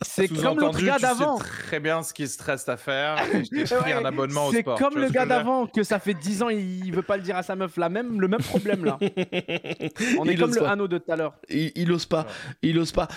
C'est 0.00 0.28
comme 0.28 0.58
l'autre 0.58 0.80
gars 0.82 0.98
d'avant. 0.98 1.36
très 1.38 1.78
bien 1.80 2.02
ce 2.02 2.14
qui 2.14 2.26
se 2.26 2.42
reste 2.42 2.68
à 2.70 2.76
faire. 2.78 3.18
et 3.34 3.44
je 3.52 3.64
t'ai 3.66 3.76
pris 3.76 3.92
un 3.92 4.04
abonnement 4.04 4.46
au 4.46 4.52
C'est 4.52 4.60
sport. 4.60 4.78
comme 4.78 4.92
Tu 4.92 4.98
vois 5.00 5.06
le 5.08 5.12
gars 5.12 5.26
d'avant 5.26 5.66
que 5.66 5.82
ça 5.82 5.98
fait 5.98 6.14
10 6.14 6.42
ans 6.44 6.48
il 6.48 6.90
veut 6.94 7.02
pas 7.02 7.16
le 7.18 7.22
dire 7.22 7.36
à 7.36 7.42
sa 7.42 7.56
meuf. 7.56 7.76
La 7.76 7.90
même, 7.90 8.20
le 8.22 8.28
même 8.28 8.40
problème 8.42 8.84
là. 8.86 8.98
On 10.18 10.24
est 10.24 10.36
comme 10.36 10.54
le 10.54 10.60
pas. 10.60 10.70
anneau 10.70 10.88
de 10.88 10.96
tout 10.96 11.12
à 11.12 11.16
l'heure. 11.16 11.34
il, 11.50 11.72
il 11.74 11.92
ose 11.92 12.06
pas. 12.06 12.20
Ouais. 12.22 12.26
Il 12.62 12.78
ose 12.78 12.92
pas. 12.92 13.08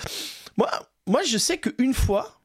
Moi, 0.58 0.70
moi, 1.06 1.22
je 1.26 1.38
sais 1.38 1.58
qu'une 1.60 1.94
fois, 1.94 2.42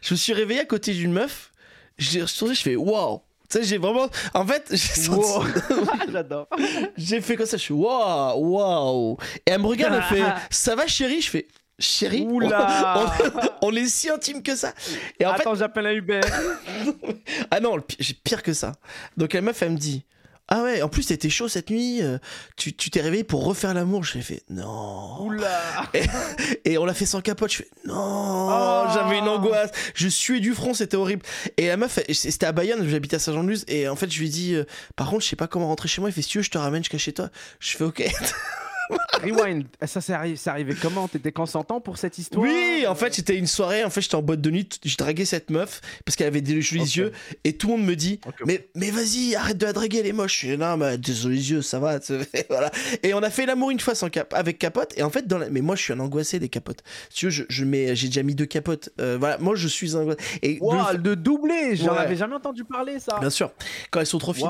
je 0.00 0.14
me 0.14 0.16
suis 0.16 0.32
réveillé 0.32 0.60
à 0.60 0.64
côté 0.64 0.92
d'une 0.94 1.12
meuf. 1.12 1.52
J'ai 1.98 2.22
retourné, 2.22 2.54
je 2.54 2.62
fais 2.62 2.76
waouh. 2.76 3.20
Tu 3.50 3.58
sais, 3.58 3.64
j'ai 3.64 3.78
vraiment. 3.78 4.08
En 4.34 4.46
fait, 4.46 4.66
j'ai 4.70 4.76
senti- 4.76 5.10
Wow. 5.18 5.44
J'adore. 6.12 6.48
j'ai 6.96 7.20
fait 7.20 7.36
comme 7.36 7.46
ça, 7.46 7.56
je 7.56 7.64
fais 7.66 7.72
waouh, 7.72 8.38
waouh. 8.56 9.16
Et 9.46 9.50
elle 9.52 9.60
me 9.62 9.66
regarde, 9.66 9.94
elle 9.94 10.16
fait 10.18 10.24
ça 10.50 10.74
va 10.76 10.86
chérie? 10.86 11.20
Je 11.22 11.30
fais 11.30 11.48
chérie 11.78 12.26
on- 12.28 12.34
Oula. 12.34 13.10
on, 13.62 13.68
on 13.68 13.74
est 13.76 13.86
si 13.86 14.10
intime 14.10 14.42
que 14.42 14.54
ça. 14.54 14.74
Et 15.18 15.24
en 15.26 15.34
fait, 15.34 15.40
Attends, 15.40 15.54
j'appelle 15.54 15.86
un 15.86 15.92
Uber. 15.94 16.20
ah 17.50 17.60
non, 17.60 17.76
j'ai 17.98 18.14
pire 18.14 18.42
que 18.42 18.52
ça. 18.52 18.72
Donc 19.16 19.32
la 19.32 19.40
meuf, 19.40 19.62
elle 19.62 19.70
me 19.72 19.76
dit 19.78 20.04
Ah 20.50 20.62
ouais, 20.62 20.80
en 20.80 20.88
plus 20.88 21.04
t'étais 21.06 21.28
chaud 21.28 21.46
cette 21.46 21.68
nuit, 21.68 22.00
euh, 22.02 22.16
tu 22.56 22.72
tu 22.72 22.88
t'es 22.88 23.02
réveillé 23.02 23.22
pour 23.22 23.44
refaire 23.44 23.74
l'amour. 23.74 24.02
J'ai 24.04 24.22
fait 24.22 24.42
Non. 24.48 25.20
Oula. 25.22 25.60
Et 26.64 26.78
on 26.78 26.86
l'a 26.86 26.94
fait 26.94 27.04
sans 27.04 27.20
capote. 27.20 27.50
Je 27.52 27.56
fais 27.58 27.68
non, 27.84 28.48
Oh. 28.50 28.84
j'avais 28.94 29.18
une 29.18 29.28
angoisse. 29.28 29.70
Je 29.94 30.08
suais 30.08 30.40
du 30.40 30.54
front, 30.54 30.72
c'était 30.72 30.96
horrible. 30.96 31.22
Et 31.58 31.66
la 31.68 31.76
meuf, 31.76 31.98
c'était 32.12 32.46
à 32.46 32.52
Bayonne, 32.52 32.88
j'habitais 32.88 33.16
à 33.16 33.18
Saint-Jean-de-Luz. 33.18 33.64
Et 33.68 33.88
en 33.88 33.96
fait, 33.96 34.10
je 34.10 34.18
lui 34.20 34.26
ai 34.26 34.30
dit, 34.30 34.54
euh, 34.54 34.64
par 34.96 35.10
contre, 35.10 35.22
je 35.24 35.28
sais 35.28 35.36
pas 35.36 35.48
comment 35.48 35.68
rentrer 35.68 35.88
chez 35.88 36.00
moi. 36.00 36.08
Il 36.08 36.12
fait, 36.14 36.22
si 36.22 36.30
tu 36.30 36.38
veux, 36.38 36.44
je 36.44 36.50
te 36.50 36.56
ramène 36.58 36.82
jusqu'à 36.82 36.98
chez 36.98 37.12
toi. 37.12 37.28
Je 37.60 37.76
fais, 37.76 37.84
ok. 37.84 38.02
Rewind. 39.22 39.64
Ça, 39.86 40.00
c'est 40.00 40.12
arri- 40.12 40.36
c'est 40.36 40.50
arrivé 40.50 40.74
comment? 40.80 41.08
T'étais 41.08 41.32
consentant 41.32 41.80
pour 41.80 41.98
cette 41.98 42.18
histoire? 42.18 42.42
Oui, 42.46 42.84
en 42.86 42.94
fait, 42.94 43.12
c'était 43.14 43.36
une 43.36 43.46
soirée. 43.46 43.84
En 43.84 43.90
fait, 43.90 44.00
j'étais 44.00 44.14
en 44.14 44.22
boîte 44.22 44.40
de 44.40 44.50
nuit. 44.50 44.68
Je 44.84 44.96
draguais 44.96 45.24
cette 45.24 45.50
meuf 45.50 45.80
parce 46.04 46.16
qu'elle 46.16 46.28
avait 46.28 46.40
des 46.40 46.60
jolis 46.62 46.96
yeux. 46.96 47.12
Et 47.44 47.56
tout 47.56 47.68
le 47.68 47.76
monde 47.76 47.86
me 47.86 47.96
dit, 47.96 48.20
mais, 48.46 48.68
mais 48.74 48.90
vas-y, 48.90 49.34
arrête 49.34 49.58
de 49.58 49.66
la 49.66 49.72
draguer, 49.72 49.98
elle 49.98 50.06
est 50.06 50.12
moche. 50.12 50.40
Je 50.42 50.52
dis, 50.52 50.56
non, 50.58 50.76
mais 50.76 50.96
des 50.98 51.12
jolis 51.14 51.50
yeux, 51.50 51.62
ça 51.62 51.78
va. 51.80 51.98
voilà. 52.48 52.70
Et 53.02 53.12
on 53.14 53.22
a 53.22 53.30
fait 53.30 53.46
l'amour 53.46 53.70
une 53.70 53.80
fois 53.80 53.94
sans 53.94 54.08
cap 54.10 54.32
avec 54.34 54.58
capote. 54.58 54.94
Et 54.96 55.02
en 55.02 55.10
fait, 55.10 55.26
dans 55.26 55.38
la... 55.38 55.50
mais 55.50 55.60
moi, 55.60 55.74
je 55.76 55.82
suis 55.82 55.92
un 55.92 56.00
angoissé 56.00 56.38
des 56.38 56.48
capotes. 56.48 56.82
Si 57.10 57.16
tu 57.16 57.24
veux, 57.26 57.30
je, 57.30 57.42
je 57.48 57.64
mets, 57.64 57.94
j'ai 57.96 58.06
déjà 58.08 58.22
mis 58.22 58.34
deux 58.34 58.46
capotes. 58.46 58.90
Euh, 59.00 59.16
voilà, 59.18 59.38
moi, 59.38 59.54
je 59.56 59.68
suis 59.68 59.96
un 59.96 60.00
angoissé. 60.00 60.20
Et 60.42 60.54
de 60.54 60.60
le 60.60 60.64
Wow, 60.64 60.96
de 60.96 61.14
doubler. 61.14 61.76
J'en 61.76 61.92
Ouais. 61.92 61.98
avais 61.98 62.16
jamais 62.16 62.34
entendu 62.36 62.64
parler 62.64 62.98
ça. 63.00 63.18
Bien 63.18 63.30
sûr, 63.30 63.50
quand 63.90 64.00
elles 64.00 64.06
sont 64.06 64.18
trop 64.18 64.32
fines. 64.32 64.46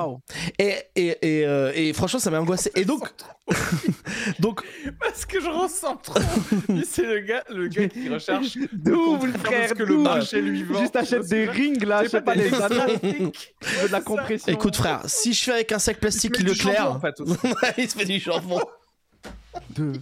Et, 0.58 0.74
et, 0.96 1.16
et, 1.22 1.46
euh, 1.46 1.72
et 1.74 1.92
franchement, 1.92 2.18
ça 2.20 2.30
m'a 2.30 2.40
angoissé. 2.40 2.70
Et 2.74 2.84
donc, 2.84 3.08
Donc, 4.38 4.62
Parce 5.00 5.24
que 5.24 5.40
je 5.40 5.48
ressens 5.48 5.96
trop. 5.96 6.20
C'est 6.84 7.04
le 7.04 7.20
gars, 7.20 7.44
le 7.50 7.68
gars 7.68 7.88
qui 7.88 8.08
recherche 8.08 8.58
Double, 8.72 9.32
le 9.32 9.38
frère, 9.38 9.74
que 9.74 9.82
le 9.82 9.94
double. 9.94 10.02
marché 10.02 10.40
lui 10.40 10.62
vend. 10.62 10.80
Juste 10.80 10.96
achète 10.96 11.28
des 11.28 11.46
rings 11.46 11.84
là, 11.84 12.04
je 12.04 12.08
sais 12.08 12.20
pas, 12.20 12.34
des 12.34 12.48
veux 12.48 12.60
de 13.88 13.92
la 13.92 14.00
compression. 14.00 14.52
écoute, 14.52 14.76
frère, 14.76 15.02
si 15.06 15.32
je 15.32 15.44
fais 15.44 15.52
avec 15.52 15.72
un 15.72 15.78
sac 15.78 15.98
plastique 15.98 16.38
Leclerc, 16.38 17.00
il 17.78 17.88
se 17.88 17.96
fait 17.96 18.04
du 18.04 18.18
jambon. 18.18 18.60
Deux. 19.70 19.92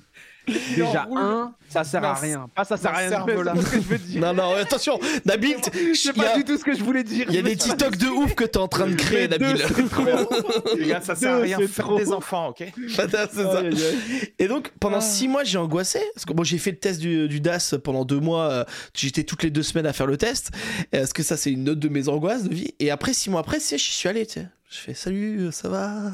Déjà, 0.46 1.08
un, 1.14 1.52
ça 1.68 1.82
sert 1.84 2.04
à 2.04 2.14
rien. 2.14 2.48
Pas 2.54 2.64
ça 2.64 2.76
sert 2.76 2.92
à 2.92 2.98
rien. 2.98 3.08
cerveau, 3.08 3.42
là. 3.42 3.52
C'est 3.56 3.62
ce 3.64 3.70
que 3.70 3.76
je 3.76 3.86
veux 3.88 3.98
dire. 3.98 4.20
Non, 4.20 4.32
non, 4.32 4.54
attention, 4.54 4.98
Nabil, 5.24 5.56
Je 5.74 5.94
sais 5.98 6.12
pas 6.12 6.30
a, 6.34 6.36
du 6.36 6.44
tout 6.44 6.56
ce 6.56 6.64
que 6.64 6.74
je 6.74 6.84
voulais 6.84 7.02
dire. 7.02 7.26
il 7.28 7.34
y 7.34 7.38
a 7.38 7.42
des 7.42 7.56
TikTok 7.56 7.96
de 7.98 8.06
ouf 8.06 8.34
que 8.34 8.44
t'es 8.44 8.58
en 8.58 8.68
train 8.68 8.86
de 8.86 8.94
créer, 8.94 9.28
Nabil. 9.28 9.56
Les 10.78 10.86
gars, 10.86 11.00
ça 11.00 11.14
sert 11.14 11.34
à 11.34 11.38
rien. 11.38 11.58
Faire 11.66 11.84
trop. 11.84 11.98
des 11.98 12.12
enfants, 12.12 12.48
ok 12.48 12.62
aïe. 12.62 13.76
Et 14.38 14.48
donc 14.48 14.72
pendant 14.80 14.98
Ah. 14.98 15.00
six 15.00 15.28
mois 15.28 15.44
j'ai 15.44 15.58
angoissé 15.58 16.00
parce 16.14 16.24
que 16.24 16.32
bon 16.32 16.42
j'ai 16.44 16.58
fait 16.58 16.70
le 16.70 16.78
test 16.78 17.00
du, 17.00 17.28
du 17.28 17.40
DAS 17.40 17.74
pendant 17.82 18.04
deux 18.04 18.20
mois 18.20 18.50
euh, 18.50 18.64
j'étais 18.94 19.24
toutes 19.24 19.42
les 19.42 19.50
deux 19.50 19.62
semaines 19.62 19.86
à 19.86 19.92
faire 19.92 20.06
le 20.06 20.16
test 20.16 20.50
parce 20.90 21.12
que 21.12 21.22
ça 21.22 21.36
c'est 21.36 21.50
une 21.50 21.64
note 21.64 21.78
de 21.78 21.88
mes 21.88 22.08
angoisses 22.08 22.44
de 22.44 22.54
vie? 22.54 22.74
Et 22.80 22.90
après 22.90 23.12
six 23.12 23.30
mois 23.30 23.40
après 23.40 23.58
tu 23.58 23.64
sais, 23.64 23.78
j'y 23.78 23.92
suis 23.92 24.08
allé 24.08 24.26
tu 24.26 24.34
sais 24.40 24.46
je 24.68 24.78
fais 24.78 24.94
salut 24.94 25.48
ça 25.52 25.68
va? 25.68 26.12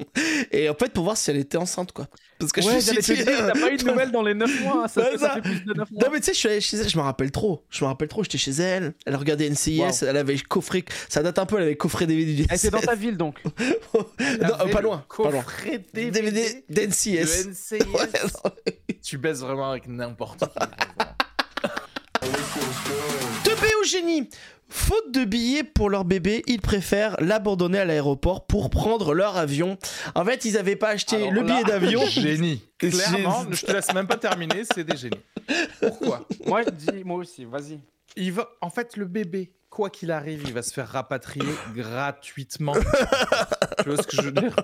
Et 0.52 0.68
en 0.70 0.74
fait 0.74 0.92
pour 0.92 1.04
voir 1.04 1.16
si 1.16 1.30
elle 1.30 1.36
était 1.36 1.58
enceinte 1.58 1.92
quoi 1.92 2.06
parce 2.38 2.52
que 2.52 2.62
je 2.62 2.66
Ouais, 2.68 2.76
me 2.76 2.80
suis 2.80 2.96
te 2.96 3.12
dit 3.12 3.24
t'as 3.24 3.52
pas 3.52 3.70
eu 3.70 3.76
de 3.76 3.84
nouvelles 3.90 4.10
dans 4.10 4.22
les 4.22 4.32
9 4.32 4.62
mois. 4.62 4.88
Ça, 4.88 5.02
Ouais, 5.02 5.18
ça 5.18 5.34
fait 5.34 5.42
plus 5.42 5.60
de 5.60 5.74
9 5.74 5.90
mois. 5.90 6.02
non 6.04 6.08
mais 6.10 6.18
tu 6.20 6.24
sais 6.26 6.32
je 6.32 6.38
suis 6.38 6.48
allé 6.48 6.60
chez 6.62 6.78
elle 6.78 6.88
je 6.88 6.96
me 6.96 7.02
rappelle 7.02 7.30
trop 7.30 7.62
je 7.68 7.84
me 7.84 7.88
rappelle 7.88 8.08
trop 8.08 8.22
j'étais 8.24 8.38
chez 8.38 8.52
elle 8.52 8.94
elle 9.04 9.16
regardait 9.16 9.48
NCIS 9.50 9.80
Wow. 9.80 9.90
elle 10.08 10.16
avait 10.16 10.38
coffré 10.38 10.84
ça 11.10 11.22
date 11.22 11.38
un 11.38 11.44
peu 11.46 11.56
elle 11.58 11.64
avait 11.64 11.76
coffré 11.76 12.06
DVD 12.06 12.32
du 12.34 12.46
Elle 12.48 12.56
était 12.56 12.70
dans 12.70 12.80
ta 12.80 12.94
ville 12.94 13.16
donc. 13.18 13.36
non 13.94 14.06
euh, 14.22 14.68
pas 14.72 14.80
loin 14.80 15.04
Coffret 15.08 15.84
DVD 15.92 16.10
DVD 16.22 16.64
d'NCIS 16.70 17.48
NCIS. 17.48 17.78
Ouais, 17.92 18.08
non. 18.24 18.50
Tu 19.02 19.18
baisses 19.18 19.40
vraiment 19.40 19.70
avec 19.72 19.86
n'importe 19.88 20.40
qui. 20.40 20.46
Teubé 23.44 23.68
au 23.80 23.84
génie 23.84 24.28
Faute 24.70 25.10
de 25.12 25.24
billets 25.24 25.64
pour 25.64 25.90
leur 25.90 26.04
bébé, 26.04 26.44
ils 26.46 26.60
préfèrent 26.60 27.16
l'abandonner 27.18 27.80
à 27.80 27.84
l'aéroport 27.84 28.46
pour 28.46 28.70
prendre 28.70 29.14
leur 29.14 29.36
avion. 29.36 29.76
En 30.14 30.24
fait, 30.24 30.44
ils 30.44 30.54
n'avaient 30.54 30.76
pas 30.76 30.90
acheté 30.90 31.16
Alors 31.16 31.32
le 31.32 31.42
billet 31.42 31.64
d'avion. 31.64 32.04
Génie. 32.06 32.62
Clairement, 32.78 33.44
je 33.50 33.66
te 33.66 33.72
laisse 33.72 33.92
même 33.92 34.06
pas 34.06 34.16
terminer, 34.16 34.62
c'est 34.72 34.84
des 34.84 34.96
génies. 34.96 35.20
Pourquoi? 35.80 36.26
Moi, 36.46 36.62
je 36.62 36.70
dis, 36.70 37.04
moi 37.04 37.18
aussi, 37.18 37.44
vas-y. 37.44 37.80
il 38.16 38.32
va, 38.32 38.48
En 38.60 38.70
fait, 38.70 38.96
le 38.96 39.06
bébé, 39.06 39.50
quoi 39.70 39.90
qu'il 39.90 40.12
arrive, 40.12 40.42
il 40.46 40.52
va 40.52 40.62
se 40.62 40.72
faire 40.72 40.88
rapatrier 40.88 41.52
gratuitement. 41.74 42.74
tu 42.74 43.88
vois 43.90 44.00
ce 44.00 44.06
que 44.06 44.16
je 44.16 44.22
veux 44.22 44.32
dire? 44.32 44.54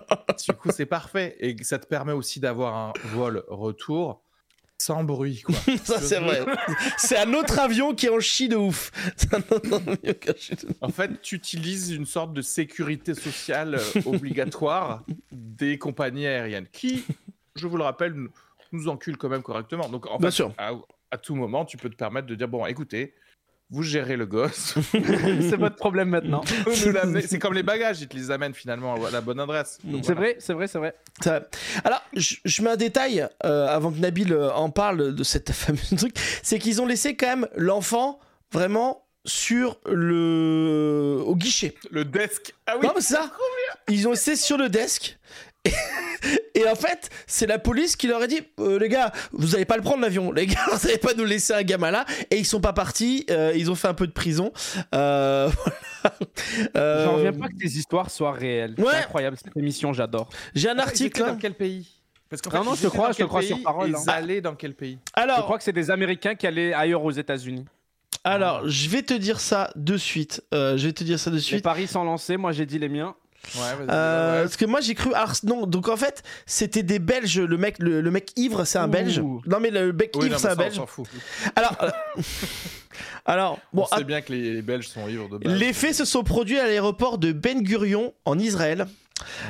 Du 0.47 0.53
coup, 0.55 0.71
c'est 0.73 0.87
parfait. 0.87 1.37
Et 1.41 1.57
ça 1.65 1.79
te 1.79 1.87
permet 1.87 2.13
aussi 2.13 2.39
d'avoir 2.39 2.77
un 2.77 2.93
vol 3.13 3.43
retour 3.49 4.23
sans 4.87 5.03
bruit. 5.05 5.43
Quoi. 5.43 5.55
Ça, 5.85 6.01
c'est 6.01 6.21
vrai. 6.21 6.45
C'est 6.97 7.19
un 7.19 7.33
autre 7.35 7.59
avion 7.59 7.95
qui 7.95 8.07
est 8.07 8.11
en 8.11 8.21
chie 8.21 8.49
de 8.49 8.57
ouf. 8.57 8.93
C'est 9.17 9.35
un 9.35 9.39
autre 9.51 9.73
avion 9.75 9.97
qui 9.97 10.07
est 10.07 10.67
en 10.81 10.87
de 10.89 10.93
fait, 10.93 11.21
tu 11.23 11.35
utilises 11.35 11.91
une 11.91 12.07
sorte 12.07 12.33
de 12.33 12.41
sécurité 12.43 13.15
sociale 13.15 13.75
euh, 13.75 14.01
obligatoire 14.07 15.03
des 15.33 15.77
compagnies 15.79 16.27
aériennes 16.27 16.69
qui, 16.73 17.05
je 17.57 17.67
vous 17.67 17.77
le 17.77 17.83
rappelle, 17.85 18.13
nous- 18.13 18.31
nous 18.73 18.89
enculent 18.89 19.17
quand 19.17 19.29
même 19.29 19.43
correctement. 19.43 19.89
Donc, 19.89 20.07
en 20.07 20.19
Bien 20.19 20.31
fait, 20.31 20.37
sûr. 20.37 20.53
À, 20.59 20.71
à 21.11 21.19
tout 21.19 21.35
moment, 21.35 21.65
tu 21.65 21.77
peux 21.77 21.89
te 21.91 21.97
permettre 21.97 22.27
de 22.27 22.35
dire 22.35 22.49
bon, 22.49 22.65
écoutez, 22.67 23.15
vous 23.71 23.83
gérez 23.83 24.17
le 24.17 24.27
gosse. 24.27 24.75
c'est 24.93 25.57
votre 25.57 25.77
problème 25.77 26.09
maintenant. 26.11 26.43
C'est 26.73 27.39
comme 27.39 27.55
les 27.55 27.63
bagages, 27.65 28.01
ils 28.01 28.09
te 28.09 28.17
les 28.17 28.31
amènent 28.31 28.55
finalement 28.55 28.95
à 29.05 29.11
la 29.11 29.21
bonne 29.21 29.41
adresse. 29.41 29.79
C'est 29.83 29.91
voilà. 30.05 30.21
vrai, 30.21 30.37
c'est 30.39 30.53
vrai, 30.53 30.67
c'est 30.69 30.79
vrai. 30.79 30.95
Ça- 31.23 31.43
Alors, 31.85 32.03
je, 32.15 32.37
je 32.45 32.63
mets 32.63 32.71
un 32.71 32.77
détail 32.77 33.27
euh, 33.45 33.67
avant 33.67 33.91
que 33.91 33.99
Nabil 33.99 34.33
euh, 34.33 34.53
en 34.53 34.71
parle 34.71 35.15
de 35.15 35.25
cette 35.25 35.53
fameuse 35.53 35.95
truc. 35.97 36.15
C'est 36.43 36.59
qu'ils 36.59 36.81
ont 36.81 36.87
laissé 36.87 37.17
quand 37.17 37.27
même 37.27 37.49
l'enfant 37.57 38.21
vraiment 38.53 39.03
sur 39.25 39.81
le 39.87 41.21
au 41.27 41.35
guichet. 41.35 41.75
Le 41.91 42.05
desk. 42.05 42.55
Ah 42.67 42.75
oui. 42.79 42.87
Non, 42.87 42.93
mais 42.95 43.01
ça. 43.01 43.33
Ils 43.89 44.07
ont 44.07 44.13
laissé 44.13 44.37
sur 44.37 44.57
le 44.57 44.69
desk. 44.69 45.19
Et, 46.55 46.67
en 46.67 46.75
fait, 46.75 47.11
c'est 47.27 47.47
la 47.47 47.59
police 47.59 47.95
qui 47.95 48.07
leur 48.09 48.23
a 48.23 48.27
dit 48.27 48.41
euh, 48.59 48.79
les 48.79 48.89
gars, 48.89 49.13
vous 49.33 49.55
allez 49.55 49.67
pas 49.67 49.77
le 49.77 49.83
prendre 49.83 50.01
l'avion, 50.03 50.33
les 50.33 50.47
gars, 50.47 50.59
vous 50.73 50.87
allez 50.89 50.97
pas 50.99 51.13
nous 51.15 51.25
laisser 51.27 51.53
un 51.53 51.63
gamin 51.63 51.91
là. 51.91 52.05
Et 52.31 52.39
ils 52.39 52.47
sont 52.47 52.61
pas 52.61 52.73
partis. 52.73 53.27
euh, 53.31 53.53
ils 53.55 53.71
ont 53.71 53.75
fait 53.75 53.89
un 53.89 53.95
peu 53.95 54.07
de 54.07 54.13
prison. 54.13 54.51
Euh, 54.95 55.49
voilà. 56.03 56.17
Euh, 56.77 57.05
J'en 57.05 57.17
reviens 57.17 57.33
pas 57.33 57.49
que 57.49 57.57
tes 57.57 57.67
histoires 57.69 58.11
soient 58.11 58.33
réelles. 58.33 58.75
Ouais. 58.79 58.85
C'est 58.91 58.97
incroyable 58.99 59.37
cette 59.43 59.57
émission, 59.57 59.93
j'adore. 59.93 60.31
J'ai 60.55 60.71
un 60.71 60.75
ils 60.75 60.81
article. 60.81 61.23
hein. 61.23 61.27
Dans 61.33 61.37
quel 61.37 61.55
pays? 61.55 61.89
Parce 62.31 62.43
qu'en 62.43 62.59
Non, 62.59 62.65
non, 62.65 62.75
ils 62.75 62.79
je 62.79 62.83
te 62.85 62.89
crois, 62.89 63.13
je 63.13 63.19
te 63.19 63.23
crois 63.25 63.43
sur 63.43 63.63
parole, 63.63 63.91
et 63.91 63.95
hein. 63.95 63.99
Ils 64.05 64.11
allaient 64.11 64.41
dans 64.41 64.55
quel 64.55 64.75
pays? 64.75 64.99
Je 65.17 65.23
Alors, 65.23 65.45
crois 65.45 65.59
que 65.59 65.65
c'est 65.65 65.73
des 65.73 65.91
Américains 65.91 66.35
qui 66.35 66.47
allaient 66.47 66.73
ailleurs 66.73 67.05
aux 67.05 67.13
États-Unis. 67.13 67.67
alors, 68.25 68.69
je 68.69 68.89
vais 68.89 69.03
te 69.03 69.15
dire 69.15 69.39
ça 69.41 69.71
de 69.77 69.97
suite. 69.97 70.43
Euh, 70.55 70.77
je 70.77 70.87
vais 70.87 70.93
te 70.93 71.05
dire 71.05 71.19
ça 71.21 71.31
de 71.31 71.37
Les 71.37 71.41
suite. 71.43 71.63
paris 71.63 71.87
sont 71.87 72.03
lancés, 72.03 72.37
moi 72.37 72.51
j'ai 72.53 72.67
dit 72.67 72.79
les 72.81 72.89
miens. 72.89 73.15
Ouais. 73.55 73.61
Euh, 73.89 74.37
ouais. 74.39 74.43
Parce 74.43 74.57
que 74.57 74.65
moi 74.65 74.81
j'ai 74.81 74.95
cru. 74.95 75.13
Alors 75.15 75.33
non, 75.45 75.67
donc 75.67 75.89
en 75.89 75.97
fait 75.97 76.23
c'était 76.47 76.83
des 76.83 76.99
Belges. 76.99 77.39
Le 77.41 77.57
mec, 77.57 77.77
le, 77.79 78.01
le 78.01 78.11
mec 78.11 78.33
ivre, 78.37 78.65
c'est 78.65 78.79
un 78.79 78.89
Ouh. 78.89 78.91
Belge. 78.91 79.21
Non 79.47 79.61
mais 79.61 79.71
le 79.71 79.93
mec 79.93 80.13
Oui, 80.17 80.27
ivre, 80.27 80.39
c'est 80.39 80.49
un 80.49 80.57
Belge. 80.57 80.81
fout. 80.87 81.07
Alors, 81.55 81.77
euh, 81.83 81.91
alors 83.25 83.59
bon, 83.73 83.87
on 83.91 83.97
sait 83.97 84.05
bien 84.05 84.21
que 84.21 84.33
les, 84.33 84.55
les 84.55 84.63
Belges 84.63 84.89
sont 84.89 85.09
ivres 85.09 85.29
de 85.29 85.39
base. 85.39 85.53
Les 85.59 85.73
faits 85.73 85.95
se 85.95 86.05
sont 86.05 86.25
produits 86.25 86.59
à 86.59 86.67
l'aéroport 86.67 87.19
de 87.19 87.33
Ben 87.33 87.63
Gurion 87.63 88.15
en 88.25 88.39
Israël. 88.39 88.87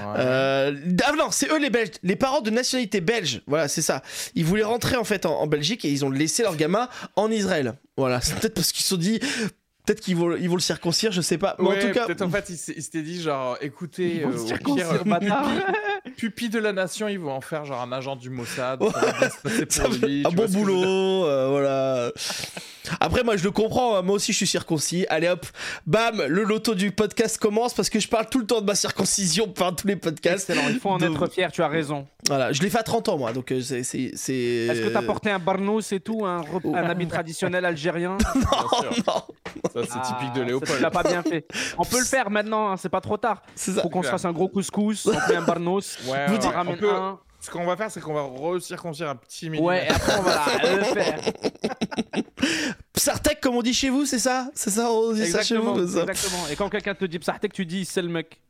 Ouais. 0.00 0.14
Euh, 0.18 0.72
ah 1.04 1.12
non, 1.18 1.28
c'est 1.32 1.50
eux 1.50 1.58
les 1.58 1.70
Belges, 1.70 1.90
les 2.04 2.14
parents 2.16 2.40
de 2.40 2.50
nationalité 2.50 3.00
belge. 3.00 3.42
Voilà, 3.48 3.66
c'est 3.66 3.82
ça. 3.82 4.02
Ils 4.36 4.44
voulaient 4.44 4.62
rentrer 4.62 4.96
en 4.96 5.02
fait 5.04 5.26
en, 5.26 5.40
en 5.40 5.46
Belgique 5.48 5.84
et 5.84 5.90
ils 5.90 6.04
ont 6.04 6.10
laissé 6.10 6.42
leur 6.44 6.54
gamin 6.56 6.88
en 7.16 7.30
Israël. 7.32 7.74
Voilà, 7.96 8.20
c'est 8.20 8.36
peut-être 8.38 8.54
parce 8.54 8.70
qu'ils 8.70 8.84
se 8.84 8.90
sont 8.90 8.96
dit, 8.96 9.18
peut-être 9.86 10.00
qu'ils 10.00 10.16
vont, 10.16 10.36
ils 10.36 10.48
vont 10.48 10.56
le 10.56 10.60
circoncire, 10.60 11.12
je 11.12 11.20
sais 11.20 11.38
pas. 11.38 11.56
Mais 11.58 11.66
Ouais, 11.68 11.84
en 11.84 11.86
tout 11.86 11.94
cas, 11.94 12.06
peut-être 12.06 12.22
en 12.22 12.30
fait, 12.30 12.50
il 12.50 12.56
s'était 12.58 13.02
dit 13.02 13.22
genre, 13.22 13.56
écoutez, 13.60 14.24
euh, 14.24 14.56
pire, 14.64 15.04
bâtard. 15.04 15.48
pupille 16.16 16.48
de 16.50 16.58
la 16.58 16.72
nation, 16.72 17.08
ils 17.08 17.18
vont 17.18 17.32
en 17.32 17.40
faire 17.40 17.64
genre 17.64 17.80
un 17.80 17.92
agent 17.92 18.16
du 18.16 18.28
Mossad. 18.28 18.82
Ouais. 18.82 18.90
Ça 18.90 19.00
va 19.00 19.12
bien 19.12 19.30
se 19.30 19.36
passer 19.42 19.66
ça 19.70 19.84
pour 19.84 19.94
fait 19.94 20.06
lui, 20.06 20.22
un 20.26 20.30
bon 20.30 20.50
boulot, 20.50 21.24
euh, 21.26 21.48
voilà. 21.48 22.12
Après, 23.00 23.22
moi 23.24 23.36
je 23.36 23.44
le 23.44 23.50
comprends, 23.50 23.96
hein. 23.96 24.02
moi 24.02 24.16
aussi 24.16 24.32
je 24.32 24.36
suis 24.38 24.46
circoncis. 24.46 25.06
Allez 25.08 25.28
hop, 25.28 25.46
bam, 25.86 26.22
le 26.26 26.42
loto 26.44 26.74
du 26.74 26.90
podcast 26.92 27.38
commence 27.38 27.74
parce 27.74 27.90
que 27.90 28.00
je 28.00 28.08
parle 28.08 28.26
tout 28.28 28.38
le 28.38 28.46
temps 28.46 28.60
de 28.60 28.66
ma 28.66 28.74
circoncision 28.74 29.48
par 29.48 29.74
tous 29.74 29.86
les 29.86 29.96
podcasts. 29.96 30.50
Excellent, 30.50 30.68
il 30.70 30.78
faut 30.80 30.90
en 30.90 30.98
De- 30.98 31.06
être 31.06 31.26
fier, 31.28 31.50
tu 31.52 31.62
as 31.62 31.68
raison. 31.68 32.06
Voilà, 32.28 32.52
je 32.52 32.60
l'ai 32.62 32.70
fait 32.70 32.78
à 32.78 32.82
30 32.82 33.08
ans 33.08 33.18
moi, 33.18 33.32
donc 33.32 33.52
euh, 33.52 33.60
c'est. 33.60 33.80
Est-ce 33.80 34.80
que 34.82 34.92
t'as 34.92 35.02
porté 35.02 35.30
un 35.30 35.38
barnous 35.38 35.80
et 35.92 36.00
tout, 36.00 36.24
un, 36.24 36.42
un 36.74 36.84
habit 36.90 37.06
traditionnel 37.06 37.64
algérien 37.64 38.16
sûr. 38.34 38.90
Non, 39.06 39.22
Ça, 39.72 39.82
c'est 39.82 39.88
Ah, 39.92 40.02
typique 40.18 40.34
de 40.34 40.40
Tu 40.40 40.46
Léopold. 40.46 40.80
l'as 40.80 40.90
pas 40.90 41.02
bien 41.02 41.22
fait. 41.22 41.46
On 41.78 41.84
peut 41.84 41.98
le 42.00 42.04
faire 42.04 42.30
maintenant, 42.30 42.70
hein, 42.72 42.76
c'est 42.76 42.88
pas 42.88 43.00
trop 43.00 43.16
tard. 43.16 43.42
c'est 43.54 43.72
ça. 43.72 43.82
Faut 43.82 43.88
qu'on 43.88 44.02
se 44.02 44.08
fasse 44.08 44.24
un 44.24 44.32
gros 44.32 44.48
couscous, 44.48 45.06
on 45.06 45.34
un 45.36 45.42
barnos, 45.42 45.98
Ouais, 46.06 46.26
Vous 46.26 46.32
ouais, 46.32 46.38
dites- 46.38 46.48
on 46.52 46.56
ramène 46.56 46.74
On 46.74 46.78
peut- 46.78 46.90
un. 46.94 47.18
Ce 47.46 47.50
qu'on 47.52 47.64
va 47.64 47.76
faire, 47.76 47.90
c'est 47.92 48.00
qu'on 48.00 48.12
va 48.12 48.22
recirconcire 48.22 49.08
un 49.08 49.14
petit 49.14 49.48
millimètre. 49.48 49.64
Ouais, 49.64 49.86
et 49.86 49.88
après 49.88 50.12
on 50.18 50.22
va 50.22 50.46
le 50.76 50.82
faire. 50.82 51.20
Sartek, 52.96 53.40
comme 53.40 53.54
on 53.56 53.62
dit 53.62 53.72
chez 53.74 53.88
vous, 53.88 54.04
c'est 54.04 54.18
ça? 54.18 54.50
C'est 54.54 54.70
ça, 54.70 54.90
on 54.90 55.12
dit 55.12 55.20
ça 55.26 55.42
chez 55.42 55.54
Exactement, 55.54 55.74
vous 55.74 55.86
ça? 55.88 56.00
exactement. 56.02 56.48
Et 56.50 56.56
quand 56.56 56.68
quelqu'un 56.68 56.94
te 56.94 57.04
dit 57.04 57.18
Psartek, 57.20 57.52
tu 57.52 57.64
dis 57.66 57.84
c'est 57.84 58.02
le 58.02 58.08
mec. 58.08 58.40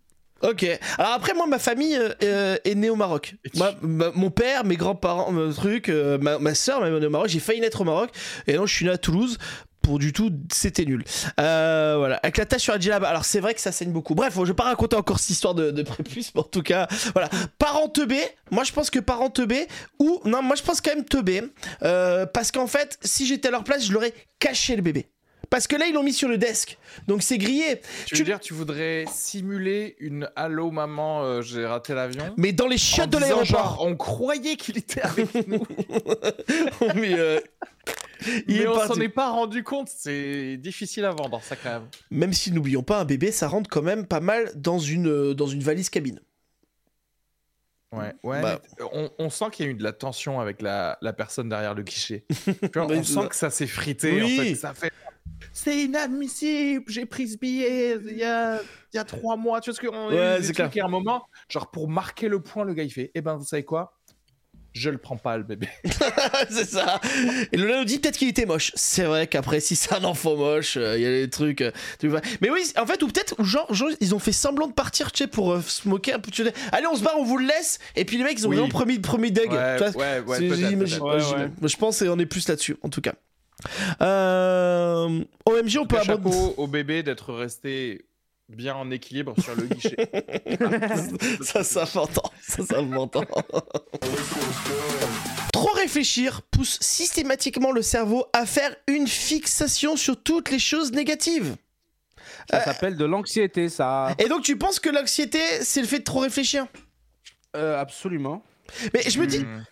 Ok. 0.42 0.66
Alors 0.98 1.12
après, 1.12 1.34
moi, 1.34 1.46
ma 1.46 1.58
famille 1.58 1.96
euh, 1.96 2.10
euh, 2.22 2.56
est 2.64 2.74
née 2.74 2.90
au 2.90 2.96
Maroc. 2.96 3.34
Moi, 3.54 3.72
ma- 3.82 4.10
mon 4.14 4.30
père, 4.30 4.64
mes 4.64 4.76
grands-parents, 4.76 5.32
mon 5.32 5.50
truc, 5.52 5.88
euh, 5.88 6.18
ma, 6.18 6.38
ma 6.38 6.54
soeur, 6.54 6.80
même 6.82 6.98
née 6.98 7.06
au 7.06 7.10
Maroc. 7.10 7.28
J'ai 7.28 7.40
failli 7.40 7.60
naître 7.60 7.80
au 7.80 7.84
Maroc. 7.84 8.10
Et 8.46 8.54
non, 8.56 8.66
je 8.66 8.74
suis 8.74 8.84
né 8.84 8.90
à 8.92 8.98
Toulouse. 8.98 9.38
Pour 9.86 10.00
du 10.00 10.12
tout, 10.12 10.32
c'était 10.52 10.84
nul. 10.84 11.04
Euh, 11.38 11.94
voilà. 11.96 12.16
Avec 12.24 12.38
la 12.38 12.44
tache 12.44 12.62
sur 12.62 12.72
la 12.72 12.80
djellaba. 12.80 13.08
Alors, 13.08 13.24
c'est 13.24 13.38
vrai 13.38 13.54
que 13.54 13.60
ça 13.60 13.70
saigne 13.70 13.92
beaucoup. 13.92 14.16
Bref, 14.16 14.34
je 14.36 14.42
vais 14.42 14.52
pas 14.52 14.64
raconter 14.64 14.96
encore 14.96 15.20
cette 15.20 15.30
histoire 15.30 15.54
de, 15.54 15.70
de 15.70 15.82
prépuce, 15.84 16.32
mais 16.34 16.40
en 16.40 16.44
tout 16.44 16.62
cas, 16.62 16.88
voilà. 17.12 17.28
Parents 17.60 17.88
teubés. 17.88 18.26
Moi, 18.50 18.64
je 18.64 18.72
pense 18.72 18.90
que 18.90 18.98
parents 18.98 19.30
teubés. 19.30 19.68
Ou, 20.00 20.20
non, 20.24 20.42
moi, 20.42 20.56
je 20.56 20.62
pense 20.64 20.80
quand 20.80 20.92
même 20.92 21.04
teubés. 21.04 21.44
Euh, 21.84 22.26
parce 22.26 22.50
qu'en 22.50 22.66
fait, 22.66 22.98
si 23.02 23.26
j'étais 23.26 23.46
à 23.46 23.52
leur 23.52 23.62
place, 23.62 23.86
je 23.86 23.92
leur 23.92 24.02
ai 24.02 24.12
caché 24.40 24.74
le 24.74 24.82
bébé. 24.82 25.06
Parce 25.48 25.68
que 25.68 25.76
là, 25.76 25.86
ils 25.86 25.94
l'ont 25.94 26.02
mis 26.02 26.12
sur 26.12 26.28
le 26.28 26.38
desk. 26.38 26.76
Donc, 27.06 27.22
c'est 27.22 27.38
grillé. 27.38 27.80
Tu 28.06 28.06
Tu- 28.06 28.16
veux 28.16 28.24
dire, 28.24 28.40
tu 28.40 28.52
voudrais 28.52 29.04
simuler 29.14 29.94
une 30.00 30.28
Allô 30.34 30.72
maman, 30.72 31.22
euh, 31.22 31.40
j'ai 31.42 31.64
raté 31.64 31.94
l'avion 31.94 32.34
Mais 32.36 32.50
dans 32.50 32.66
les 32.66 32.78
chiottes 32.78 33.10
de 33.10 33.18
l'aéroport. 33.18 33.78
On 33.80 33.94
croyait 33.94 34.56
qu'il 34.56 34.76
était 34.76 35.02
avec 35.02 35.46
nous, 35.46 35.64
mais 36.96 37.14
euh, 37.16 37.38
il 38.48 38.56
mais 38.56 38.62
est 38.62 38.66
on 38.68 38.74
parti. 38.74 38.94
s'en 38.94 39.00
est 39.00 39.08
pas 39.08 39.30
rendu 39.30 39.62
compte. 39.62 39.88
C'est 39.88 40.56
difficile 40.56 41.04
à 41.04 41.10
vendre, 41.10 41.40
ça 41.42 41.56
quand 41.56 41.70
même. 41.70 41.88
Même 42.10 42.32
si 42.32 42.52
n'oublions 42.52 42.82
pas, 42.82 43.00
un 43.00 43.04
bébé, 43.04 43.32
ça 43.32 43.48
rentre 43.48 43.68
quand 43.70 43.82
même 43.82 44.06
pas 44.06 44.20
mal 44.20 44.50
dans 44.56 44.78
une, 44.78 45.08
euh, 45.08 45.34
dans 45.34 45.46
une 45.46 45.62
valise 45.62 45.90
cabine. 45.90 46.20
Ouais, 47.92 48.12
ouais. 48.24 48.42
Bah. 48.42 48.60
mais 48.78 48.84
on, 48.92 49.10
on 49.18 49.30
sent 49.30 49.46
qu'il 49.52 49.64
y 49.64 49.68
a 49.68 49.72
eu 49.72 49.74
de 49.74 49.82
la 49.84 49.92
tension 49.92 50.40
avec 50.40 50.60
la, 50.60 50.98
la 51.00 51.12
personne 51.12 51.48
derrière 51.48 51.74
le 51.74 51.82
guichet. 51.82 52.24
Genre, 52.74 52.90
on 52.90 53.02
sent 53.02 53.12
ça. 53.22 53.26
que 53.28 53.36
ça 53.36 53.50
s'est 53.50 53.66
frité. 53.66 54.12
Oui. 54.22 54.38
En 54.40 54.42
fait, 54.42 54.54
ça 54.54 54.74
fait. 54.74 54.90
C'est 55.52 55.82
inadmissible. 55.84 56.84
J'ai 56.88 57.06
pris 57.06 57.28
ce 57.28 57.38
billet 57.38 57.96
il 58.06 58.16
y 58.16 58.24
a, 58.24 58.60
il 58.92 58.96
y 58.96 58.98
a 58.98 59.04
trois 59.04 59.36
mois. 59.36 59.60
Tu 59.60 59.70
vois 59.70 59.80
ce 59.80 59.86
qu'on 59.86 60.08
Ouais, 60.08 60.18
a 60.18 60.38
eu 60.38 60.42
c'est 60.42 60.48
des 60.48 60.54
clair. 60.54 60.66
trucs 60.68 60.76
et 60.78 60.80
à 60.80 60.86
un 60.86 60.88
moment, 60.88 61.26
genre 61.48 61.70
pour 61.70 61.88
marquer 61.88 62.28
le 62.28 62.40
point, 62.42 62.64
le 62.64 62.74
gars 62.74 62.82
il 62.82 62.90
fait. 62.92 63.12
Eh 63.14 63.20
ben, 63.22 63.36
vous 63.36 63.44
savez 63.44 63.64
quoi? 63.64 63.95
Je 64.76 64.90
le 64.90 64.98
prends 64.98 65.16
pas 65.16 65.36
le 65.36 65.42
bébé. 65.42 65.68
c'est 66.50 66.68
ça. 66.68 67.00
Et 67.52 67.56
Lola 67.56 67.78
nous 67.78 67.84
dit 67.84 67.98
peut-être 67.98 68.16
qu'il 68.18 68.28
était 68.28 68.46
moche. 68.46 68.72
C'est 68.74 69.04
vrai 69.04 69.26
qu'après, 69.26 69.60
si 69.60 69.74
c'est 69.76 69.94
un 69.94 70.04
enfant 70.04 70.36
moche, 70.36 70.76
euh, 70.76 70.96
il 70.96 71.02
y 71.02 71.06
a 71.06 71.10
des 71.10 71.30
trucs. 71.30 71.62
euh. 71.62 71.70
Mais 72.40 72.50
oui, 72.50 72.62
en 72.78 72.86
fait, 72.86 73.02
ou 73.02 73.08
peut-être, 73.08 73.42
genre, 73.42 73.72
genre, 73.74 73.88
ils 74.00 74.14
ont 74.14 74.18
fait 74.18 74.32
semblant 74.32 74.66
de 74.66 74.72
partir, 74.72 75.12
tu 75.12 75.24
sais, 75.24 75.28
pour 75.28 75.52
euh, 75.52 75.60
se 75.62 75.88
moquer 75.88 76.12
un 76.12 76.18
peu. 76.18 76.30
Allez, 76.72 76.86
on 76.86 76.94
se 76.96 77.02
barre, 77.02 77.18
on 77.18 77.24
vous 77.24 77.38
le 77.38 77.46
laisse. 77.46 77.78
Et 77.96 78.04
puis 78.04 78.18
les 78.18 78.24
mecs, 78.24 78.38
ils 78.38 78.46
ont 78.46 78.50
Oui. 78.50 78.56
vraiment 78.56 78.68
promis, 78.70 78.98
promis 78.98 79.30
deg. 79.32 79.50
Ouais, 79.50 79.78
ouais, 79.96 80.20
ouais. 80.26 80.38
Je 81.62 81.76
pense 81.76 82.00
qu'on 82.00 82.18
est 82.18 82.26
plus 82.26 82.46
là-dessus, 82.48 82.76
en 82.82 82.88
tout 82.88 83.00
cas. 83.00 83.14
Euh, 84.02 85.24
OMG, 85.46 85.78
on 85.80 85.86
peut 85.86 85.98
abandonner. 85.98 86.54
au 86.56 86.66
bébé 86.66 87.02
d'être 87.02 87.32
resté 87.32 88.04
bien 88.48 88.74
en 88.74 88.90
équilibre 88.90 89.34
sur 89.40 89.54
le 89.54 89.66
guichet. 89.66 89.96
ça, 91.42 91.64
ça 91.64 91.84
m'entend. 91.94 92.30
Ça, 92.40 92.64
ça 92.64 92.82
m'entend. 92.82 93.24
Trop 95.52 95.72
réfléchir 95.72 96.42
pousse 96.42 96.78
systématiquement 96.80 97.72
le 97.72 97.82
cerveau 97.82 98.26
à 98.32 98.46
faire 98.46 98.74
une 98.86 99.06
fixation 99.06 99.96
sur 99.96 100.22
toutes 100.22 100.50
les 100.50 100.58
choses 100.58 100.92
négatives. 100.92 101.56
Ça 102.50 102.62
s'appelle 102.62 102.96
de 102.96 103.04
l'anxiété, 103.04 103.68
ça. 103.68 104.14
Et 104.18 104.28
donc, 104.28 104.42
tu 104.42 104.56
penses 104.56 104.78
que 104.78 104.90
l'anxiété, 104.90 105.40
c'est 105.62 105.80
le 105.80 105.86
fait 105.86 105.98
de 106.00 106.04
trop 106.04 106.20
réfléchir? 106.20 106.66
Euh, 107.56 107.80
absolument. 107.80 108.44
Mais 108.92 109.02
je 109.08 109.18
me 109.18 109.26
dis, 109.26 109.40
Hmm. 109.40 109.64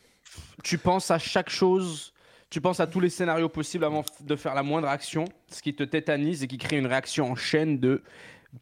Tu 0.62 0.78
penses 0.78 1.10
à 1.10 1.18
chaque 1.18 1.50
chose, 1.50 2.14
tu 2.48 2.60
penses 2.60 2.80
à 2.80 2.86
tous 2.86 3.00
les 3.00 3.10
scénarios 3.10 3.50
possibles 3.50 3.84
avant 3.84 4.02
de 4.20 4.34
faire 4.34 4.54
la 4.54 4.62
moindre 4.62 4.88
action, 4.88 5.26
ce 5.50 5.60
qui 5.60 5.74
te 5.74 5.82
tétanise 5.82 6.42
et 6.42 6.46
qui 6.46 6.56
crée 6.56 6.78
une 6.78 6.86
réaction 6.86 7.30
en 7.30 7.36
chaîne 7.36 7.78
de 7.78 8.02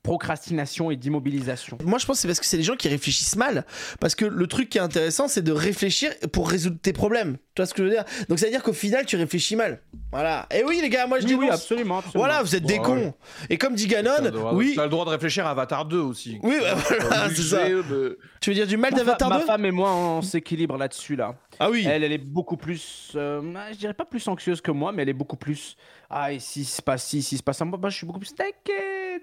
procrastination 0.02 0.90
et 0.90 0.96
d'immobilisation. 0.96 1.78
moi, 1.84 1.98
je 1.98 2.06
pense 2.06 2.16
que 2.16 2.22
c'est 2.22 2.28
parce 2.28 2.40
que 2.40 2.46
c'est 2.46 2.56
les 2.56 2.62
gens 2.62 2.76
qui 2.76 2.88
réfléchissent 2.88 3.36
mal. 3.36 3.64
Parce 4.00 4.14
que 4.14 4.24
le 4.24 4.46
truc 4.46 4.68
qui 4.68 4.78
est 4.78 4.82
intéressant, 4.82 5.28
c'est 5.28 5.42
de 5.42 5.52
réfléchir 5.52 6.12
pour 6.32 6.48
résoudre 6.48 6.78
tes 6.80 6.92
problèmes. 6.92 7.36
Tu 7.54 7.60
vois 7.62 7.66
ce 7.66 7.74
que 7.74 7.82
je 7.82 7.88
veux 7.88 7.94
dire? 7.94 8.04
Donc, 8.28 8.38
ça 8.38 8.46
veut 8.46 8.52
dire 8.52 8.62
qu'au 8.62 8.72
final, 8.72 9.04
tu 9.06 9.16
réfléchis 9.16 9.56
mal. 9.56 9.82
Voilà. 10.10 10.46
Et 10.54 10.64
oui, 10.64 10.78
les 10.80 10.88
gars, 10.88 11.06
moi, 11.06 11.18
je 11.20 11.24
Oui, 11.24 11.30
dis 11.32 11.34
oui, 11.34 11.50
absolument, 11.50 11.98
absolument. 11.98 12.24
Voilà, 12.24 12.42
vous 12.42 12.54
êtes 12.56 12.64
des 12.64 12.78
Ouais, 12.78 12.82
cons. 12.84 13.14
Et 13.50 13.58
comme 13.58 13.74
dit 13.74 13.86
Ganon, 13.86 14.10
droit- 14.30 14.54
oui, 14.54 14.72
T'as 14.74 14.84
le 14.84 14.88
droit 14.90 15.04
de 15.04 15.10
réfléchir 15.10 15.46
à 15.46 15.50
Avatar 15.50 15.84
2 15.84 15.98
aussi. 15.98 16.38
oui, 16.42 16.56
bah, 16.60 16.74
voilà, 17.00 17.28
c'est 17.34 17.42
ça. 17.42 17.62
Obligé 17.66 17.74
de- 17.88 18.18
Tu 18.40 18.50
veux 18.50 18.54
dire 18.54 18.66
du 18.66 18.76
mal 18.76 18.92
Ma, 18.92 18.98
fa- 18.98 19.04
d'Avatar 19.04 19.28
ma 19.28 19.38
2 19.40 19.44
femme 19.46 19.64
et 19.66 19.70
moi, 19.70 19.94
on 19.94 20.22
s'équilibre 20.22 20.76
là-dessus, 20.78 21.16
là. 21.16 21.34
Ah 21.60 21.70
oui. 21.70 21.84
Elle, 21.86 22.04
elle 22.04 22.12
est 22.12 22.18
beaucoup 22.18 22.56
plus, 22.56 23.12
euh, 23.16 23.40
je 23.72 23.76
dirais 23.76 23.94
pas 23.94 24.04
plus 24.06 24.26
anxieuse 24.28 24.60
que 24.60 24.70
moi, 24.70 24.90
mais 24.92 25.02
elle 25.02 25.08
est 25.10 25.12
beaucoup 25.14 25.36
plus. 25.36 25.76
Ah, 26.08 26.32
et 26.32 26.38
si 26.40 26.64
se 26.64 26.80
passe 26.82 27.04
ci, 27.06 27.22
si 27.22 27.36
se 27.38 27.42
passe 27.42 27.58
ça, 27.58 27.64
moi, 27.64 27.78
bah, 27.78 27.88
je 27.90 27.96
suis 27.96 28.06
beaucoup 28.06 28.18
plus. 28.20 28.34
T'inquiète, 28.34 28.54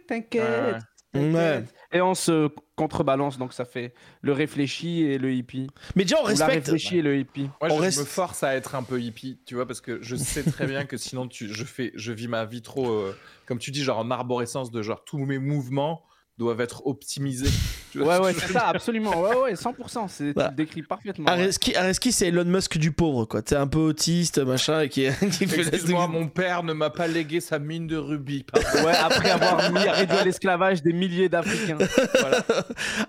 t'inquiète. 0.08 0.82
Ouais. 1.16 1.64
Et 1.92 2.02
on 2.02 2.14
se 2.14 2.50
contrebalance, 2.76 3.40
donc 3.40 3.52
ça 3.54 3.66
fait 3.66 3.96
le 4.22 4.32
réfléchi 4.32 5.02
et 5.02 5.18
le 5.18 5.34
hippie. 5.34 5.68
Mais 5.96 6.04
déjà, 6.04 6.18
on 6.22 6.24
respecte. 6.24 6.52
réfléchi 6.68 7.00
et 7.00 7.02
le 7.02 7.18
hippie. 7.18 7.50
Moi, 7.62 7.72
On 7.72 7.78
je 7.78 7.82
reste- 7.82 8.00
me 8.00 8.06
force 8.06 8.44
à 8.44 8.56
être 8.56 8.76
un 8.76 8.84
peu 8.84 9.02
hippie, 9.02 9.40
tu 9.48 9.56
vois, 9.56 9.66
parce 9.66 9.82
que 9.82 10.00
je 10.04 10.16
sais 10.16 10.44
très 10.44 10.68
bien 10.68 10.86
que 10.86 10.98
sinon, 10.98 11.28
tu, 11.28 11.52
je, 11.52 11.64
fais, 11.64 11.92
je 11.96 12.12
vis 12.12 12.28
ma 12.28 12.46
vie 12.46 12.62
trop, 12.62 12.88
euh, 12.92 13.18
comme 13.48 13.58
tu 13.58 13.72
dis, 13.72 13.84
genre 13.84 13.98
en 13.98 14.12
arborescence 14.12 14.70
de 14.70 14.84
genre 14.84 15.04
tous 15.04 15.18
mes 15.18 15.40
mouvements 15.40 16.04
doivent 16.40 16.62
être 16.62 16.88
optimisés. 16.88 17.50
Tu 17.92 18.00
vois 18.00 18.18
Ouais, 18.20 18.26
ouais, 18.28 18.34
c'est 18.34 18.52
ça, 18.54 18.68
absolument. 18.70 19.22
Ouais, 19.22 19.36
ouais, 19.36 19.54
100%. 19.54 20.08
C'est, 20.08 20.24
tu 20.28 20.34
Bah. 20.34 20.48
le 20.50 20.56
décris 20.56 20.82
parfaitement. 20.84 21.26
ouais. 21.26 21.32
Areski, 21.32 21.76
Areski, 21.76 22.12
c'est 22.12 22.28
Elon 22.30 22.46
Musk 22.46 22.78
du 22.78 22.92
pauvre, 22.92 23.26
quoi. 23.26 23.42
T'es 23.42 23.56
un 23.58 23.68
peu 23.68 23.80
autiste, 23.80 24.40
machin, 24.40 24.82
et 24.82 24.90
qui, 24.90 25.08
qui 25.32 25.44
Excuse-moi, 25.44 26.08
mon 26.08 26.28
père 26.28 26.64
ne 26.64 26.72
m'a 26.74 26.90
pas 26.90 27.08
légué 27.08 27.42
sa 27.42 27.60
mine 27.60 27.86
de 27.88 27.98
rubis. 27.98 28.46
Ouais, 28.84 28.94
après 28.96 29.30
avoir 29.32 29.72
mis, 29.72 29.80
réduit 29.88 30.18
à 30.18 30.24
l'esclavage 30.24 30.82
des 30.82 30.94
milliers 30.94 31.28
d'Africains. 31.30 31.78
Voilà. 32.20 32.44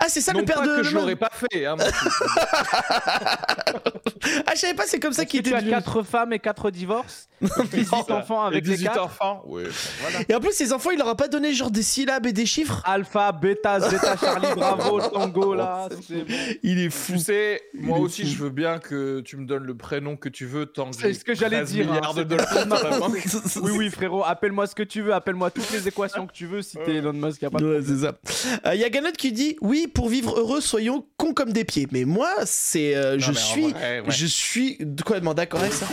Ah, 0.01 0.07
c'est 0.09 0.21
ça 0.21 0.33
non 0.33 0.41
le 0.41 0.45
père 0.45 0.57
pas 0.57 0.67
de. 0.67 0.77
que 0.79 0.83
je 0.83 0.95
l'aurais 0.97 1.17
pas 1.17 1.31
fait. 1.33 1.67
Hein, 1.67 1.77
moi. 1.77 1.87
Ah, 4.47 4.53
je 4.55 4.61
savais 4.61 4.75
pas, 4.75 4.85
c'est 4.87 5.01
comme 5.01 5.13
ça 5.13 5.25
qu'il 5.25 5.41
était. 5.41 5.51
tu 5.51 5.57
as 5.57 5.61
devenu- 5.61 5.71
quatre 5.71 6.03
femmes 6.03 6.33
et 6.33 6.39
quatre 6.39 6.71
divorces 6.71 7.29
18 7.41 8.11
enfants 8.11 8.45
avec 8.45 8.65
Et 8.65 8.69
les 8.69 8.77
18 8.77 8.85
quatre 8.87 9.03
enfants. 9.05 9.43
Ouais, 9.47 9.63
voilà. 10.03 10.19
Et 10.29 10.35
en 10.35 10.41
plus, 10.41 10.53
ses 10.53 10.73
enfants, 10.73 10.91
il 10.91 10.99
leur 10.99 11.09
a 11.09 11.17
pas 11.17 11.29
donné 11.29 11.55
genre 11.55 11.71
des 11.71 11.83
syllabes 11.83 12.27
et 12.27 12.33
des 12.33 12.45
chiffres? 12.47 12.83
Alpha, 12.85 13.20
Beta, 13.33 13.81
Zeta, 13.81 14.17
Charlie, 14.17 14.49
Bravo, 14.57 15.01
Tango, 15.01 15.55
là. 15.55 15.89
c'est 16.07 16.25
bon. 16.25 16.35
Il 16.63 16.79
est 16.79 16.91
fou. 16.91 17.13
Tu 17.13 17.19
sais, 17.19 17.61
moi 17.75 17.99
est 17.99 18.01
aussi, 18.01 18.23
fou. 18.23 18.29
je 18.29 18.43
veux 18.45 18.51
bien 18.51 18.79
que 18.79 19.21
tu 19.21 19.37
me 19.37 19.47
donnes 19.47 19.65
le 19.65 19.77
prénom 19.77 20.17
que 20.17 20.29
tu 20.29 20.47
veux 20.47 20.67
tant 20.67 20.91
que 20.91 20.97
C'est 20.97 21.13
ce 21.15 21.25
que 21.25 21.35
j'allais 21.35 21.59
13 21.59 21.73
dire, 21.73 21.93
hein, 21.93 22.15
de 22.15 22.23
dollars. 22.25 22.47
Oui, 23.63 23.71
oui, 23.77 23.91
frérot, 23.91 24.25
appelle-moi 24.25 24.67
ce 24.67 24.75
que 24.75 24.83
tu 24.83 25.03
veux, 25.03 25.13
appelle-moi 25.13 25.51
toutes 25.51 25.71
les 25.73 25.87
équations 25.87 26.27
que 26.27 26.33
tu 26.33 26.47
veux 26.47 26.63
si 26.63 26.77
t'es 26.85 26.97
Elon 26.97 27.13
Musk, 27.13 27.41
de 27.43 27.49
Ouais, 27.67 27.81
c'est 27.85 27.99
ça. 27.99 28.73
Il 28.75 28.81
y 28.81 28.85
a 28.85 28.89
Ganot 28.91 29.13
qui 29.17 29.33
dit 29.33 29.57
Oui, 29.61 29.87
pour 29.87 30.09
vivre 30.09 30.39
heureux, 30.39 30.61
soyons 30.61 31.05
cons 31.17 31.35
comme 31.35 31.53
des 31.53 31.65
pieds. 31.65 31.87
Mais 31.93 32.05
moi, 32.05 32.31
c'est. 32.45 32.95
euh, 32.97 33.19
je 33.19 33.33
suis. 33.33 33.71
vrai, 33.73 34.01
ouais. 34.01 34.11
Je 34.11 34.27
suis. 34.27 34.77
De 34.81 35.03
quoi 35.03 35.21
d'accord 35.21 35.61
avec 35.61 35.73
ça? 35.73 35.87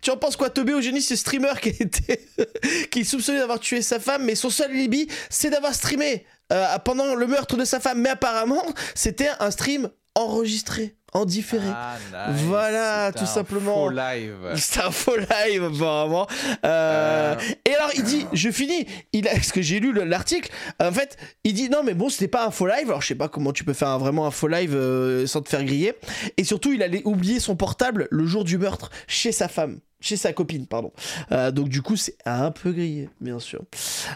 Tu 0.00 0.10
en 0.10 0.16
penses 0.16 0.36
quoi, 0.36 0.50
Tobé 0.50 0.72
Eugénie, 0.72 1.02
ce 1.02 1.16
streamer 1.16 1.52
qui, 1.60 1.68
été 1.68 2.28
qui 2.90 3.00
est 3.00 3.04
soupçonné 3.04 3.38
d'avoir 3.38 3.60
tué 3.60 3.82
sa 3.82 4.00
femme, 4.00 4.24
mais 4.24 4.34
son 4.34 4.50
seul 4.50 4.70
alibi, 4.70 5.08
c'est 5.28 5.50
d'avoir 5.50 5.74
streamé 5.74 6.24
euh, 6.52 6.78
pendant 6.84 7.14
le 7.14 7.26
meurtre 7.26 7.56
de 7.56 7.64
sa 7.64 7.80
femme. 7.80 8.00
Mais 8.00 8.10
apparemment, 8.10 8.64
c'était 8.94 9.30
un 9.40 9.50
stream 9.50 9.90
enregistré, 10.14 10.96
en 11.12 11.24
différé. 11.24 11.68
Ah, 11.74 11.96
nice. 12.32 12.42
Voilà, 12.44 13.06
C'est 13.12 13.18
tout 13.18 13.24
un 13.24 13.26
simplement. 13.26 13.74
Faux 13.86 13.90
live. 13.90 14.34
C'est 14.56 14.80
un 14.80 14.90
faux 14.90 15.16
live 15.16 15.64
apparemment. 15.64 16.26
Euh, 16.64 17.10
Euh. 17.10 17.36
Et 17.68 17.74
alors 17.74 17.90
il 17.96 18.02
dit, 18.04 18.26
je 18.32 18.50
finis, 18.50 18.86
il 19.12 19.26
a, 19.28 19.32
parce 19.32 19.52
que 19.52 19.62
j'ai 19.62 19.80
lu 19.80 19.92
le- 19.92 20.04
l'article, 20.04 20.50
en 20.80 20.92
fait 20.92 21.16
il 21.44 21.54
dit 21.54 21.68
non 21.68 21.82
mais 21.84 21.94
bon 21.94 22.08
c'était 22.08 22.28
pas 22.28 22.46
un 22.46 22.50
faux 22.50 22.66
live, 22.66 22.88
alors 22.88 23.02
je 23.02 23.08
sais 23.08 23.14
pas 23.14 23.28
comment 23.28 23.52
tu 23.52 23.64
peux 23.64 23.72
faire 23.72 23.88
un- 23.88 23.98
vraiment 23.98 24.26
un 24.26 24.30
faux 24.30 24.48
live 24.48 24.74
euh, 24.74 25.26
sans 25.26 25.40
te 25.42 25.48
faire 25.48 25.64
griller, 25.64 25.94
et 26.36 26.44
surtout 26.44 26.72
il 26.72 26.82
allait 26.82 27.02
oublier 27.04 27.40
son 27.40 27.56
portable 27.56 28.08
le 28.10 28.26
jour 28.26 28.44
du 28.44 28.58
meurtre 28.58 28.90
chez 29.06 29.32
sa 29.32 29.48
femme. 29.48 29.80
Chez 30.02 30.16
sa 30.16 30.32
copine, 30.32 30.66
pardon. 30.66 30.92
Euh, 31.30 31.50
donc 31.50 31.68
du 31.68 31.82
coup, 31.82 31.94
c'est 31.96 32.16
un 32.24 32.50
peu 32.50 32.72
grillé, 32.72 33.10
bien 33.20 33.38
sûr. 33.38 33.60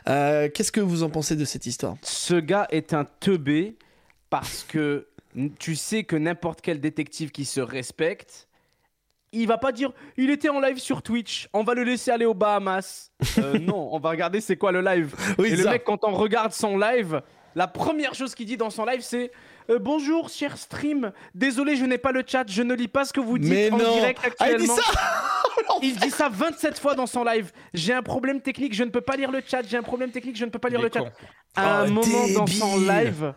Euh, 0.09 0.48
Qu'est-ce 0.52 0.72
que 0.72 0.80
vous 0.80 1.02
en 1.02 1.11
pensez 1.11 1.37
de 1.37 1.44
cette 1.44 1.66
histoire? 1.66 1.96
Ce 2.02 2.33
gars 2.35 2.66
est 2.70 2.94
un 2.94 3.04
teubé 3.20 3.76
parce 4.30 4.64
que 4.66 5.07
tu 5.59 5.75
sais 5.77 6.05
que 6.05 6.16
n'importe 6.16 6.61
quel 6.61 6.81
détective 6.81 7.31
qui 7.31 7.44
se 7.44 7.61
respecte, 7.61 8.49
il 9.33 9.47
va 9.49 9.59
pas 9.59 9.73
dire 9.73 9.92
il 10.16 10.31
était 10.31 10.49
en 10.49 10.61
live 10.61 10.79
sur 10.79 11.03
Twitch, 11.03 11.49
on 11.53 11.64
va 11.64 11.75
le 11.75 11.83
laisser 11.83 12.11
aller 12.11 12.25
aux 12.27 12.35
Bahamas. 12.35 13.11
Euh, 13.38 13.59
non, 13.59 13.88
on 13.92 13.99
va 13.99 14.11
regarder 14.11 14.40
c'est 14.40 14.57
quoi 14.57 14.70
le 14.70 14.81
live. 14.81 15.14
Oui, 15.38 15.49
Et 15.49 15.57
le 15.57 15.64
ça. 15.64 15.70
mec, 15.73 15.83
quand 15.85 16.05
on 16.05 16.12
regarde 16.12 16.53
son 16.53 16.79
live, 16.79 17.20
la 17.57 17.66
première 17.66 18.14
chose 18.14 18.35
qu'il 18.35 18.47
dit 18.47 18.57
dans 18.57 18.70
son 18.70 18.85
live, 18.85 19.01
c'est 19.01 19.33
euh, 19.70 19.79
Bonjour, 19.81 20.29
cher 20.29 20.57
stream. 20.57 21.11
Désolé, 21.35 21.75
je 21.75 21.85
n'ai 21.85 21.99
pas 21.99 22.12
le 22.12 22.23
chat. 22.27 22.44
Je 22.49 22.62
ne 22.62 22.75
lis 22.75 22.87
pas 22.87 23.05
ce 23.05 23.12
que 23.12 23.20
vous 23.20 23.38
dites 23.38 23.51
Mais 23.51 23.73
en 23.73 23.79
non. 23.79 23.94
direct 23.94 24.20
Ah, 24.38 24.51
il 24.53 24.59
dit 24.59 24.70
actuellement. 24.70 24.77
ça 24.77 25.79
Il 25.83 25.97
dit 25.97 26.11
ça 26.11 26.29
27 26.29 26.79
fois 26.79 26.94
dans 26.94 27.07
son 27.07 27.25
live. 27.25 27.51
J'ai 27.73 27.92
un 27.92 28.03
problème 28.03 28.40
technique, 28.40 28.75
je 28.75 28.85
ne 28.85 28.90
peux 28.90 29.01
pas 29.01 29.16
lire 29.16 29.31
le 29.33 29.40
chat. 29.44 29.62
J'ai 29.66 29.77
un 29.79 29.83
problème 29.83 30.11
technique, 30.11 30.37
je 30.37 30.44
ne 30.44 30.51
peux 30.51 30.59
pas 30.61 30.68
lire 30.68 30.81
le 30.83 30.90
chat. 30.92 31.05
À 31.57 31.81
un 31.81 31.87
Oh, 31.88 31.90
moment 31.92 32.29
dans 32.35 32.47
son 32.47 32.79
live, 32.81 33.33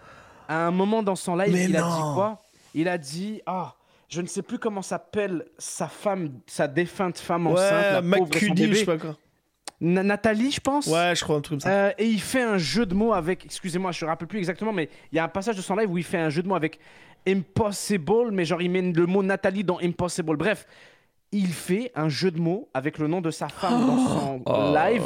à 0.47 0.65
un 0.67 0.71
moment 0.71 1.03
dans 1.03 1.15
son 1.15 1.35
live, 1.35 1.53
Mais 1.53 1.65
il 1.65 1.75
a 1.77 1.81
dit 1.81 2.01
quoi? 2.15 2.41
Il 2.73 2.87
a 2.87 2.97
dit 2.97 3.41
ah. 3.45 3.73
Je 4.09 4.21
ne 4.21 4.27
sais 4.27 4.41
plus 4.41 4.57
comment 4.57 4.81
s'appelle 4.81 5.45
sa 5.57 5.87
femme, 5.89 6.39
sa 6.47 6.67
défunte 6.69 7.17
femme 7.19 7.45
enceinte, 7.47 7.65
Ouais, 7.73 7.91
la 7.91 8.01
pauvre, 8.01 8.15
son 8.15 8.23
McCuddy, 8.23 8.63
je 8.63 8.67
bébé. 8.69 8.75
sais 8.75 8.85
pas 8.85 8.97
quoi. 8.97 9.17
Na- 9.81 10.01
Nathalie, 10.01 10.49
je 10.51 10.61
pense. 10.61 10.87
Ouais, 10.87 11.13
je 11.13 11.21
crois 11.25 11.35
un 11.35 11.41
truc 11.41 11.59
comme 11.59 11.69
ça. 11.69 11.69
Euh, 11.87 11.91
et 11.97 12.05
il 12.05 12.21
fait 12.21 12.41
un 12.41 12.57
jeu 12.57 12.85
de 12.85 12.93
mots 12.95 13.11
avec, 13.11 13.43
excusez-moi, 13.43 13.91
je 13.91 14.03
ne 14.03 14.07
me 14.07 14.11
rappelle 14.11 14.29
plus 14.29 14.39
exactement, 14.39 14.71
mais 14.71 14.89
il 15.11 15.17
y 15.17 15.19
a 15.19 15.25
un 15.25 15.27
passage 15.27 15.57
de 15.57 15.61
son 15.61 15.75
live 15.75 15.91
où 15.91 15.97
il 15.97 16.05
fait 16.05 16.17
un 16.19 16.29
jeu 16.29 16.41
de 16.41 16.47
mots 16.47 16.55
avec 16.55 16.79
impossible, 17.27 18.31
mais 18.31 18.45
genre 18.45 18.61
il 18.61 18.71
met 18.71 18.81
le 18.81 19.05
mot 19.05 19.23
Nathalie 19.23 19.63
dans 19.63 19.79
impossible. 19.81 20.37
Bref, 20.37 20.65
il 21.31 21.47
fait 21.47 21.91
un 21.95 22.09
jeu 22.09 22.31
de 22.31 22.39
mots 22.39 22.69
avec 22.73 22.97
le 22.99 23.07
nom 23.07 23.21
de 23.21 23.29
sa 23.31 23.49
femme 23.49 23.85
dans 23.85 24.07
son 24.07 24.41
Oh. 24.45 24.73
live, 24.73 25.03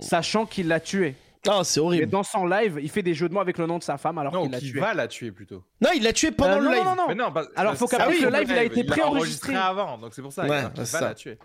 sachant 0.00 0.46
qu'il 0.46 0.68
l'a 0.68 0.80
tué. 0.80 1.14
Ah, 1.46 1.62
c'est 1.62 1.78
Et 1.78 1.82
horrible. 1.82 2.06
dans 2.10 2.22
son 2.22 2.46
live, 2.46 2.78
il 2.82 2.90
fait 2.90 3.02
des 3.02 3.14
jeux 3.14 3.28
de 3.28 3.34
mots 3.34 3.40
avec 3.40 3.58
le 3.58 3.66
nom 3.66 3.78
de 3.78 3.82
sa 3.82 3.96
femme 3.96 4.18
alors 4.18 4.32
Non, 4.32 4.42
qu'il 4.42 4.50
l'a 4.52 4.58
tué. 4.60 4.80
va 4.80 4.92
la 4.94 5.06
tuer 5.06 5.30
plutôt. 5.30 5.62
Non, 5.80 5.90
il 5.94 6.02
l'a 6.02 6.12
tué 6.12 6.30
pendant 6.32 6.56
Euh, 6.56 6.58
le 6.58 6.64
non, 6.64 6.70
live. 6.72 6.84
non, 6.84 6.96
non, 6.96 7.04
Mais 7.08 7.14
non, 7.14 7.32
pas- 7.32 7.46
Alors, 7.54 7.76
faut 7.76 7.86
c'est- 7.86 7.96
capter 7.96 8.14
ah 8.16 8.18
que 8.20 8.24
le 8.32 8.38
live, 8.38 8.48
il 8.50 8.58
a 8.58 8.64
été 8.64 8.82
l'a 8.82 8.92
préenregistré. 8.92 9.54
avant, 9.54 9.98
donc 9.98 10.14
c'est 10.14 10.22
pour 10.22 10.32
ça. 10.32 10.46
Ouais, 10.46 10.62
il 10.76 10.82
va 10.82 11.00
la 11.00 11.14
tuer. 11.14 11.38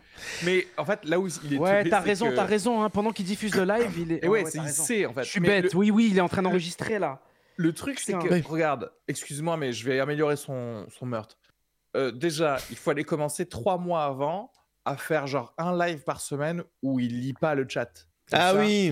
Mais 0.43 0.67
en 0.77 0.85
fait, 0.85 1.05
là 1.05 1.19
où 1.19 1.27
il 1.43 1.53
est 1.53 1.57
Ouais, 1.57 1.87
t'as 1.89 1.99
raison, 1.99 2.29
que- 2.31 2.35
t'as 2.35 2.43
raison. 2.45 2.81
hein, 2.83 2.89
pendant 2.89 3.11
qu'il 3.11 3.25
diffuse 3.25 3.55
le 3.55 3.65
live, 3.65 3.91
il 3.99 4.11
est. 4.13 4.23
Et 4.23 4.27
ouais, 4.27 4.43
ouais, 4.43 4.51
il 4.53 4.59
raison. 4.61 4.83
sait 4.83 5.05
en 5.05 5.13
fait. 5.13 5.23
Je 5.23 5.29
suis 5.29 5.39
Mais 5.39 5.61
bête. 5.61 5.73
le- 5.73 5.77
Oui, 5.79 5.91
oui, 5.91 6.07
il 6.11 6.17
est 6.17 6.21
en 6.21 6.29
train 6.29 6.41
d'enregistrer 6.41 6.97
là. 6.99 7.19
Le 7.55 7.71
truc, 7.71 7.99
c'est 7.99 8.13
que, 8.13 8.47
regarde, 8.47 8.91
excuse-moi, 9.07 9.57
mais 9.57 9.73
je 9.73 9.85
vais 9.85 9.99
améliorer 9.99 10.35
son, 10.37 10.87
son 10.89 11.05
meurtre. 11.05 11.37
Euh, 11.95 12.11
déjà, 12.11 12.57
il 12.71 12.77
faut 12.77 12.89
aller 12.89 13.03
commencer 13.03 13.45
trois 13.45 13.77
mois 13.77 14.05
avant 14.05 14.51
à 14.85 14.97
faire 14.97 15.27
genre 15.27 15.53
un 15.59 15.77
live 15.77 15.99
par 16.03 16.19
semaine 16.19 16.63
où 16.81 16.99
il 16.99 17.21
lit 17.21 17.33
pas 17.33 17.53
le 17.53 17.65
chat. 17.69 18.07
Comme 18.31 18.39
Ah 18.41 18.51
ça, 18.53 18.59
oui. 18.59 18.89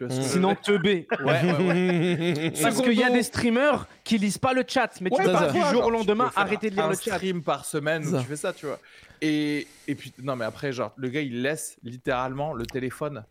Veux 0.00 0.10
Sinon, 0.10 0.54
teubé. 0.54 1.06
Ouais, 1.20 1.42
ouais, 1.44 1.52
ouais. 1.52 2.52
Parce 2.62 2.80
qu'il 2.80 2.94
y 2.94 3.02
a 3.04 3.10
des 3.10 3.22
streamers 3.22 3.86
qui 4.04 4.18
lisent 4.18 4.38
pas 4.38 4.52
le 4.52 4.64
chat, 4.66 4.90
mais 5.00 5.10
tu 5.10 5.16
Ouais, 5.16 5.24
peux 5.24 5.32
pas 5.32 5.50
du 5.52 5.60
jour 5.70 5.84
au 5.86 5.90
lendemain 5.90 6.30
arrêter 6.36 6.70
de 6.70 6.76
lire 6.76 6.84
un 6.86 6.90
le 6.90 6.94
chat. 6.96 7.16
stream 7.16 7.42
par 7.42 7.64
semaine 7.64 8.04
où 8.06 8.18
tu 8.20 8.26
fais 8.26 8.36
ça, 8.36 8.52
tu 8.52 8.66
vois. 8.66 8.78
Et, 9.20 9.66
et 9.86 9.94
puis, 9.94 10.12
non, 10.22 10.34
mais 10.36 10.44
après, 10.44 10.72
genre, 10.72 10.92
le 10.96 11.08
gars, 11.08 11.20
il 11.20 11.42
laisse 11.42 11.76
littéralement 11.82 12.54
le 12.54 12.64
téléphone. 12.66 13.24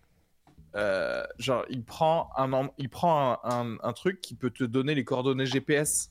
Euh, 0.75 1.23
genre, 1.37 1.65
il 1.69 1.83
prend 1.83 2.29
un, 2.37 2.69
il 2.77 2.87
prend 2.87 3.39
un, 3.43 3.49
un- 3.73 3.77
un 3.83 3.93
truc 3.93 4.21
qui 4.21 4.35
peut 4.35 4.51
te 4.51 4.63
donner 4.63 4.95
les 4.95 5.03
coordonnées 5.03 5.45
GPS 5.45 6.09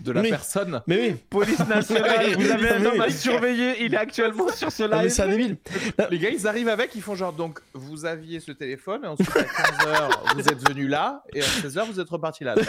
de 0.00 0.12
la 0.12 0.22
personne. 0.22 0.82
Mais 0.86 1.00
oui. 1.10 1.16
Police 1.30 1.66
nationale, 1.66 2.34
vous 2.38 2.50
avez 2.50 2.70
un 2.70 2.78
Mais 2.78 2.86
homme 2.86 3.00
à 3.00 3.10
surveiller, 3.10 3.84
il 3.84 3.94
est 3.94 3.98
actuellement 3.98 4.48
sur 4.48 4.70
ce 4.72 4.82
Non, 4.84 4.96
mais 4.96 5.02
live. 5.04 5.10
c'est 5.12 5.28
débile. 5.28 5.56
Les 6.10 6.18
gars, 6.18 6.30
ils 6.30 6.46
arrivent 6.46 6.68
avec, 6.68 6.94
ils 6.94 7.02
font 7.02 7.14
genre, 7.14 7.32
donc, 7.32 7.60
vous 7.74 8.04
aviez 8.04 8.40
ce 8.40 8.52
téléphone, 8.52 9.02
et 9.04 9.08
ensuite 9.08 9.36
à 9.36 9.42
15h, 9.42 10.34
vous 10.34 10.48
êtes 10.48 10.68
venu 10.68 10.88
là, 10.88 11.22
et 11.34 11.40
à 11.40 11.44
16h, 11.44 11.86
vous 11.90 12.00
êtes 12.00 12.10
reparti 12.10 12.44
là. 12.44 12.54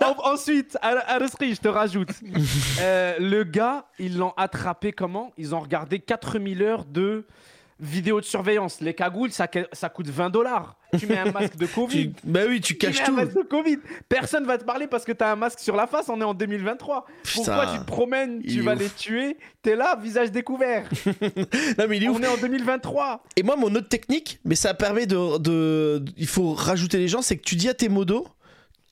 En- 0.00 0.32
ensuite, 0.32 0.76
à, 0.82 0.88
à 0.98 1.18
l'esprit, 1.18 1.54
je 1.54 1.60
te 1.60 1.68
rajoute. 1.68 2.10
Euh, 2.80 3.14
le 3.18 3.44
gars, 3.44 3.86
ils 3.98 4.16
l'ont 4.18 4.32
attrapé 4.36 4.92
comment? 4.92 5.32
Ils 5.36 5.54
ont 5.54 5.60
regardé 5.60 5.98
4000 5.98 6.62
heures 6.62 6.84
de 6.84 7.24
vidéos 7.80 8.20
de 8.20 8.24
surveillance. 8.24 8.80
Les 8.80 8.94
cagoules, 8.94 9.30
ça, 9.32 9.46
coûte 9.48 10.08
20 10.08 10.30
dollars. 10.30 10.76
Tu 10.98 11.06
mets 11.06 11.18
un 11.18 11.32
masque 11.32 11.56
de 11.56 11.66
Covid. 11.74 12.12
Tu- 12.12 12.20
Bah 12.24 12.40
oui, 12.48 12.60
tu 12.60 12.74
Tu 12.74 12.78
caches 12.78 13.00
un 13.02 13.06
tout. 13.06 13.12
masque 13.14 13.34
de 13.34 13.42
Covid. 13.42 13.78
Personne 14.08 14.44
va 14.44 14.58
te 14.58 14.64
parler 14.64 14.86
parce 14.86 15.04
que 15.04 15.12
t'as 15.12 15.32
un 15.32 15.36
masque 15.36 15.58
sur 15.58 15.74
la 15.76 15.86
face. 15.86 16.08
On 16.08 16.20
est 16.20 16.24
en 16.24 16.34
2023. 16.34 17.06
Pourquoi 17.34 17.66
tu 17.72 17.78
te 17.80 17.84
promènes 17.84 18.42
Tu 18.42 18.60
vas 18.60 18.74
ouf. 18.74 18.78
les 18.80 18.88
tuer. 18.90 19.36
T'es 19.62 19.74
là, 19.76 19.96
visage 20.00 20.30
découvert. 20.30 20.88
Non, 21.78 21.86
mais 21.88 21.96
il 21.96 22.04
est 22.04 22.08
ouf. 22.08 22.16
On 22.18 22.22
est 22.22 22.28
en 22.28 22.36
2023. 22.36 23.24
Et 23.36 23.42
moi, 23.42 23.56
mon 23.56 23.74
autre 23.74 23.88
technique, 23.88 24.38
mais 24.44 24.54
ça 24.54 24.74
permet 24.74 25.06
de, 25.06 25.38
de- 25.38 26.04
Il 26.16 26.26
faut 26.28 26.52
rajouter 26.54 26.98
les 26.98 27.08
gens, 27.08 27.22
c'est 27.22 27.36
que 27.36 27.42
tu 27.42 27.56
dis 27.56 27.68
à 27.68 27.74
tes 27.74 27.88
modos 27.88 28.26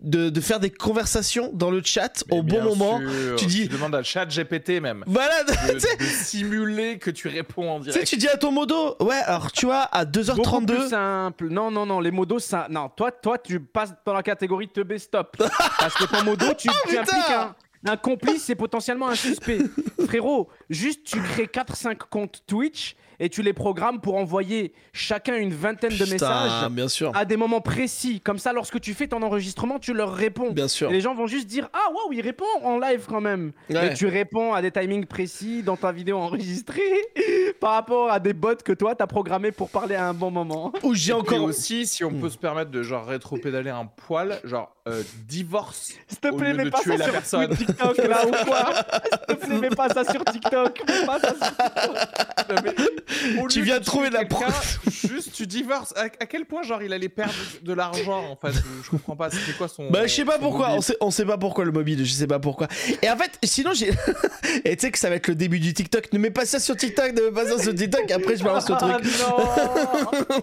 de, 0.02 0.30
de 0.30 0.40
faire 0.40 0.60
des 0.60 0.70
conversations 0.70 1.50
dans 1.52 1.70
le 1.70 1.80
chat 1.84 2.24
Mais 2.30 2.38
au 2.38 2.42
bon 2.42 2.62
moment. 2.62 2.98
sûr, 2.98 3.36
tu 3.36 3.46
dis- 3.46 3.68
demandes 3.68 3.94
à 3.94 4.02
chat 4.02 4.26
GPT 4.26 4.80
même. 4.80 5.04
Voilà, 5.06 5.44
De, 5.44 5.52
de 5.98 6.04
simuler 6.04 6.98
que 6.98 7.10
tu 7.10 7.28
réponds 7.28 7.70
en 7.70 7.78
tu 7.78 7.86
sais, 7.86 7.90
direct. 7.92 8.08
tu 8.08 8.16
dis 8.16 8.28
à 8.28 8.36
ton 8.36 8.50
modo, 8.52 8.96
ouais, 9.00 9.20
alors 9.26 9.52
tu 9.52 9.66
vois, 9.66 9.82
à 9.92 10.04
Beaucoup 10.04 10.60
plus 10.62 10.74
2h32. 10.76 10.88
simple. 10.88 11.48
Non, 11.48 11.70
non, 11.70 11.86
non, 11.86 12.00
les 12.00 12.10
modos, 12.10 12.38
ça. 12.38 12.66
Non, 12.70 12.88
toi, 12.88 13.10
toi, 13.12 13.38
tu 13.38 13.60
passes 13.60 13.92
dans 14.04 14.14
la 14.14 14.22
catégorie 14.22 14.66
de 14.66 14.72
teubé 14.72 14.98
stop. 14.98 15.36
Parce 15.78 15.94
que 15.94 16.04
ton 16.04 16.24
modo, 16.24 16.46
tu, 16.58 16.68
tu 16.68 16.74
Oh, 16.74 16.98
impliques 16.98 17.30
un, 17.30 17.54
un 17.86 17.96
complice 17.96 18.48
et 18.50 18.54
potentiellement 18.54 19.08
un 19.08 19.14
suspect. 19.14 19.58
Frérot, 20.06 20.48
juste 20.70 21.04
tu 21.04 21.20
crées 21.20 21.46
4-5 21.46 21.96
comptes 22.10 22.42
Twitch 22.46 22.96
et 23.24 23.28
tu 23.28 23.40
les 23.42 23.52
programmes 23.52 24.00
pour 24.00 24.16
envoyer 24.16 24.72
chacun 24.92 25.36
une 25.36 25.54
vingtaine 25.54 25.96
de 25.96 26.04
messages 26.10 26.68
bien 26.72 26.88
sûr. 26.88 27.12
à 27.16 27.24
des 27.24 27.36
moments 27.36 27.60
précis. 27.60 28.20
Comme 28.20 28.38
ça, 28.38 28.52
lorsque 28.52 28.80
tu 28.80 28.94
fais 28.94 29.06
ton 29.06 29.22
enregistrement, 29.22 29.78
tu 29.78 29.94
leur 29.94 30.12
réponds. 30.12 30.50
Bien 30.50 30.66
sûr. 30.66 30.90
Et 30.90 30.92
les 30.92 31.00
gens 31.00 31.14
vont 31.14 31.28
juste 31.28 31.46
dire 31.46 31.68
Ah, 31.72 31.88
waouh, 31.94 32.12
il 32.12 32.20
répond 32.20 32.44
en 32.64 32.80
live 32.80 33.04
quand 33.08 33.20
même. 33.20 33.52
Ouais. 33.70 33.92
Et 33.92 33.94
tu 33.94 34.08
réponds 34.08 34.52
à 34.54 34.60
des 34.60 34.72
timings 34.72 35.06
précis 35.06 35.62
dans 35.62 35.76
ta 35.76 35.92
vidéo 35.92 36.18
enregistrée 36.18 36.82
par 37.60 37.74
rapport 37.74 38.10
à 38.10 38.18
des 38.18 38.32
bots 38.32 38.56
que 38.64 38.72
toi, 38.72 38.96
t'as 38.96 39.06
programmés 39.06 39.52
pour 39.52 39.70
parler 39.70 39.94
à 39.94 40.08
un 40.08 40.14
bon 40.14 40.32
moment. 40.32 40.72
Ou 40.82 40.92
j'ai 40.94 41.10
Et 41.10 41.14
encore. 41.14 41.42
aussi, 41.44 41.86
si 41.86 42.02
on 42.02 42.10
peut 42.10 42.28
se 42.28 42.38
permettre 42.38 42.72
de 42.72 42.82
genre 42.82 43.06
rétro-pédaler 43.06 43.70
un 43.70 43.86
poil, 43.86 44.40
genre 44.42 44.74
euh, 44.88 45.00
divorce. 45.28 45.92
S'il 46.08 46.18
te 46.18 46.26
Au 46.26 46.36
plaît, 46.36 46.50
lieu 46.50 46.56
mets 46.56 46.64
de 46.64 46.70
pas 46.70 46.80
tuer 46.80 46.96
ça 46.96 46.98
la 46.98 47.04
sur 47.04 47.12
personne. 47.12 47.48
TikTok 47.56 47.96
là 47.98 48.26
ou 48.26 48.30
quoi 48.44 48.64
S'il 49.28 49.36
te 49.36 49.46
plaît, 49.46 49.58
mets 49.60 49.70
pas 49.70 49.88
ça 49.90 50.02
sur 50.10 50.24
TikTok. 50.24 50.82
Mets 50.88 51.06
pas 51.06 51.20
ça 51.20 51.34
sur- 51.36 52.56
au 52.56 53.11
Tu 53.48 53.62
viens 53.62 53.74
de 53.74 53.80
de 53.80 53.84
trouver 53.84 54.08
tuer 54.08 54.18
la 54.18 54.24
preuve. 54.24 54.78
Juste, 55.08 55.32
tu 55.32 55.46
divorces. 55.46 55.92
À, 55.96 56.02
à 56.04 56.26
quel 56.26 56.44
point, 56.44 56.62
genre, 56.62 56.82
il 56.82 56.92
allait 56.92 57.08
perdre 57.08 57.34
de 57.62 57.72
l'argent 57.72 58.24
en 58.30 58.36
fait? 58.36 58.56
Je 58.84 58.90
comprends 58.90 59.16
pas. 59.16 59.30
C'était 59.30 59.52
quoi 59.52 59.68
son. 59.68 59.90
Bah 59.90 60.06
je 60.06 60.12
sais 60.14 60.24
pas 60.24 60.38
pourquoi, 60.38 60.70
on 60.72 60.80
sait, 60.80 60.96
on 61.00 61.10
sait 61.10 61.24
pas 61.24 61.38
pourquoi 61.38 61.64
le 61.64 61.72
mobile, 61.72 62.04
je 62.04 62.12
sais 62.12 62.26
pas 62.26 62.38
pourquoi. 62.38 62.68
Et 63.02 63.10
en 63.10 63.16
fait, 63.16 63.32
sinon 63.42 63.72
j'ai... 63.74 63.90
Et 64.64 64.76
tu 64.76 64.86
sais 64.86 64.90
que 64.90 64.98
ça 64.98 65.08
va 65.08 65.16
être 65.16 65.28
le 65.28 65.34
début 65.34 65.60
du 65.60 65.72
TikTok, 65.74 66.12
ne 66.12 66.18
mets 66.18 66.30
pas 66.30 66.46
ça 66.46 66.60
sur 66.60 66.76
TikTok, 66.76 67.12
ne 67.12 67.22
mets 67.22 67.30
pas 67.32 67.46
ça 67.46 67.62
sur 67.62 67.74
TikTok, 67.74 68.10
après 68.10 68.36
je 68.36 68.44
balance 68.44 68.68
le 68.68 68.74
Ah 68.78 68.98
truc. 69.00 69.12
non 69.20 70.42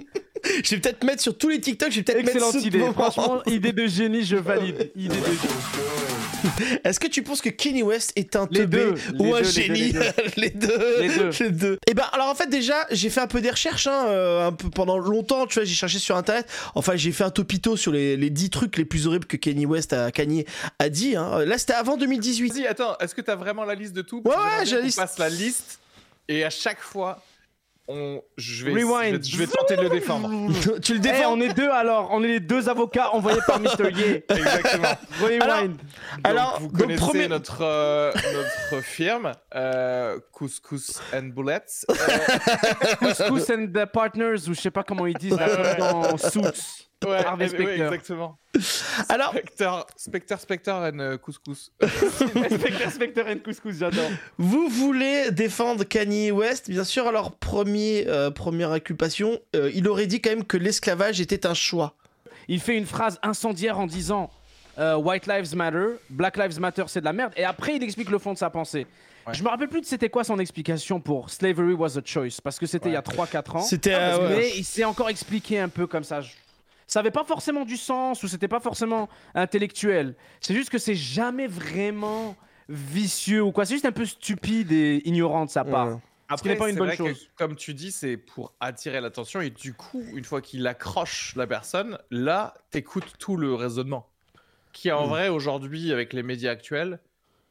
Je 0.64 0.74
vais 0.74 0.80
peut-être 0.80 1.04
mettre 1.04 1.22
sur 1.22 1.36
tous 1.36 1.48
les 1.50 1.60
TikTok, 1.60 1.90
je 1.90 1.96
vais 1.96 2.02
peut-être 2.02 2.16
mettre 2.18 2.36
Excellente 2.36 2.60
ce 2.62 2.66
idée. 2.66 2.84
Franchement, 2.94 3.42
idée 3.46 3.72
de 3.72 3.86
génie, 3.86 4.24
je 4.24 4.36
valide. 4.36 4.90
Idée 4.96 5.08
de 5.16 5.24
génie. 5.24 6.09
Est-ce 6.84 7.00
que 7.00 7.06
tu 7.06 7.22
penses 7.22 7.40
que 7.40 7.48
Kenny 7.48 7.82
West 7.82 8.12
est 8.16 8.36
un 8.36 8.46
Les 8.50 8.60
teubé 8.60 8.78
deux, 8.78 8.94
ou 9.18 9.24
les 9.24 9.32
un 9.32 9.36
deux, 9.36 9.46
les 9.46 9.52
génie 9.52 9.92
deux, 9.92 10.00
Les 10.36 10.50
deux. 10.50 11.00
Les 11.00 11.08
deux. 11.08 11.30
Les 11.40 11.50
deux. 11.50 11.78
Et 11.86 11.94
ben 11.94 12.04
alors 12.12 12.28
en 12.28 12.34
fait 12.34 12.48
déjà 12.48 12.86
j'ai 12.90 13.10
fait 13.10 13.20
un 13.20 13.26
peu 13.26 13.40
des 13.40 13.50
recherches 13.50 13.86
hein, 13.86 14.06
euh, 14.08 14.46
un 14.48 14.52
peu 14.52 14.70
pendant 14.70 14.98
longtemps 14.98 15.46
tu 15.46 15.54
vois 15.54 15.64
j'ai 15.64 15.74
cherché 15.74 15.98
sur 15.98 16.16
internet 16.16 16.46
enfin 16.74 16.96
j'ai 16.96 17.12
fait 17.12 17.24
un 17.24 17.30
topito 17.30 17.76
sur 17.76 17.92
les, 17.92 18.16
les 18.16 18.30
10 18.30 18.50
trucs 18.50 18.76
les 18.76 18.84
plus 18.84 19.06
horribles 19.06 19.26
que 19.26 19.36
Kenny 19.36 19.66
West 19.66 19.92
a, 19.92 20.10
Kanye 20.10 20.44
a 20.78 20.88
dit 20.88 21.16
hein. 21.16 21.44
là 21.44 21.58
c'était 21.58 21.74
avant 21.74 21.96
2018 21.96 22.52
Vas-y, 22.52 22.66
attends, 22.66 22.96
est-ce 22.98 23.14
que 23.14 23.20
t'as 23.20 23.36
vraiment 23.36 23.64
la 23.64 23.74
liste 23.74 23.92
de 23.92 24.02
tout? 24.02 24.18
Ouais, 24.24 24.32
Parce 24.34 24.60
ouais, 24.60 24.66
j'ai 24.66 24.76
la 24.76 24.82
liste. 24.82 24.98
passe 24.98 25.18
la 25.18 25.28
liste 25.28 25.78
et 26.28 26.44
à 26.44 26.50
chaque 26.50 26.80
fois, 26.80 27.22
on... 27.90 28.22
je, 28.36 28.64
vais, 28.64 28.72
Rewind. 28.72 29.12
je, 29.12 29.16
vais, 29.16 29.22
je 29.32 29.36
vais 29.38 29.46
tenter 29.46 29.76
de 29.76 29.82
le 29.82 29.88
défendre. 29.90 30.28
tu 30.82 30.92
le 30.94 30.98
Eh, 30.98 31.02
défends 31.02 31.32
on 31.32 31.40
est 31.40 31.52
deux 31.54 31.68
alors, 31.68 32.08
on 32.12 32.22
est 32.22 32.28
les 32.28 32.40
deux 32.40 32.68
avocats 32.68 33.10
envoyés 33.12 33.40
par 33.46 33.58
Mr. 33.60 33.90
Ye. 33.92 34.22
Exactement. 34.28 34.88
Rewind. 35.20 35.76
Alors, 36.24 36.52
Donc, 36.52 36.60
vous 36.60 36.68
donc, 36.68 36.80
connaissez 36.80 37.00
premier- 37.00 37.28
notre, 37.28 37.62
euh, 37.62 38.12
notre 38.14 38.84
firme, 38.84 39.32
euh, 39.54 40.18
Couscous 40.32 41.00
and 41.14 41.30
Bullets. 41.34 41.84
Euh, 41.90 42.94
Couscous 43.14 43.50
and 43.50 43.66
the 43.74 43.84
Partners, 43.86 44.48
ou 44.48 44.54
je 44.54 44.60
sais 44.60 44.70
pas 44.70 44.82
comment 44.82 45.06
ils 45.06 45.16
disent, 45.16 45.36
là, 45.38 45.74
dans 45.74 46.16
Suits. 46.16 46.89
Ouais, 47.06 47.24
Harvey 47.24 47.44
eh, 47.46 47.48
Specter. 47.48 47.64
ouais, 47.66 47.80
exactement. 47.86 48.38
alors 49.08 49.30
Spectre, 49.30 49.86
Spectre, 49.96 50.38
Spectre 50.40 50.70
and 50.72 50.98
euh, 50.98 51.16
Couscous. 51.18 51.72
Spectre, 51.82 52.90
Spectre 52.90 53.22
and 53.28 53.38
Couscous, 53.44 53.74
j'adore. 53.78 54.10
vous 54.38 54.68
voulez 54.68 55.30
défendre 55.30 55.84
Kanye 55.84 56.30
West? 56.30 56.70
Bien 56.70 56.84
sûr 56.84 57.06
alors 57.06 57.32
premier 57.36 58.04
euh, 58.08 58.30
première 58.30 58.72
inculpation 58.72 59.38
euh, 59.54 59.70
il 59.74 59.88
aurait 59.88 60.06
dit 60.06 60.20
quand 60.20 60.30
même 60.30 60.44
que 60.44 60.56
l'esclavage 60.56 61.20
était 61.20 61.46
un 61.46 61.54
choix 61.54 61.94
Il 62.48 62.60
fait 62.60 62.76
une 62.76 62.86
phrase 62.86 63.18
incendiaire 63.22 63.78
en 63.78 63.86
disant 63.86 64.30
euh, 64.78 64.96
White 64.96 65.26
Lives 65.26 65.54
Matter, 65.54 65.96
Black 66.08 66.36
Lives 66.38 66.58
Matter, 66.58 66.84
c'est 66.86 67.00
de 67.00 67.04
la 67.04 67.12
merde. 67.12 67.32
Et 67.36 67.44
après, 67.44 67.76
il 67.76 67.82
explique 67.82 68.08
le 68.08 68.18
fond 68.18 68.32
de 68.32 68.38
sa 68.38 68.48
pensée. 68.48 68.86
Ouais. 69.26 69.34
Je 69.34 69.42
me 69.42 69.48
rappelle 69.48 69.68
plus 69.68 69.82
de 69.82 69.86
c'était 69.86 70.08
quoi 70.08 70.24
son 70.24 70.38
explication 70.38 71.00
pour 71.00 71.28
Slavery 71.28 71.74
was 71.74 71.98
a 71.98 72.02
choice, 72.02 72.40
parce 72.42 72.58
que 72.58 72.64
c'était 72.66 72.88
il 72.88 72.92
y 72.92 72.96
a 72.96 73.02
Ouais. 73.06 73.26
3-4 73.26 73.56
ans. 73.58 73.60
c'était 73.62 73.92
Ah, 73.92 74.14
euh, 74.16 74.28
ouais. 74.28 74.36
Mais 74.36 74.50
il 74.56 74.64
s'est 74.64 74.84
encore 74.84 75.10
expliqué 75.10 75.58
un 75.58 75.68
peu 75.68 75.86
comme 75.86 76.04
ça. 76.04 76.20
Ça 76.90 76.98
avait 76.98 77.12
pas 77.12 77.22
forcément 77.22 77.64
du 77.64 77.76
sens 77.76 78.20
ou 78.24 78.26
c'était 78.26 78.48
pas 78.48 78.58
forcément 78.58 79.08
intellectuel. 79.36 80.16
C'est 80.40 80.54
juste 80.54 80.70
que 80.70 80.78
c'est 80.78 80.96
jamais 80.96 81.46
vraiment 81.46 82.34
vicieux 82.68 83.42
ou 83.44 83.52
quoi. 83.52 83.64
C'est 83.64 83.74
juste 83.74 83.84
un 83.84 83.92
peu 83.92 84.04
stupide 84.04 84.72
et 84.72 85.00
ignorant 85.04 85.44
de 85.44 85.50
sa 85.50 85.64
part. 85.64 85.86
Ouais. 85.86 85.96
Ce 86.36 86.42
qui 86.42 86.48
n'est 86.48 86.56
pas 86.56 86.68
une 86.68 86.74
bonne 86.76 86.90
que, 86.90 86.96
chose. 86.96 87.28
comme 87.36 87.54
tu 87.54 87.74
dis, 87.74 87.92
c'est 87.92 88.16
pour 88.16 88.54
attirer 88.58 89.00
l'attention 89.00 89.40
et 89.40 89.50
du 89.50 89.72
coup, 89.72 90.02
une 90.14 90.24
fois 90.24 90.40
qu'il 90.40 90.66
accroche 90.66 91.36
la 91.36 91.46
personne, 91.46 91.96
là, 92.10 92.54
t'écoutes 92.72 93.12
tout 93.20 93.36
le 93.36 93.54
raisonnement. 93.54 94.08
Qui 94.72 94.90
en 94.90 95.06
Mm. 95.06 95.10
vrai, 95.10 95.28
aujourd'hui, 95.28 95.92
avec 95.92 96.12
les 96.12 96.24
médias 96.24 96.50
actuels, 96.50 96.98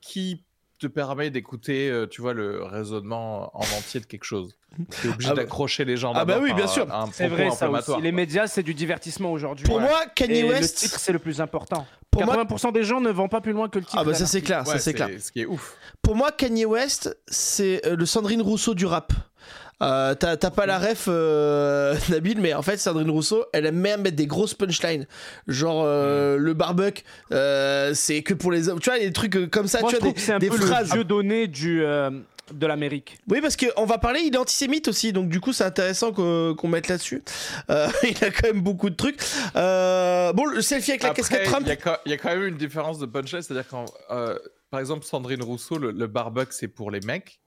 qui 0.02 0.44
te 0.80 0.88
permet 0.88 1.30
d'écouter, 1.30 1.90
euh, 1.90 2.08
tu 2.08 2.22
vois, 2.22 2.34
le 2.34 2.64
raisonnement 2.64 3.52
en 3.54 3.62
entier 3.78 4.00
de 4.00 4.06
quelque 4.06 4.24
chose. 4.24 4.56
T'es 5.02 5.10
obligé 5.10 5.30
Ah 5.32 5.36
bah- 5.36 5.42
d'accrocher 5.44 5.84
les 5.86 5.98
gens 5.98 6.14
Ah 6.16 6.26
bah 6.26 6.40
oui, 6.42 6.54
bien 6.54 6.68
sûr. 6.68 6.88
C'est 7.12 7.28
vrai 7.28 7.52
ça 7.52 7.70
aussi. 7.70 7.92
Les 8.02 8.12
médias, 8.12 8.48
c'est 8.48 8.64
du 8.64 8.74
divertissement 8.74 9.32
aujourd'hui. 9.32 9.66
pour 9.66 9.76
Ouais. 9.78 9.82
moi 9.84 10.00
Kanye 10.16 10.40
Et 10.40 10.42
le 10.44 10.50
West 10.50 10.78
titre, 10.78 11.00
c'est 11.00 11.12
le 11.14 11.20
plus 11.20 11.42
important. 11.42 11.86
pour 12.12 12.24
moi 12.26 12.36
80% 12.44 12.72
des 12.72 12.84
gens 12.84 13.02
ne 13.02 13.10
vont 13.12 13.28
pas 13.28 13.42
plus 13.42 13.52
loin 13.54 13.68
que 13.70 13.80
le 13.80 13.86
titre. 13.86 13.98
ah 14.00 14.04
bah 14.04 14.14
ça 14.14 14.26
c'est 14.26 14.42
clair 14.42 14.66
ça 14.66 14.80
c'est 14.80 14.94
clair 14.94 15.10
Ce 15.20 15.32
qui 15.32 15.42
est 15.42 15.46
ouf. 15.46 15.76
Pour 16.02 16.16
moi, 16.16 16.32
Kanye 16.32 16.66
West, 16.66 17.16
c'est 17.28 17.86
euh, 17.86 17.96
le 17.96 18.06
Sandrine 18.06 18.42
Rousseau 18.42 18.74
du 18.74 18.86
rap. 18.86 19.12
Euh, 19.82 20.14
T'as 20.16 20.36
t'as 20.38 20.50
pas 20.52 20.66
la 20.66 20.78
ref, 20.78 21.06
euh, 21.08 21.96
Nabil, 22.10 22.40
mais 22.42 22.54
en 22.54 22.62
fait, 22.62 22.78
Sandrine 22.78 23.10
Rousseau, 23.10 23.46
elle 23.54 23.66
aime 23.66 23.82
bien 23.82 23.98
mettre 23.98 24.16
des 24.18 24.28
grosses 24.28 24.54
punchlines. 24.54 25.08
Genre, 25.48 25.84
euh, 25.86 26.38
le 26.38 26.54
barbuck, 26.54 27.04
euh, 27.32 27.94
c'est 27.94 28.22
que 28.24 28.34
pour 28.34 28.52
les 28.52 28.68
hommes. 28.70 28.80
Tu 28.80 28.90
vois, 28.90 29.00
des 29.00 29.14
trucs 29.14 29.36
euh, 29.38 29.48
comme 29.48 29.68
ça, 29.68 29.80
Moi, 29.80 29.90
tu 29.92 29.96
je 29.96 30.02
vois, 30.02 30.10
des, 30.10 30.14
que 30.16 30.22
c'est 30.22 30.34
un 30.34 30.40
des 30.40 30.50
peu 30.50 30.58
phrases. 30.58 30.90
le 30.90 30.94
dieu 30.96 31.04
donné 31.06 31.48
du, 31.48 31.84
euh, 31.86 32.10
de 32.52 32.68
l'Amérique. 32.68 33.20
Oui, 33.30 33.40
parce 33.42 33.56
qu'on 33.56 33.86
va 33.86 33.98
parler, 34.00 34.20
il 34.26 34.34
est 34.34 34.38
antisémite 34.38 34.88
aussi, 34.90 35.14
donc 35.14 35.30
du 35.30 35.40
coup, 35.40 35.54
c'est 35.54 35.64
intéressant 35.64 36.12
qu'on 36.12 36.68
mette 36.68 36.88
là-dessus. 36.90 37.24
Euh, 37.70 37.88
il 38.04 38.22
a 38.26 38.32
quand 38.32 38.48
même 38.48 38.62
beaucoup 38.62 38.90
de 38.90 38.96
trucs. 38.96 39.18
Euh, 39.56 40.34
bon, 40.34 40.46
le 40.46 40.62
selfie 40.62 40.92
avec 40.92 41.04
la 41.04 41.10
Après, 41.12 41.22
casquette 41.22 41.44
Trump. 41.46 41.64
Il 41.66 41.70
y, 41.70 41.72
a 41.72 41.76
quand- 41.78 41.98
il 42.06 42.12
y 42.12 42.14
a 42.16 42.18
quand 42.18 42.30
même 42.30 42.46
une 42.48 42.58
différence 42.58 43.00
de 43.00 43.06
punchline, 43.06 43.42
c'est-à-dire 43.44 43.68
quand, 43.70 43.86
euh, 44.12 44.38
par 44.72 44.80
exemple, 44.82 45.06
Sandrine 45.06 45.42
Rousseau, 45.42 45.78
le, 45.78 45.92
le 45.92 46.08
barbuck, 46.08 46.52
c'est 46.52 46.68
pour 46.68 46.92
les 46.92 47.00
mecs. 47.00 47.40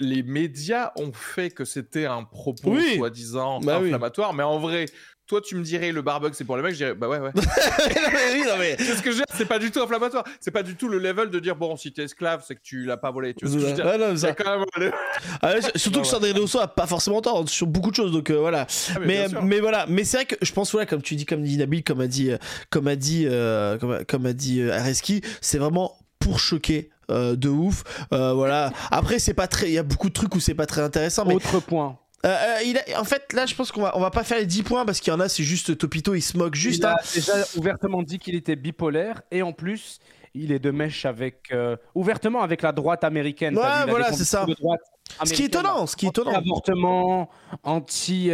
Les 0.00 0.22
médias 0.22 0.92
ont 0.96 1.12
fait 1.12 1.50
que 1.50 1.64
c'était 1.64 2.06
un 2.06 2.22
propos 2.24 2.72
Oui. 2.76 2.96
soi-disant 2.96 3.60
Bah 3.60 3.78
oui. 3.80 3.86
inflammatoire, 3.88 4.32
mais 4.32 4.44
en 4.44 4.58
vrai, 4.60 4.86
toi, 5.26 5.40
tu 5.42 5.56
me 5.56 5.62
dirais 5.62 5.90
le 5.92 6.02
barbuck, 6.02 6.34
c'est 6.34 6.44
pour 6.44 6.56
les 6.56 6.62
mecs, 6.62 6.72
je 6.72 6.76
dirais 6.78 6.94
bah 6.94 7.08
ouais, 7.08 7.18
ouais. 7.18 7.30
non, 7.34 7.42
mais 8.12 8.32
oui, 8.32 8.42
non, 8.46 8.56
mais- 8.58 8.76
c'est 8.78 8.94
ce 8.94 9.02
que 9.02 9.10
je 9.12 9.22
c'est 9.34 9.44
pas 9.46 9.58
du 9.58 9.70
tout 9.72 9.80
inflammatoire. 9.80 10.24
C'est 10.40 10.50
pas 10.52 10.62
du 10.62 10.74
tout 10.76 10.88
le 10.88 10.98
level 10.98 11.30
de 11.30 11.38
dire 11.40 11.54
bon, 11.56 11.76
si 11.76 11.92
t'es 11.92 12.04
esclave, 12.04 12.44
c'est 12.46 12.54
que 12.54 12.60
tu 12.62 12.84
l'as 12.84 12.96
pas 12.96 13.10
volé. 13.10 13.34
Tu 13.34 13.44
vois 13.46 13.72
dire 13.72 13.98
non, 13.98 14.16
ça- 14.16 14.32
quand 14.34 14.58
même. 14.78 14.92
Ah 15.42 15.52
ouais, 15.54 15.60
surtout 15.76 15.98
Ouais, 15.98 16.02
que. 16.04 16.08
Sandrine 16.08 16.38
Rousseau 16.38 16.60
a 16.60 16.68
pas 16.68 16.86
forcément 16.86 17.20
tort 17.20 17.48
sur 17.48 17.66
beaucoup 17.66 17.90
de 17.90 17.96
choses, 17.96 18.12
donc 18.12 18.30
euh, 18.30 18.38
voilà. 18.38 18.66
Ah, 18.94 18.98
mais 19.00 19.26
mais, 19.28 19.40
mais 19.42 19.60
voilà, 19.60 19.84
mais 19.88 20.04
c'est 20.04 20.16
vrai 20.18 20.26
que 20.26 20.36
je 20.40 20.52
pense 20.52 20.70
voilà 20.72 20.86
comme 20.86 21.02
tu 21.02 21.14
dis 21.16 21.26
comme 21.26 21.42
dit 21.42 21.56
Nabil 21.58 21.82
comme 21.84 22.00
a 22.00 22.06
dit 22.06 22.30
euh, 22.30 22.38
comme 22.70 22.86
a 22.88 22.96
dit 22.96 23.24
euh, 23.26 23.76
comme, 24.06 24.26
a- 24.26 24.32
dit 24.32 24.62
Areski, 24.62 25.22
c'est 25.40 25.58
vraiment 25.58 25.98
pour 26.20 26.38
choquer 26.40 26.90
euh, 27.10 27.36
de 27.36 27.48
ouf. 27.48 27.84
Euh, 28.12 28.32
voilà. 28.32 28.72
Après 28.90 29.18
c'est 29.18 29.34
pas 29.34 29.46
très 29.46 29.68
il 29.68 29.72
y 29.72 29.78
a 29.78 29.82
beaucoup 29.82 30.08
de 30.08 30.14
trucs 30.14 30.34
où 30.34 30.40
c'est 30.40 30.54
pas 30.54 30.66
très 30.66 30.82
intéressant 30.82 31.24
mais 31.24 31.34
Autre 31.34 31.60
point. 31.60 31.98
Euh, 32.26 32.36
il 32.66 32.76
a- 32.78 33.00
en 33.00 33.04
fait, 33.04 33.32
là, 33.32 33.46
je 33.46 33.54
pense 33.54 33.70
qu'on 33.70 33.82
va, 33.82 33.96
on 33.96 34.00
va 34.00 34.10
pas 34.10 34.24
faire 34.24 34.38
les 34.38 34.46
10 34.46 34.64
points 34.64 34.84
parce 34.84 34.98
qu'il 34.98 35.12
y 35.12 35.16
en 35.16 35.20
a, 35.20 35.28
c'est 35.28 35.44
juste 35.44 35.78
Topito, 35.78 36.16
il 36.16 36.20
se 36.20 36.36
moque 36.36 36.56
juste. 36.56 36.78
il 36.78 36.86
a 36.86 36.94
hein. 36.94 36.96
déjà 37.14 37.32
ouvertement 37.56 38.02
dit 38.02 38.18
qu'il 38.18 38.34
était 38.34 38.56
bipolaire 38.56 39.22
et 39.30 39.42
en 39.42 39.52
plus, 39.52 40.00
il 40.34 40.50
est 40.50 40.58
de 40.58 40.72
mèche 40.72 41.04
avec 41.04 41.54
ouvertement 41.94 42.42
avec 42.42 42.62
la 42.62 42.72
droite 42.72 43.04
américaine. 43.04 43.56
Ouais, 43.56 43.84
vu, 43.84 43.90
voilà, 43.90 44.12
c'est 44.12 44.24
ça. 44.24 44.44
Ce 45.24 45.32
qui 45.32 45.42
est 45.42 45.46
étonnant, 45.46 45.86
ce 45.86 45.94
qui 45.94 46.06
est 46.06 46.08
étonnant. 46.08 46.32
Anti-avortement, 46.32 47.30
anti. 47.62 48.32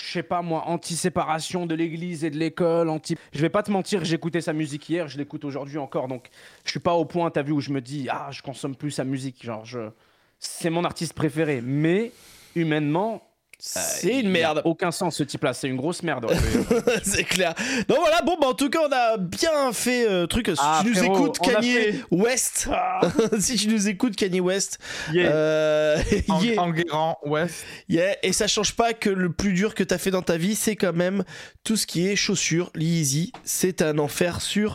Je 0.00 0.12
sais 0.12 0.22
pas 0.22 0.42
moi, 0.42 0.64
anti-séparation 0.66 1.66
de 1.66 1.74
l'église 1.74 2.24
et 2.24 2.30
de 2.30 2.36
l'école, 2.36 2.88
anti. 2.88 3.16
Je 3.32 3.40
vais 3.40 3.48
pas 3.48 3.62
te 3.62 3.70
mentir, 3.70 4.04
j'écoutais 4.04 4.40
sa 4.40 4.52
musique 4.52 4.88
hier, 4.88 5.08
je 5.08 5.18
l'écoute 5.18 5.44
aujourd'hui 5.44 5.78
encore, 5.78 6.08
donc 6.08 6.28
je 6.64 6.70
suis 6.70 6.80
pas 6.80 6.94
au 6.94 7.04
point, 7.04 7.30
t'as 7.30 7.42
vu, 7.42 7.52
où 7.52 7.60
je 7.60 7.70
me 7.70 7.80
dis, 7.80 8.08
ah, 8.10 8.28
je 8.30 8.42
consomme 8.42 8.76
plus 8.76 8.92
sa 8.92 9.04
musique, 9.04 9.44
genre, 9.44 9.64
je... 9.64 9.90
c'est 10.38 10.70
mon 10.70 10.84
artiste 10.84 11.14
préféré, 11.14 11.60
mais 11.62 12.12
humainement, 12.54 13.27
C'est 13.60 14.20
une 14.20 14.28
merde. 14.30 14.62
aucun 14.64 14.92
sens 14.92 15.16
ce 15.16 15.24
type-là, 15.24 15.52
c'est 15.52 15.66
une 15.68 15.76
grosse 15.76 16.04
merde. 16.04 16.26
ouais. 16.26 16.36
c'est 17.02 17.24
clair. 17.24 17.54
Donc 17.88 17.98
voilà, 17.98 18.22
bon, 18.22 18.36
bah, 18.40 18.46
en 18.48 18.54
tout 18.54 18.70
cas, 18.70 18.78
on 18.88 18.92
a 18.92 19.16
bien 19.16 19.72
fait 19.72 20.08
euh, 20.08 20.26
truc. 20.26 20.46
Si 20.46 20.54
Ah, 20.58 20.80
tu 20.82 20.90
nous 20.90 20.94
frérot, 20.96 21.14
écoutes, 21.16 21.38
Kanye 21.40 21.72
fait- 21.74 21.94
West. 22.12 22.68
si 23.40 23.56
tu 23.56 23.66
nous 23.68 23.88
écoutes, 23.88 24.14
Kanye 24.14 24.40
West. 24.40 24.78
Yeah. 25.12 25.30
euh, 25.32 26.02
En, 26.28 26.40
yeah, 26.40 26.62
Enguerrand, 26.62 27.18
West. 27.24 27.64
yeah. 27.88 28.16
Et 28.22 28.32
ça 28.32 28.46
change 28.46 28.76
pas 28.76 28.92
que 28.92 29.10
le 29.10 29.32
plus 29.32 29.52
dur 29.52 29.74
que 29.74 29.82
t'as 29.82 29.98
fait 29.98 30.12
dans 30.12 30.22
ta 30.22 30.36
vie, 30.36 30.54
c'est 30.54 30.76
quand 30.76 30.92
même 30.92 31.24
tout 31.64 31.76
ce 31.76 31.86
qui 31.86 32.06
est 32.06 32.14
chaussures, 32.16 32.70
l'easy. 32.76 33.32
C'est 33.44 33.82
un 33.82 33.98
enfer 33.98 34.40
sur. 34.40 34.74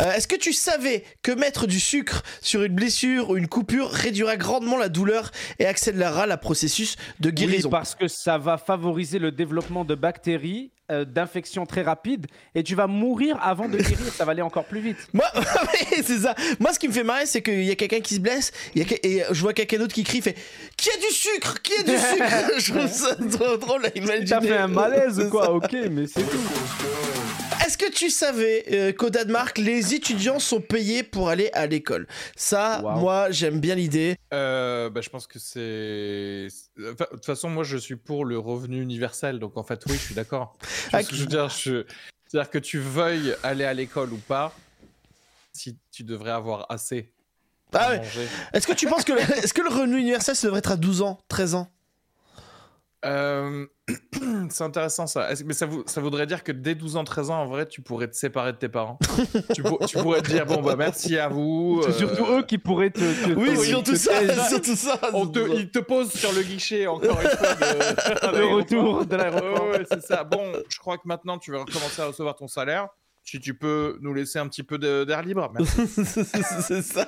Euh, 0.00 0.12
Est-ce 0.12 0.28
que 0.28 0.36
tu 0.36 0.52
savais 0.52 1.02
que 1.22 1.32
mettre 1.32 1.66
du 1.66 1.80
sucre 1.80 2.22
sur 2.40 2.62
une 2.62 2.74
blessure 2.74 3.30
ou 3.30 3.36
une 3.36 3.48
coupure 3.48 3.90
réduira 3.90 4.36
grandement 4.36 4.76
la 4.76 4.88
douleur 4.88 5.30
et 5.58 5.66
accélérera 5.66 6.26
la 6.26 6.36
processus 6.36 6.96
de 7.20 7.28
Oui, 7.30 7.34
guérison? 7.34 7.70
parce 7.70 7.94
que 7.94 8.06
ça 8.08 8.38
va 8.38 8.58
favoriser 8.58 9.18
le 9.18 9.32
développement 9.32 9.84
de 9.84 9.94
bactéries, 9.94 10.70
euh, 10.90 11.04
d'infections 11.04 11.66
très 11.66 11.82
rapides, 11.82 12.26
et 12.54 12.62
tu 12.62 12.74
vas 12.74 12.86
mourir 12.86 13.38
avant 13.42 13.68
de 13.68 13.76
guérir, 13.76 13.98
ça 14.16 14.24
va 14.24 14.32
aller 14.32 14.42
encore 14.42 14.64
plus 14.64 14.80
vite. 14.80 14.96
Moi, 15.12 15.26
ouais, 15.34 16.02
c'est 16.04 16.18
ça. 16.20 16.34
Moi, 16.60 16.72
ce 16.72 16.78
qui 16.78 16.88
me 16.88 16.92
fait 16.92 17.02
marrer, 17.04 17.26
c'est 17.26 17.42
qu'il 17.42 17.64
y 17.64 17.70
a 17.70 17.74
quelqu'un 17.74 18.00
qui 18.00 18.14
se 18.14 18.20
blesse, 18.20 18.52
il 18.74 18.82
y 18.82 18.84
a 18.84 18.88
que- 18.88 19.06
et 19.06 19.22
je 19.30 19.40
vois 19.40 19.52
quelqu'un 19.52 19.78
d'autre 19.78 19.94
qui 19.94 20.04
crie, 20.04 20.22
fait 20.22 20.36
Qui 20.76 20.90
a 20.90 20.96
du 20.96 21.12
sucre 21.14 21.60
Qui 21.62 21.72
a 21.74 21.82
du 21.82 21.90
sucre 21.98 22.58
Je 22.58 22.72
trouve 22.72 22.88
ça 22.90 23.16
trop 23.16 23.56
drôle 23.56 23.84
à 23.86 23.90
imaginer. 23.96 24.24
T'as 24.28 24.40
fait 24.40 24.56
un 24.56 24.68
malaise 24.68 25.18
ou 25.20 25.28
quoi? 25.28 25.50
Ok, 25.52 25.72
mais 25.90 26.06
c'est 26.06 26.22
tout. 26.22 26.38
Est-ce 27.68 27.76
que 27.76 27.90
tu 27.92 28.08
savais 28.08 28.64
euh, 28.72 28.92
qu'au 28.94 29.10
Danemark, 29.10 29.58
les 29.58 29.92
étudiants 29.92 30.38
sont 30.38 30.62
payés 30.62 31.02
pour 31.02 31.28
aller 31.28 31.50
à 31.52 31.66
l'école? 31.66 32.06
Ça, 32.34 32.80
Wow. 32.82 32.98
moi, 32.98 33.30
j'aime 33.30 33.60
bien 33.60 33.74
l'idée. 33.74 34.16
Euh, 34.32 34.88
bah, 34.88 35.02
je 35.02 35.10
pense 35.10 35.26
que 35.26 35.38
c'est. 35.38 36.48
enfin, 36.80 37.04
De 37.10 37.16
toute 37.16 37.26
façon, 37.26 37.50
moi, 37.50 37.64
je 37.64 37.76
suis 37.76 37.96
pour 37.96 38.24
le 38.24 38.38
revenu 38.38 38.80
universel. 38.80 39.38
Donc, 39.38 39.58
en 39.58 39.62
fait, 39.64 39.82
oui, 39.86 39.92
je 39.96 39.98
suis 40.02 40.14
d'accord. 40.14 40.56
Ah, 40.94 41.02
je 41.02 41.14
veux 41.14 41.26
dire? 41.26 41.50
Je- 41.50 41.84
C'est-à-dire 42.26 42.50
que 42.50 42.58
tu 42.58 42.78
veuilles 42.78 43.34
aller 43.42 43.64
à 43.64 43.74
l'école 43.74 44.14
ou 44.14 44.18
pas, 44.18 44.54
si 45.52 45.76
tu 45.92 46.04
devrais 46.04 46.30
avoir 46.30 46.64
assez. 46.70 47.12
Ah 47.74 47.90
ouais. 47.90 48.00
Est-ce 48.54 48.66
que 48.66 48.72
tu 48.72 48.86
penses 48.86 49.04
que, 49.04 49.12
le- 49.12 49.20
est-ce 49.44 49.52
que 49.52 49.60
le 49.60 49.68
revenu 49.68 49.98
universel, 49.98 50.34
ça 50.34 50.46
devrait 50.46 50.60
être 50.60 50.72
à 50.72 50.76
12 50.78 51.02
ans, 51.02 51.18
13 51.28 51.54
ans? 51.54 51.70
Euh, 53.04 53.64
c'est 54.50 54.64
intéressant 54.64 55.06
ça. 55.06 55.28
Mais 55.44 55.54
ça, 55.54 55.66
vou- 55.66 55.84
ça 55.86 56.00
voudrait 56.00 56.26
dire 56.26 56.42
que 56.42 56.50
dès 56.52 56.74
12 56.74 56.96
ans, 56.96 57.04
13 57.04 57.30
ans, 57.30 57.42
en 57.42 57.46
vrai, 57.46 57.66
tu 57.66 57.80
pourrais 57.80 58.08
te 58.08 58.16
séparer 58.16 58.52
de 58.52 58.56
tes 58.58 58.68
parents. 58.68 58.98
tu, 59.54 59.62
pour- 59.62 59.78
tu 59.86 59.98
pourrais 59.98 60.20
te 60.20 60.28
dire, 60.28 60.44
bon, 60.46 60.60
bah 60.62 60.74
merci 60.76 61.16
à 61.16 61.28
vous. 61.28 61.80
C'est 61.84 61.90
euh, 61.90 61.92
surtout 61.92 62.26
eux 62.32 62.42
qui 62.42 62.58
pourraient 62.58 62.90
te. 62.90 62.98
te- 62.98 63.32
Oui, 63.34 63.54
te- 63.54 63.60
surtout 63.64 63.92
te- 63.92 63.96
ça, 63.96 64.48
surtout 64.48 64.74
ça. 64.76 64.98
On 65.12 65.26
te, 65.26 65.38
ils 65.56 65.70
te 65.70 65.78
posent 65.78 66.12
sur 66.12 66.32
le 66.32 66.42
guichet 66.42 66.86
encore 66.88 67.20
une 67.20 67.28
fois 67.28 67.54
de, 67.54 68.36
Le 68.38 68.46
retour 68.46 69.06
de 69.06 69.16
l'aéroport. 69.16 69.64
Ouais, 69.68 69.78
ouais, 69.78 69.86
c'est 69.90 70.02
ça. 70.02 70.24
Bon, 70.24 70.52
je 70.68 70.78
crois 70.78 70.96
que 70.98 71.06
maintenant 71.06 71.38
tu 71.38 71.52
vas 71.52 71.60
recommencer 71.60 72.02
à 72.02 72.06
recevoir 72.06 72.34
ton 72.34 72.48
salaire. 72.48 72.88
Si 73.24 73.38
tu 73.40 73.52
peux 73.52 73.98
nous 74.00 74.14
laisser 74.14 74.38
un 74.38 74.48
petit 74.48 74.62
peu 74.62 74.78
d'air 74.78 75.22
libre. 75.22 75.52
merci. 75.52 75.86
c'est 75.86 76.80
ça. 76.82 77.06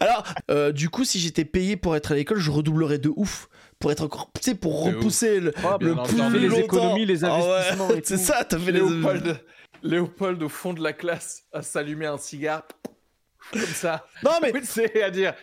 Alors, 0.00 0.22
euh, 0.50 0.70
du 0.70 0.90
coup, 0.90 1.02
si 1.02 1.18
j'étais 1.18 1.46
payé 1.46 1.78
pour 1.78 1.96
être 1.96 2.12
à 2.12 2.14
l'école, 2.14 2.38
je 2.38 2.50
redoublerais 2.50 2.98
de 2.98 3.10
ouf. 3.16 3.48
Pour 3.82 3.90
être 3.90 4.02
encore, 4.04 4.30
tu 4.36 4.42
sais, 4.42 4.54
pour 4.54 4.84
repousser 4.84 5.40
le, 5.40 5.52
Oh, 5.64 5.76
le 5.80 5.96
plus 5.96 6.16
fait 6.16 6.38
les 6.38 6.46
longtemps. 6.48 6.62
économies, 6.62 7.04
les 7.04 7.24
Ah 7.24 7.36
ouais, 7.38 7.50
investissements 7.52 7.88
C'est 8.04 8.16
ça, 8.16 8.44
t'as 8.44 8.56
fait 8.58 8.70
les 8.70 8.78
Léopold, 8.78 9.40
Léopold 9.82 10.42
au 10.44 10.48
fond 10.48 10.72
de 10.72 10.80
la 10.80 10.92
classe 10.92 11.42
à 11.52 11.62
s'allumer 11.62 12.06
un 12.06 12.16
cigare 12.16 12.62
comme 13.52 13.60
ça. 13.62 14.06
Non, 14.22 14.30
mais 14.40 14.52
c'est 14.62 15.02
à 15.02 15.10
dire 15.10 15.34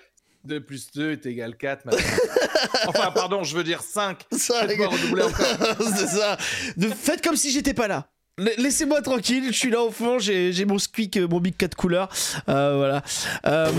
2 0.46 0.62
plus 0.64 0.90
2 0.92 1.12
est 1.12 1.26
égal 1.26 1.58
4 1.58 1.84
maintenant. 1.86 2.00
enfin, 2.88 3.12
pardon, 3.12 3.44
je 3.44 3.58
veux 3.58 3.64
dire 3.66 3.82
5. 3.82 4.26
ça, 4.32 4.66
les 4.66 4.78
gars, 4.78 4.88
c'est 5.98 6.08
ça. 6.08 6.38
De, 6.78 6.88
faites 6.88 7.22
comme 7.22 7.36
si 7.36 7.52
j'étais 7.52 7.74
pas 7.74 7.90
là. 7.90 8.08
La- 8.38 8.56
Laissez-moi 8.58 9.02
tranquille, 9.02 9.48
je 9.48 9.58
suis 9.58 9.70
là 9.70 9.82
au 9.82 9.92
fond, 9.92 10.18
j'ai 10.18 10.54
j'ai 10.54 10.64
mon 10.64 10.78
squeak, 10.80 11.18
euh, 11.18 11.28
mon 11.28 11.42
big 11.42 11.58
4 11.58 11.76
couleurs. 11.76 12.08
Euh, 12.48 12.78
voilà. 12.78 13.04
Euh, 13.48 13.70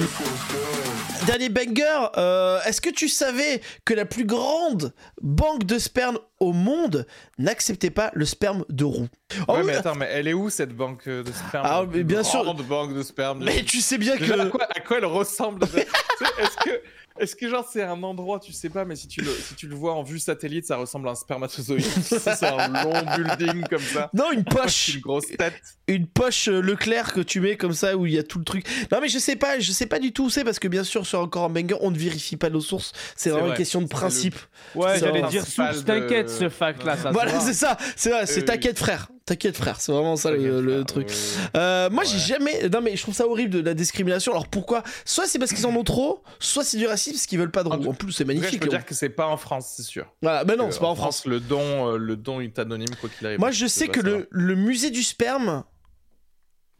dernier 1.30 1.48
banger, 1.48 2.08
euh, 2.16 2.60
est-ce 2.64 2.80
que 2.80 2.90
tu 2.90 3.08
savais 3.08 3.60
que 3.84 3.94
la 3.94 4.04
plus 4.04 4.24
grande 4.24 4.92
banque 5.22 5.64
de 5.64 5.78
sperme 5.78 6.18
au 6.40 6.52
monde 6.52 7.06
n'acceptait 7.38 7.90
pas 7.90 8.10
le 8.14 8.24
sperme 8.24 8.64
de 8.68 8.84
roux 8.84 9.06
Oh 9.46 9.52
ouais, 9.52 9.58
oui, 9.60 9.66
mais 9.66 9.74
attends, 9.76 9.94
mais 9.94 10.08
elle 10.10 10.26
est 10.26 10.32
où 10.32 10.50
cette 10.50 10.74
banque 10.74 11.08
de 11.08 11.30
sperme? 11.30 11.66
Ah, 11.68 11.84
mais 11.88 12.02
bien 12.02 12.24
sûr. 12.24 12.42
grande 12.42 12.62
banque 12.66 12.94
de 12.94 13.02
sperme. 13.04 13.44
Mais 13.44 13.62
tu 13.62 13.80
sais 13.80 13.96
bien 13.98 14.14
à, 14.14 14.18
que. 14.18 14.48
quoi, 14.48 14.64
à 14.74 14.80
quoi 14.80 14.98
elle 14.98 15.04
ressemble? 15.04 15.60
De- 15.66 15.78
Est-ce 15.78 16.56
que, 16.64 16.82
est-ce 17.20 17.36
que 17.36 17.48
genre 17.48 17.68
c'est 17.70 17.82
un 17.82 18.02
endroit, 18.02 18.40
tu 18.40 18.52
sais 18.52 18.68
pas, 18.70 18.84
mais 18.84 18.96
si 18.96 19.06
tu 19.08 19.20
le, 19.20 19.30
si 19.32 19.54
tu 19.54 19.66
le 19.68 19.74
vois 19.74 19.94
en 19.94 20.02
vue 20.02 20.18
satellite, 20.18 20.66
ça 20.66 20.76
ressemble 20.76 21.08
à 21.08 21.12
un 21.12 21.14
spermatozoïde. 21.14 21.84
C'est 22.02 22.44
un 22.44 22.68
long 22.68 22.92
building 23.16 23.64
comme 23.68 23.80
ça. 23.82 24.10
Non, 24.14 24.32
une 24.32 24.44
poche, 24.44 24.94
une 24.94 25.00
grosse 25.00 25.26
tête. 25.38 25.54
une 25.88 26.06
poche 26.06 26.48
euh, 26.48 26.60
Leclerc 26.60 27.12
que 27.12 27.20
tu 27.20 27.40
mets 27.40 27.56
comme 27.56 27.72
ça 27.72 27.96
où 27.96 28.06
il 28.06 28.12
y 28.14 28.18
a 28.18 28.22
tout 28.22 28.38
le 28.38 28.44
truc. 28.44 28.66
Non, 28.90 28.98
mais 29.00 29.08
je 29.08 29.18
sais 29.18 29.36
pas, 29.36 29.58
je 29.58 29.70
sais 29.72 29.86
pas 29.86 29.98
du 29.98 30.12
tout 30.12 30.24
où 30.24 30.30
c'est 30.30 30.44
parce 30.44 30.58
que 30.58 30.68
bien 30.68 30.84
sûr, 30.84 31.06
sur 31.06 31.20
encore 31.20 31.44
un 31.44 31.50
banger, 31.50 31.76
on 31.80 31.90
ne 31.90 31.98
vérifie 31.98 32.36
pas 32.36 32.50
nos 32.50 32.60
sources. 32.60 32.92
C'est 33.16 33.30
vraiment 33.30 33.46
vrai. 33.46 33.54
une 33.54 33.58
question 33.58 33.80
de 33.80 33.84
le- 33.84 33.88
principe. 33.90 34.36
Ouais, 34.74 34.98
j'allais 34.98 35.22
dire 35.28 35.46
source, 35.46 35.78
de- 35.78 35.86
t'inquiète, 35.86 36.30
ce 36.30 36.48
fact-là, 36.48 36.96
ça 36.96 37.08
se 37.08 37.12
Voilà, 37.12 37.38
c'est 37.40 37.54
ça, 37.54 37.76
c'est 37.96 38.10
vrai, 38.10 38.26
c'est 38.26 38.42
Euh, 38.42 38.44
t'inquiète 38.44 38.78
frère, 38.78 39.08
t'inquiète 39.30 39.56
frère, 39.56 39.80
c'est 39.80 39.92
vraiment 39.92 40.16
ça 40.16 40.30
le, 40.32 40.82
truc. 40.84 41.08
ouais. 41.08 41.14
Euh, 41.56 41.88
moi 41.90 42.04
j'ai 42.04 42.18
jamais, 42.18 42.68
non 42.68 42.80
mais 42.80 42.96
je 42.96 43.02
trouve 43.02 43.14
ça 43.14 43.26
horrible 43.26 43.50
de 43.52 43.60
la 43.60 43.74
discrimination. 43.74 44.32
Alors 44.32 44.48
pourquoi? 44.48 44.82
Soit 45.04 45.26
c'est 45.26 45.38
parce 45.38 45.52
qu'ils 45.52 45.66
en 45.66 45.74
ont 45.76 45.84
trop, 45.84 46.22
soit 46.38 46.64
c'est 46.64 46.76
du 46.78 46.86
racisme 46.86 47.14
parce 47.16 47.26
qu'ils 47.26 47.38
veulent 47.38 47.50
pas 47.50 47.62
de 47.62 47.68
En 47.68 47.72
En 47.84 47.94
plus 47.94 48.12
c'est 48.12 48.24
tout 48.24 48.28
cas, 48.28 48.34
je 48.34 48.40
magnifique. 48.40 48.60
peux 48.60 48.68
dire 48.68 48.84
que 48.84 48.94
c'est 48.94 49.08
pas 49.08 49.26
en 49.28 49.36
France, 49.36 49.72
c'est 49.76 49.82
sûr. 49.84 50.12
Voilà, 50.22 50.44
ben 50.44 50.56
non, 50.56 50.70
c'est 50.70 50.80
pas 50.80 50.88
en 50.88 50.94
France. 50.96 51.24
Le 51.26 51.38
don, 51.40 51.60
euh, 51.92 51.96
le 51.96 52.16
don 52.16 52.40
est 52.40 52.58
anonyme 52.58 52.94
quoi 53.00 53.08
qu'il 53.08 53.26
arrive. 53.26 53.38
Moi 53.38 53.50
je 53.52 53.66
sais 53.66 53.88
que 53.88 54.00
le, 54.00 54.26
le 54.30 54.54
musée 54.56 54.90
du 54.90 55.02
sperme, 55.02 55.64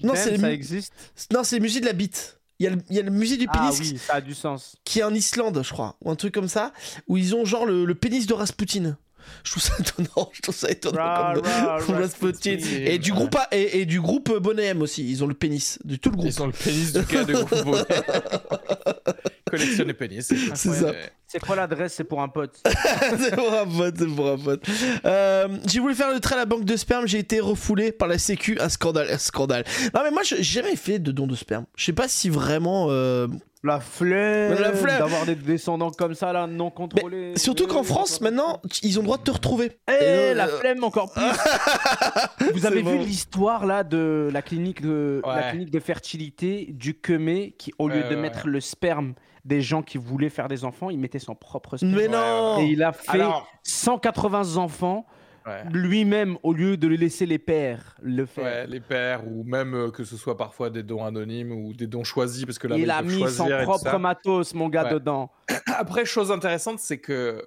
non 0.03 0.14
c'est 0.16 0.32
le, 0.32 0.38
ça 0.38 0.46
mu- 0.48 0.53
existe. 0.53 0.92
non 1.32 1.44
c'est 1.44 1.57
le 1.57 1.62
musée 1.62 1.80
de 1.80 1.86
la 1.86 1.92
bite. 1.92 2.38
Il 2.59 2.64
y, 2.64 2.66
a 2.66 2.70
le, 2.70 2.78
il 2.90 2.96
y 2.96 2.98
a 2.98 3.03
le 3.03 3.11
musée 3.11 3.38
du 3.38 3.46
Ah 3.48 3.59
pénis 3.70 3.78
oui, 3.80 3.98
ça 3.98 4.14
a 4.16 4.20
du 4.20 4.34
sens. 4.34 4.76
qui 4.84 4.98
est 4.98 5.03
en 5.03 5.14
Islande, 5.14 5.62
je 5.64 5.72
crois, 5.72 5.96
ou 6.03 6.11
un 6.11 6.14
truc 6.14 6.34
comme 6.34 6.48
ça, 6.48 6.74
où 7.09 7.16
ils 7.16 7.34
ont 7.34 7.46
genre 7.46 7.64
le, 7.64 7.86
le 7.86 7.94
pénis 7.94 8.26
de 8.26 8.34
Rasputin. 8.34 8.98
Je 9.44 9.50
trouve 9.52 9.62
ça 9.62 9.72
étonnant, 9.78 10.30
je 10.32 10.40
trouve 10.42 10.54
ça 10.54 10.70
étonnant 10.70 10.96
Ra, 11.02 11.34
comme 11.34 11.44
ra. 11.46 11.78
Et 12.86 12.98
du 12.98 13.12
groupe 13.12 13.34
A- 13.36 13.48
et, 13.52 13.80
et 13.80 13.86
du 13.86 14.00
groupe 14.00 14.36
Bonnet 14.38 14.66
M 14.66 14.82
aussi, 14.82 15.08
ils 15.10 15.22
ont 15.24 15.26
le 15.26 15.34
pénis 15.34 15.78
de 15.84 15.96
tout 15.96 16.10
le 16.10 16.16
groupe. 16.16 16.28
Ils 16.28 16.32
sont 16.32 16.46
le 16.46 16.52
pénis 16.52 16.92
du 16.92 17.04
cas 17.04 17.24
de 17.24 17.32
Groupe 17.34 17.54
Collectionne 19.50 19.88
les 19.88 19.94
pénis. 19.94 20.26
C'est 20.54 20.70
ça. 20.72 20.92
C'est 21.26 21.40
quoi 21.40 21.56
l'adresse? 21.56 21.94
C'est 21.94 22.04
pour 22.04 22.20
un 22.22 22.28
pote. 22.28 22.60
c'est 23.18 23.34
pour 23.36 23.52
un 23.52 23.66
pote, 23.66 23.94
c'est 23.98 24.06
pour 24.06 24.28
un 24.30 24.38
pote. 24.38 24.64
Euh, 25.04 25.48
j'ai 25.66 25.80
voulu 25.80 25.94
faire 25.94 26.12
le 26.12 26.20
trait 26.20 26.34
à 26.34 26.38
la 26.38 26.44
banque 26.46 26.64
de 26.64 26.76
sperme, 26.76 27.06
j'ai 27.06 27.18
été 27.18 27.40
refoulé 27.40 27.92
par 27.92 28.08
la 28.08 28.18
sécu, 28.18 28.58
un 28.60 28.68
scandale, 28.68 29.08
un 29.10 29.18
scandale. 29.18 29.64
Non 29.94 30.02
mais 30.04 30.10
moi 30.10 30.22
j'ai 30.24 30.42
jamais 30.42 30.76
fait 30.76 30.98
de 30.98 31.12
don 31.12 31.26
de 31.26 31.34
sperme. 31.36 31.66
Je 31.76 31.84
sais 31.84 31.92
pas 31.92 32.08
si 32.08 32.28
vraiment... 32.28 32.88
euh, 32.90 33.26
La 33.62 33.78
flemme, 33.78 34.58
La 34.58 34.72
flemme. 34.72 34.98
d'avoir 35.00 35.26
des 35.26 35.34
descendants 35.34 35.90
comme 35.90 36.14
ça 36.14 36.32
là, 36.32 36.46
non 36.46 36.70
contrôlés. 36.70 37.36
Surtout 37.36 37.66
qu'en 37.66 37.82
France 37.82 38.22
maintenant, 38.22 38.61
ils 38.82 38.98
ont 38.98 39.02
le 39.02 39.06
droit 39.06 39.18
de 39.18 39.22
te 39.22 39.30
retrouver. 39.30 39.72
Eh, 39.90 40.30
Et, 40.30 40.34
la 40.34 40.46
euh, 40.46 40.58
flemme 40.58 40.82
encore 40.82 41.12
plus. 41.14 42.52
Vous 42.54 42.64
avez 42.64 42.82
vu 42.82 42.96
l'histoire 42.98 43.66
là 43.66 43.84
de 43.84 44.30
la 44.32 44.40
clinique 44.40 44.80
de 44.80 45.20
la 45.26 45.50
clinique 45.50 45.70
de 45.70 45.80
fertilité 45.80 46.68
du 46.70 46.94
Kemé 46.94 47.54
qui 47.58 47.72
au 47.78 47.88
lieu 47.88 47.96
Ouais, 47.96 48.08
de 48.08 48.14
ouais, 48.14 48.20
mettre 48.22 48.46
le 48.48 48.61
sperme 48.61 49.12
des 49.44 49.61
gens 49.61 49.82
qui 49.82 49.98
voulaient 49.98 50.28
faire 50.30 50.48
des 50.48 50.64
enfants, 50.64 50.90
il 50.90 50.98
mettait 50.98 51.18
son 51.18 51.34
propre 51.34 51.76
sperme. 51.76 51.94
Mais 51.94 52.08
non 52.08 52.58
Et 52.61 52.64
il 52.66 52.82
a 52.82 52.92
fait 52.92 53.11
Alors, 53.11 53.46
180 53.64 54.56
enfants 54.56 55.06
ouais. 55.47 55.64
lui-même 55.72 56.36
au 56.43 56.53
lieu 56.53 56.76
de 56.76 56.86
le 56.86 56.97
laisser 56.97 57.26
les 57.26 57.38
pères 57.38 57.97
le 58.03 58.26
faire. 58.26 58.45
Ouais, 58.45 58.66
les 58.66 58.80
pères, 58.80 59.26
ou 59.26 59.45
même 59.45 59.74
euh, 59.74 59.91
que 59.91 60.05
ce 60.05 60.16
soit 60.16 60.36
parfois 60.36 60.70
des 60.70 60.82
dons 60.82 61.05
anonymes 61.05 61.53
ou 61.53 61.72
des 61.72 61.86
dons 61.86 62.05
choisis, 62.05 62.45
parce 62.45 62.59
que 62.59 62.66
là, 62.66 62.76
il 62.76 62.91
a 62.91 63.03
mis 63.03 63.28
son 63.28 63.49
propre 63.62 63.99
matos, 63.99 64.55
mon 64.55 64.68
gars, 64.68 64.84
Ouais. 64.84 64.95
dedans. 64.95 65.30
Après, 65.66 66.05
chose 66.05 66.30
intéressante, 66.32 66.78
c'est 66.78 66.99
que 66.99 67.47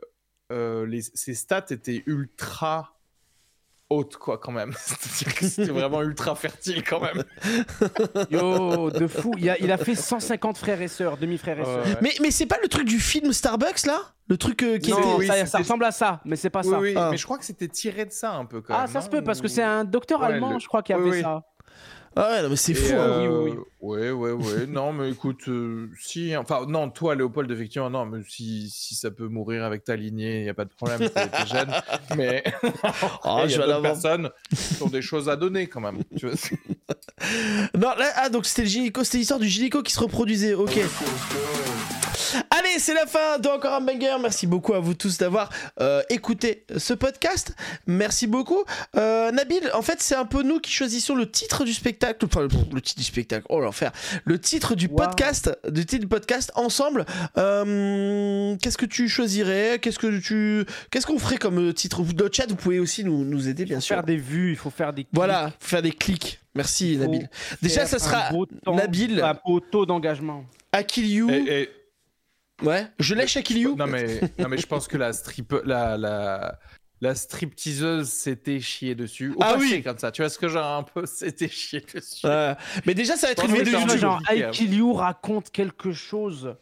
euh, 0.51 0.85
les, 0.85 1.01
ces 1.01 1.33
stats 1.33 1.65
étaient 1.71 2.03
ultra 2.05 2.92
haute, 3.93 4.17
quoi, 4.17 4.37
quand 4.37 4.51
même. 4.51 4.73
C'est-à-dire 4.77 5.35
que 5.39 5.45
c'était 5.47 5.71
vraiment 5.71 6.01
ultra 6.01 6.35
fertile, 6.35 6.83
quand 6.83 6.99
même. 7.01 7.23
Yo, 8.29 8.89
de 8.91 9.07
fou. 9.07 9.33
Il 9.37 9.49
a, 9.49 9.57
il 9.59 9.71
a 9.71 9.77
fait 9.77 9.95
150 9.95 10.57
frères 10.57 10.81
et 10.81 10.87
sœurs, 10.87 11.17
demi-frères 11.17 11.59
et 11.59 11.65
sœurs. 11.65 11.85
Ouais. 11.85 11.97
Mais, 12.01 12.11
mais 12.21 12.31
c'est 12.31 12.45
pas 12.45 12.57
le 12.61 12.67
truc 12.67 12.85
du 12.85 12.99
film 12.99 13.31
Starbucks 13.33 13.85
là? 13.85 13.99
Le 14.27 14.37
truc 14.37 14.63
euh, 14.63 14.77
qui 14.77 14.91
Non, 14.91 14.99
était. 14.99 15.07
oui, 15.17 15.27
ça, 15.27 15.45
ça 15.45 15.57
ressemble 15.57 15.83
à 15.83 15.91
ça, 15.91 16.21
mais 16.23 16.35
c'est 16.37 16.49
pas 16.49 16.61
Oui, 16.63 16.69
ça. 16.71 16.79
oui, 16.79 16.93
Ah. 16.95 17.09
mais 17.11 17.17
je 17.17 17.25
crois 17.25 17.37
que 17.37 17.43
c'était 17.45 17.67
tiré 17.67 18.05
de 18.05 18.11
ça 18.11 18.33
un 18.33 18.45
peu, 18.45 18.61
quand 18.61 18.73
Ah, 18.73 18.83
même. 18.83 18.87
ça 18.87 19.01
se 19.01 19.09
peut, 19.09 19.21
parce 19.21 19.41
que 19.41 19.47
c'est 19.49 19.61
un 19.63 19.83
docteur 19.83 20.21
Ouais, 20.21 20.27
allemand, 20.27 20.53
le- 20.53 20.59
je 20.59 20.67
crois, 20.67 20.81
qui 20.81 20.93
a 20.93 20.97
oui, 20.97 21.09
fait 21.11 21.15
oui. 21.17 21.21
ça. 21.23 21.43
Ah 22.15 22.29
ouais, 22.31 22.41
non, 22.43 22.49
mais 22.49 22.55
c'est 22.55 22.73
fou. 22.75 22.93
hein. 22.93 22.97
euh, 22.99 23.43
oui, 23.43 23.51
oui, 23.51 23.57
Ouais, 23.81 24.11
ouais, 24.11 24.31
ouais. 24.31 24.65
non, 24.69 24.93
mais 24.93 25.09
écoute, 25.11 25.47
euh, 25.47 25.89
si. 25.99 26.35
Enfin, 26.37 26.65
non, 26.67 26.89
toi, 26.89 27.15
Léopold, 27.15 27.49
effectivement, 27.51 27.89
non, 27.89 28.05
mais 28.05 28.21
si, 28.27 28.69
si 28.69 28.93
ça 28.95 29.09
peut 29.11 29.27
mourir 29.27 29.63
avec 29.63 29.83
ta 29.83 29.95
lignée, 29.95 30.37
il 30.39 30.43
n'y 30.43 30.49
a 30.49 30.53
pas 30.53 30.65
de 30.65 30.69
problème, 30.73 30.99
t'es 30.99 31.27
t'es 31.27 31.47
jeune. 31.47 31.71
Mais 32.15 32.43
Ah, 33.23 33.41
il 33.45 33.49
y 33.51 33.53
je 33.53 33.61
a 33.61 33.65
vais 33.65 33.71
d'autres 33.73 33.81
personnes 33.81 34.29
qui 34.77 34.83
ont 34.83 34.87
des 34.89 35.01
choses 35.01 35.27
à 35.27 35.35
donner, 35.35 35.67
quand 35.67 35.81
même. 35.81 36.03
Tu 36.17 36.27
vois, 36.27 36.35
Non, 37.75 37.95
là, 37.97 38.11
ah, 38.15 38.29
donc 38.29 38.45
c'était 38.45 38.61
le 38.63 38.67
gynéco, 38.69 39.03
c'était 39.03 39.17
l'histoire 39.17 39.39
du 39.39 39.47
gynéco 39.47 39.81
qui 39.81 39.91
se 39.91 39.99
reproduisait, 39.99 40.53
ok. 40.53 40.79
Allez, 42.73 42.79
c'est 42.81 42.93
la 42.95 43.05
fin 43.05 43.37
de 43.39 43.47
Encore 43.49 43.73
un 43.73 43.81
banger. 43.81 44.15
Merci 44.19 44.47
beaucoup 44.47 44.73
à 44.73 44.79
vous 44.79 44.93
tous 44.95 45.17
d'avoir 45.19 45.49
euh, 45.79 46.01
écouté 46.09 46.65
ce 46.77 46.93
podcast. 46.93 47.55
Merci 47.85 48.25
beaucoup. 48.25 48.63
Euh, 48.95 49.31
Nabil, 49.31 49.69
en 49.75 49.81
fait, 49.83 50.01
c'est 50.01 50.15
un 50.15 50.25
peu 50.25 50.41
nous 50.43 50.59
qui 50.59 50.71
choisissons 50.71 51.13
le 51.13 51.29
titre 51.29 51.65
du 51.65 51.73
spectacle. 51.73 52.25
Enfin, 52.25 52.41
le, 52.41 52.47
le 52.73 52.81
titre 52.81 52.99
du 52.99 53.05
spectacle, 53.05 53.45
oh 53.49 53.59
l'enfer. 53.59 53.91
Le 54.25 54.39
titre 54.39 54.75
du 54.75 54.87
Wow. 54.87 54.95
podcast, 54.95 55.51
du 55.69 55.85
titre 55.85 56.01
du 56.01 56.07
podcast 56.07 56.51
ensemble. 56.55 57.05
Euh, 57.37 58.55
Qu'est-ce 58.61 58.77
que 58.77 58.85
tu 58.85 59.07
choisirais? 59.07 59.79
Qu'est-ce 59.81 59.99
que 59.99 60.19
tu, 60.19 60.65
qu'est-ce 60.91 61.05
qu'on 61.05 61.19
ferait 61.19 61.37
comme 61.37 61.73
titre? 61.73 62.01
Le 62.17 62.29
chat, 62.31 62.45
vous 62.49 62.55
pouvez 62.55 62.79
aussi 62.79 63.03
nous, 63.03 63.23
nous 63.23 63.47
aider, 63.49 63.65
bien 63.65 63.77
Il 63.77 63.81
faut 63.81 63.85
sûr. 63.87 63.95
faire 63.97 64.03
des 64.03 64.17
vues, 64.17 64.51
il 64.51 64.57
faut 64.57 64.69
faire 64.71 64.93
des. 64.93 65.05
Voilà, 65.13 65.51
faut 65.59 65.69
faire 65.69 65.81
des 65.81 65.91
clics. 65.91 66.39
Merci, 66.55 66.97
Nabil. 66.97 67.29
Déjà, 67.61 67.85
ça 67.85 67.99
sera 67.99 68.27
un 68.27 68.31
beau 68.31 68.45
temps, 68.45 68.75
Nabil. 68.75 69.21
Un 69.21 69.37
beau 69.45 69.59
taux 69.59 69.85
d'engagement. 69.85 70.43
I 70.75 70.83
kill 70.85 71.07
you. 71.11 71.29
Et- 71.29 71.61
et- 71.61 71.69
Ouais, 72.61 72.87
je 72.99 73.15
lèche 73.15 73.35
à 73.37 73.41
kill 73.41 73.57
you. 73.57 73.75
non, 73.75 73.87
mais, 73.87 74.21
non, 74.39 74.47
mais 74.47 74.57
je 74.57 74.67
pense 74.67 74.87
que 74.87 74.97
la 74.97 75.11
strip, 75.11 75.53
la, 75.65 75.97
la, 75.97 76.59
la 77.01 77.15
stripteaseuse 77.15 78.07
s'était 78.09 78.59
chiée 78.59 78.95
dessus. 78.95 79.31
Au 79.31 79.37
Ah 79.41 79.53
passé, 79.55 79.65
oui. 79.77 79.83
comme 79.83 79.97
ça. 79.97 80.11
Tu 80.11 80.21
vois 80.21 80.29
ce 80.29 80.37
que 80.37 80.47
genre 80.47 80.77
un 80.77 80.83
peu 80.83 81.05
s'était 81.05 81.49
chiée 81.49 81.83
dessus. 81.93 82.25
Mais 82.85 82.93
déjà, 82.93 83.17
ça 83.17 83.27
va 83.27 83.31
être 83.33 83.45
une 83.45 83.55
vidéo 83.55 83.79
genre, 83.97 84.19
compliqué, 84.19 84.47
I. 84.47 84.51
Kill 84.51 84.73
You 84.75 84.93
raconte 84.93 85.49
quelque 85.49 85.91
chose. 85.91 86.55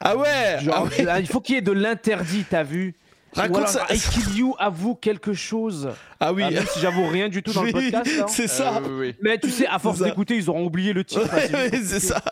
Ah 0.00 0.16
ouais, 0.16 0.58
Genre, 0.60 0.74
ah 0.76 0.84
ouais. 0.84 1.04
là, 1.04 1.20
il 1.20 1.26
faut 1.26 1.40
qu'il 1.40 1.54
y 1.54 1.58
ait 1.58 1.62
de 1.62 1.72
l'interdit, 1.72 2.44
t'as 2.48 2.62
vu? 2.62 2.94
Raconte 3.34 3.56
alors, 3.56 3.68
ça. 3.68 3.86
I 3.90 3.98
Kill 3.98 4.36
You 4.38 4.54
avoue 4.58 4.94
quelque 4.94 5.32
chose. 5.32 5.90
Ah 6.20 6.32
oui, 6.32 6.42
Ah, 6.44 6.50
même 6.50 6.66
si 6.66 6.80
j'avoue 6.80 7.06
rien 7.08 7.28
du 7.28 7.42
tout 7.42 7.52
dans 7.52 7.62
le 7.62 7.72
Oui, 7.74 7.90
podcast. 7.90 8.10
hein. 8.20 8.26
c'est 8.28 8.44
Euh, 8.44 8.46
ça. 8.46 8.80
oui, 8.82 8.90
oui. 8.98 9.14
Mais 9.20 9.38
tu 9.38 9.50
sais, 9.50 9.66
à 9.66 9.78
force 9.78 9.98
d'écouter, 10.00 10.36
ils 10.36 10.48
auront 10.48 10.64
oublié 10.64 10.92
le 10.92 11.04
titre. 11.04 11.22
Ouais, 11.34 11.70
c'est 11.84 12.00
ça. 12.00 12.22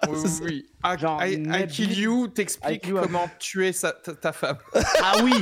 Oui. 0.43 0.67
I, 0.85 0.99
Genre, 0.99 1.23
I- 1.25 1.67
Kill 1.69 1.99
You 1.99 2.29
t'explique 2.29 2.87
You. 2.87 2.99
comment 3.03 3.29
tuer 3.39 3.73
sa, 3.73 3.93
ta, 3.93 4.15
ta 4.15 4.33
femme. 4.33 4.59
Ah 4.75 5.15
oui 5.23 5.33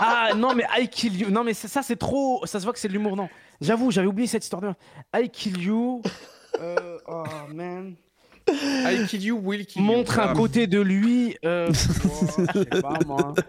Ah 0.00 0.30
non, 0.36 0.54
mais 0.54 0.64
I 0.78 0.88
Kill 0.88 1.20
You. 1.20 1.30
Non, 1.30 1.44
mais 1.44 1.54
ça, 1.54 1.82
c'est 1.82 1.96
trop. 1.96 2.42
Ça 2.46 2.58
se 2.58 2.64
voit 2.64 2.72
que 2.72 2.78
c'est 2.78 2.88
de 2.88 2.92
l'humour, 2.92 3.16
non. 3.16 3.28
J'avoue, 3.60 3.90
j'avais 3.90 4.06
oublié 4.08 4.26
cette 4.28 4.42
histoire 4.44 4.62
de. 4.62 4.72
I 5.16 5.28
Kill 5.30 5.60
You. 5.62 6.02
euh, 6.60 6.98
oh 7.06 7.24
man. 7.54 7.94
I 8.50 9.06
Kill 9.08 9.24
You, 9.24 9.40
Will 9.42 9.64
Kill 9.64 9.80
You. 9.80 9.86
Montre 9.86 10.18
un 10.18 10.24
Voilà. 10.24 10.34
côté 10.38 10.66
de 10.66 10.80
lui. 10.80 11.34
Euh, 11.46 11.70
oh, 11.70 11.72
je 12.54 12.58
sais 12.60 12.82
pas, 12.82 12.98
moi. 13.06 13.32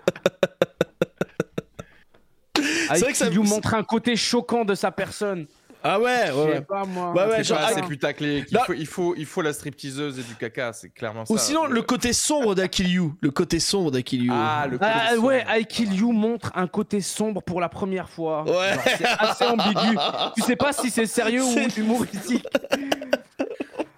I 2.93 2.99
vrai 2.99 3.11
que 3.11 3.17
ça- 3.17 3.25
Kill 3.27 3.35
You 3.35 3.43
montre 3.43 3.73
un 3.73 3.83
côté 3.83 4.15
choquant 4.15 4.65
de 4.65 4.75
sa 4.75 4.91
personne. 4.91 5.47
Ah 5.87 5.99
ouais, 5.99 6.25
Je 6.29 6.33
ouais, 6.33 6.61
pas, 6.61 6.83
moi. 6.83 7.11
Ouais, 7.13 7.25
ouais, 7.27 7.35
C'est 7.37 7.43
genre, 7.43 7.59
pas 7.59 7.65
assez 7.67 7.81
ah, 7.83 7.87
putaclic. 7.87 8.47
Il 8.49 8.57
faut, 8.65 8.73
il, 8.73 8.87
faut, 8.87 9.13
il 9.15 9.25
faut 9.27 9.43
la 9.43 9.53
stripteaseuse 9.53 10.17
et 10.17 10.23
du 10.23 10.33
caca, 10.33 10.73
c'est 10.73 10.89
clairement 10.89 11.25
ça. 11.25 11.31
Ou 11.31 11.37
sinon, 11.37 11.67
le 11.67 11.81
côté 11.83 12.11
sombre 12.11 12.55
d'Akill 12.55 12.87
You. 12.91 13.15
Le 13.21 13.29
côté 13.29 13.59
sombre 13.59 13.91
d'Akill 13.91 14.23
You. 14.23 14.33
Ah, 14.35 14.65
le 14.65 14.79
côté 14.79 14.91
Ah, 14.91 15.09
sombre. 15.13 15.27
ouais, 15.27 15.45
I 15.47 15.63
Kill 15.67 15.93
You 15.93 16.11
montre 16.11 16.51
un 16.55 16.65
côté 16.65 17.01
sombre 17.01 17.43
pour 17.43 17.61
la 17.61 17.69
première 17.69 18.09
fois. 18.09 18.43
Ouais. 18.45 18.75
C'est 18.97 19.05
assez 19.05 19.45
ambigu. 19.45 19.95
Tu 20.35 20.41
sais 20.41 20.55
pas 20.55 20.73
si 20.73 20.89
c'est 20.89 21.05
sérieux 21.05 21.43
ou 21.43 21.53
C'est- 21.53 21.77
humoristique. 21.77 22.47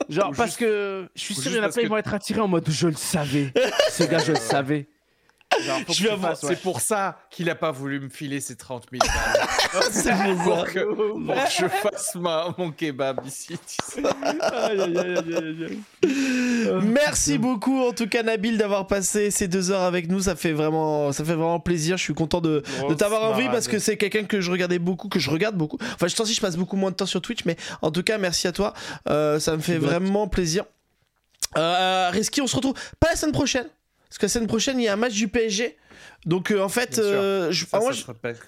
Genre, 0.09 0.29
Ou 0.29 0.33
parce 0.35 0.49
juste- 0.51 0.59
que 0.59 1.07
je 1.15 1.21
suis 1.21 1.35
sûr, 1.35 1.51
il 1.51 1.57
y 1.57 1.59
en 1.59 1.63
a 1.63 1.69
plein, 1.69 1.81
ils 1.83 1.89
vont 1.89 1.97
être 1.97 2.13
attirés 2.13 2.39
en 2.41 2.47
mode 2.47 2.65
je 2.69 2.87
le 2.87 2.95
savais. 2.95 3.53
Ce 3.91 4.03
gars, 4.03 4.19
je 4.19 4.31
le 4.33 4.37
savais. 4.37 4.87
Genre, 5.65 5.79
Je 5.89 6.03
vais 6.03 6.09
avoir- 6.11 6.31
ouais. 6.33 6.37
C'est 6.41 6.61
pour 6.61 6.81
ça 6.81 7.17
qu'il 7.31 7.49
a 7.49 7.55
pas 7.55 7.71
voulu 7.71 7.99
me 7.99 8.09
filer 8.09 8.41
ses 8.41 8.55
30 8.55 8.85
000 8.91 9.01
balles. 9.01 9.47
c'est 9.91 10.11
pour 10.43 10.65
que, 10.65 10.93
pour 10.93 11.33
que 11.35 11.49
je 11.49 11.67
fasse 11.67 12.15
ma, 12.15 12.53
mon 12.57 12.71
kebab 12.71 13.21
ici. 13.25 13.57
tu 13.65 13.75
sais. 13.91 14.03
Aïe, 14.41 14.81
aïe, 14.81 14.97
aïe, 14.97 15.17
aïe, 15.17 15.35
aïe, 15.35 15.79
aïe. 16.03 16.81
Merci 16.83 17.37
beaucoup 17.37 17.81
en 17.81 17.91
tout 17.93 18.07
cas 18.07 18.23
Nabil 18.23 18.57
d'avoir 18.57 18.87
passé 18.87 19.31
ces 19.31 19.47
deux 19.47 19.71
heures 19.71 19.81
avec 19.83 20.09
nous. 20.09 20.19
Ça 20.21 20.35
fait 20.35 20.51
vraiment, 20.51 21.11
ça 21.11 21.23
fait 21.23 21.33
vraiment 21.33 21.59
plaisir. 21.59 21.97
Je 21.97 22.03
suis 22.03 22.13
content 22.13 22.41
de, 22.41 22.61
de 22.89 22.93
t'avoir 22.93 23.23
en 23.23 23.33
vie 23.33 23.47
parce 23.49 23.67
que 23.67 23.79
c'est 23.79 23.97
quelqu'un 23.97 24.25
que 24.25 24.41
je 24.41 24.51
regardais 24.51 24.79
beaucoup, 24.79 25.07
que 25.09 25.19
je 25.19 25.29
regarde 25.31 25.55
beaucoup. 25.55 25.77
Enfin, 25.95 26.07
je 26.07 26.15
pense 26.15 26.27
que 26.27 26.35
je 26.35 26.41
passe 26.41 26.57
beaucoup 26.57 26.75
moins 26.75 26.91
de 26.91 26.95
temps 26.97 27.05
sur 27.05 27.21
Twitch, 27.21 27.45
mais 27.45 27.55
en 27.81 27.89
tout 27.89 28.03
cas, 28.03 28.17
merci 28.17 28.47
à 28.47 28.51
toi. 28.51 28.73
Euh, 29.09 29.39
ça 29.39 29.55
me 29.55 29.61
fait 29.61 29.77
vraiment 29.77 30.27
plaisir. 30.27 30.65
Euh, 31.57 32.09
Reski, 32.13 32.41
on 32.41 32.47
se 32.47 32.55
retrouve 32.55 32.73
pas 32.99 33.09
la 33.09 33.15
semaine 33.15 33.31
prochaine. 33.33 33.67
Parce 34.09 34.17
que 34.19 34.25
la 34.25 34.29
semaine 34.29 34.47
prochaine, 34.47 34.79
il 34.79 34.83
y 34.83 34.87
a 34.87 34.93
un 34.93 34.97
match 34.97 35.13
du 35.13 35.27
PSG. 35.27 35.77
Donc 36.25 36.51
euh, 36.51 36.61
en 36.61 36.69
fait, 36.69 36.97
euh, 36.99 37.51
je, 37.51 37.65
Ça, 37.65 37.69
ah, 37.73 37.79
moi, 37.79 37.91
ça 37.91 37.97
je- 37.97 38.01
se 38.03 38.07
répète. 38.07 38.39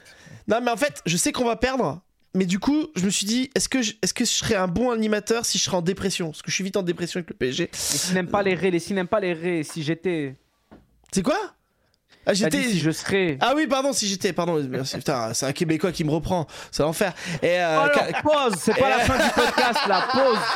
non 0.47 0.60
mais 0.62 0.72
en 0.72 0.78
fait, 0.78 1.01
je 1.05 1.18
sais 1.18 1.32
qu'on 1.32 1.45
va 1.45 1.55
perdre. 1.55 2.01
Mais 2.36 2.45
du 2.45 2.60
coup, 2.60 2.88
je 2.95 3.03
me 3.05 3.10
suis 3.10 3.26
dit, 3.26 3.49
est-ce 3.55 3.68
que, 3.68 3.82
je, 3.82 3.93
est-ce 4.03 4.14
que 4.14 4.24
je 4.24 4.30
serais 4.30 4.53
un 4.55 4.68
bon 4.68 4.91
animateur 4.91 5.45
si 5.45 5.57
je 5.57 5.64
serais 5.64 5.78
en 5.78 5.82
dépression? 5.82 6.28
Parce 6.30 6.43
que 6.43 6.51
je 6.51 6.55
suis 6.55 6.64
vite 6.64 6.78
en 6.78 6.84
dépression 6.84 7.18
avec 7.18 7.30
le 7.32 7.36
PSG. 7.36 7.70
Les 7.74 7.78
s'ils 7.78 8.14
n'aiment 8.14 8.28
pas 8.30 8.43
les 8.43 8.53
ré, 8.53 8.70
les 8.70 8.78
s'ils 8.80 8.95
n'aiment 8.95 9.07
pas 9.07 9.20
les 9.20 9.34
ré, 9.34 9.64
si 9.64 9.82
j'étais. 9.82 10.36
C'est 11.12 11.24
quoi? 11.24 11.39
Ah, 12.30 12.34
j'étais. 12.34 12.61
si 12.63 12.80
je 12.80 12.91
serais. 12.91 13.38
Ah 13.41 13.53
oui, 13.55 13.65
pardon, 13.67 13.91
si 13.91 14.07
j'étais, 14.07 14.34
pardon, 14.34 14.63
merci, 14.69 14.97
putain, 14.97 15.34
c'est 15.34 15.45
un 15.47 15.51
Québécois 15.51 15.91
qui 15.91 16.03
me 16.03 16.11
reprend, 16.11 16.45
c'est 16.71 16.84
l'enfer. 16.84 17.13
Et 17.41 17.59
euh, 17.59 17.88
ca- 17.93 18.21
pause, 18.21 18.53
c'est 18.59 18.77
pas 18.77 18.89
la 18.89 18.99
fin 18.99 19.15
du 19.17 19.30
podcast 19.34 19.80
là, 19.88 20.07
pause. 20.11 20.38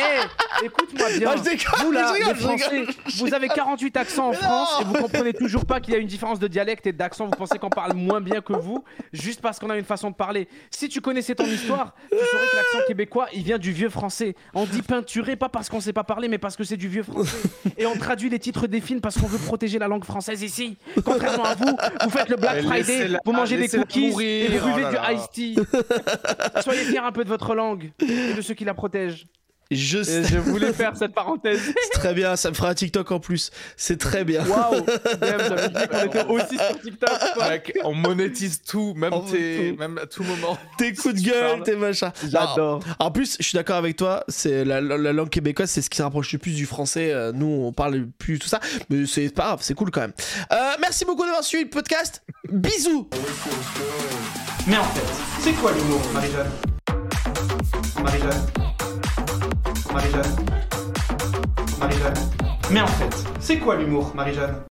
Eh, 0.00 0.64
écoute-moi 0.66 1.08
bien. 1.18 1.30
Ah, 1.32 1.36
je 1.36 1.42
déconne, 1.42 1.84
vous 1.86 1.90
là, 1.90 2.12
je 2.14 2.18
rigole, 2.20 2.34
les 2.36 2.40
Français, 2.40 2.86
vous 3.16 3.34
avez 3.34 3.48
48 3.48 3.96
accents 3.96 4.28
en 4.28 4.32
France 4.32 4.68
et 4.80 4.84
vous 4.84 4.92
comprenez 4.94 5.32
toujours 5.32 5.64
pas 5.66 5.80
qu'il 5.80 5.92
y 5.92 5.96
a 5.96 5.98
une 5.98 6.06
différence 6.06 6.38
de 6.38 6.46
dialecte 6.46 6.86
et 6.86 6.92
d'accent. 6.92 7.24
Vous 7.24 7.32
pensez 7.32 7.58
qu'on 7.58 7.68
parle 7.68 7.94
moins 7.94 8.20
bien 8.20 8.40
que 8.40 8.52
vous, 8.52 8.84
juste 9.12 9.40
parce 9.40 9.58
qu'on 9.58 9.70
a 9.70 9.76
une 9.76 9.84
façon 9.84 10.10
de 10.10 10.14
parler. 10.14 10.46
Si 10.70 10.88
tu 10.88 11.00
connaissais 11.00 11.34
ton 11.34 11.46
histoire, 11.46 11.94
tu 12.12 12.16
saurais 12.16 12.46
que 12.48 12.56
l'accent 12.56 12.78
québécois, 12.86 13.26
il 13.34 13.42
vient 13.42 13.58
du 13.58 13.72
vieux 13.72 13.90
français. 13.90 14.36
On 14.54 14.66
dit 14.66 14.82
peinturé 14.82 15.34
pas 15.34 15.48
parce 15.48 15.68
qu'on 15.68 15.80
sait 15.80 15.92
pas 15.92 16.04
parler, 16.04 16.28
mais 16.28 16.38
parce 16.38 16.54
que 16.54 16.62
c'est 16.62 16.76
du 16.76 16.86
vieux 16.86 17.02
français. 17.02 17.36
Et 17.76 17.84
on 17.86 17.96
traduit 17.96 18.30
les 18.30 18.38
titres 18.38 18.68
des 18.68 18.80
films 18.80 19.00
parce 19.00 19.18
qu'on 19.18 19.26
veut 19.26 19.38
protéger 19.38 19.80
la 19.80 19.88
langue 19.88 20.04
française 20.04 20.42
ici. 20.42 20.76
Contrairement 21.18 21.44
à 21.44 21.54
vous, 21.54 21.76
vous 22.04 22.10
faites 22.10 22.28
le 22.28 22.36
Black 22.36 22.56
Mais 22.56 22.62
Friday, 22.62 23.18
vous 23.24 23.32
mangez 23.32 23.56
des 23.56 23.68
cookies 23.68 24.10
mourir, 24.10 24.54
et 24.54 24.58
vous 24.58 24.68
oh 24.70 24.76
buvez 24.76 24.82
là 24.82 24.90
du 24.90 25.14
iced 25.14 25.30
tea. 25.32 25.56
Soyez 26.62 26.82
fiers 26.82 26.98
un 26.98 27.12
peu 27.12 27.24
de 27.24 27.28
votre 27.28 27.54
langue 27.54 27.92
et 28.00 28.34
de 28.34 28.40
ceux 28.40 28.54
qui 28.54 28.64
la 28.64 28.74
protègent. 28.74 29.26
Je 29.70 30.02
sais, 30.02 30.24
je 30.24 30.38
voulais 30.38 30.72
faire 30.72 30.96
cette 30.98 31.12
parenthèse. 31.12 31.60
c'est 31.92 31.98
très 32.00 32.14
bien, 32.14 32.36
ça 32.36 32.48
me 32.50 32.54
fera 32.54 32.70
un 32.70 32.74
TikTok 32.74 33.10
en 33.12 33.20
plus, 33.20 33.50
c'est 33.76 33.98
très 33.98 34.24
bien. 34.24 34.42
Waouh 34.46 34.84
J'avais 35.20 35.66
oublié 35.66 35.86
qu'on 35.88 35.98
était 36.06 36.24
aussi 36.24 36.56
sur 36.56 36.80
TikTok. 36.80 37.10
Mec, 37.48 37.78
on 37.84 37.92
monétise 37.94 38.62
tout, 38.62 38.94
même, 38.96 39.12
On 39.12 39.20
tes, 39.20 39.72
tout. 39.72 39.78
même 39.78 39.98
à 39.98 40.06
tout 40.06 40.22
moment. 40.22 40.56
Tes 40.78 40.94
coups 40.94 41.14
de 41.16 41.20
gueule, 41.20 41.62
tes 41.64 41.76
machins. 41.76 42.10
J'adore. 42.28 42.78
Non, 42.80 42.94
En 42.98 43.10
plus, 43.10 43.36
je 43.38 43.44
suis 43.44 43.56
d'accord 43.56 43.76
avec 43.76 43.96
toi, 43.96 44.24
c'est 44.28 44.64
la, 44.64 44.80
la- 44.80 44.96
la 44.96 45.12
langue 45.12 45.28
québécoise, 45.28 45.68
c'est 45.70 45.82
ce 45.82 45.90
qui 45.90 45.98
se 45.98 46.02
rapproche 46.02 46.32
le 46.32 46.38
plus 46.38 46.54
du 46.54 46.64
français. 46.66 47.12
Euh, 47.12 47.32
Nous, 47.32 47.46
on 47.46 47.72
parle 47.72 48.06
plus 48.18 48.38
tout 48.38 48.48
ça, 48.48 48.60
mais 48.88 49.04
c'est 49.06 49.28
pas 49.34 49.44
grave, 49.44 49.58
c'est 49.62 49.74
cool 49.74 49.90
quand 49.90 50.00
même. 50.00 50.12
Euh, 50.52 50.56
merci 50.80 51.04
beaucoup 51.04 51.24
d'avoir 51.24 51.44
suivi 51.44 51.64
le 51.64 51.70
podcast. 51.70 52.22
Bisous. 52.50 53.08
Mais 54.66 54.76
en 54.78 54.84
fait, 54.84 55.06
c'est 55.40 55.52
quoi 55.52 55.72
l'humour, 55.72 56.00
Marie-Jeanne? 56.14 56.50
Marie-Jeanne? 58.02 58.46
Marie-Jeanne. 59.92 60.36
Marie-Jeanne. 61.80 62.14
Mais 62.70 62.80
en 62.80 62.86
fait, 62.86 63.24
c'est 63.40 63.58
quoi 63.58 63.76
l'humour, 63.76 64.12
Marie-Jeanne? 64.14 64.68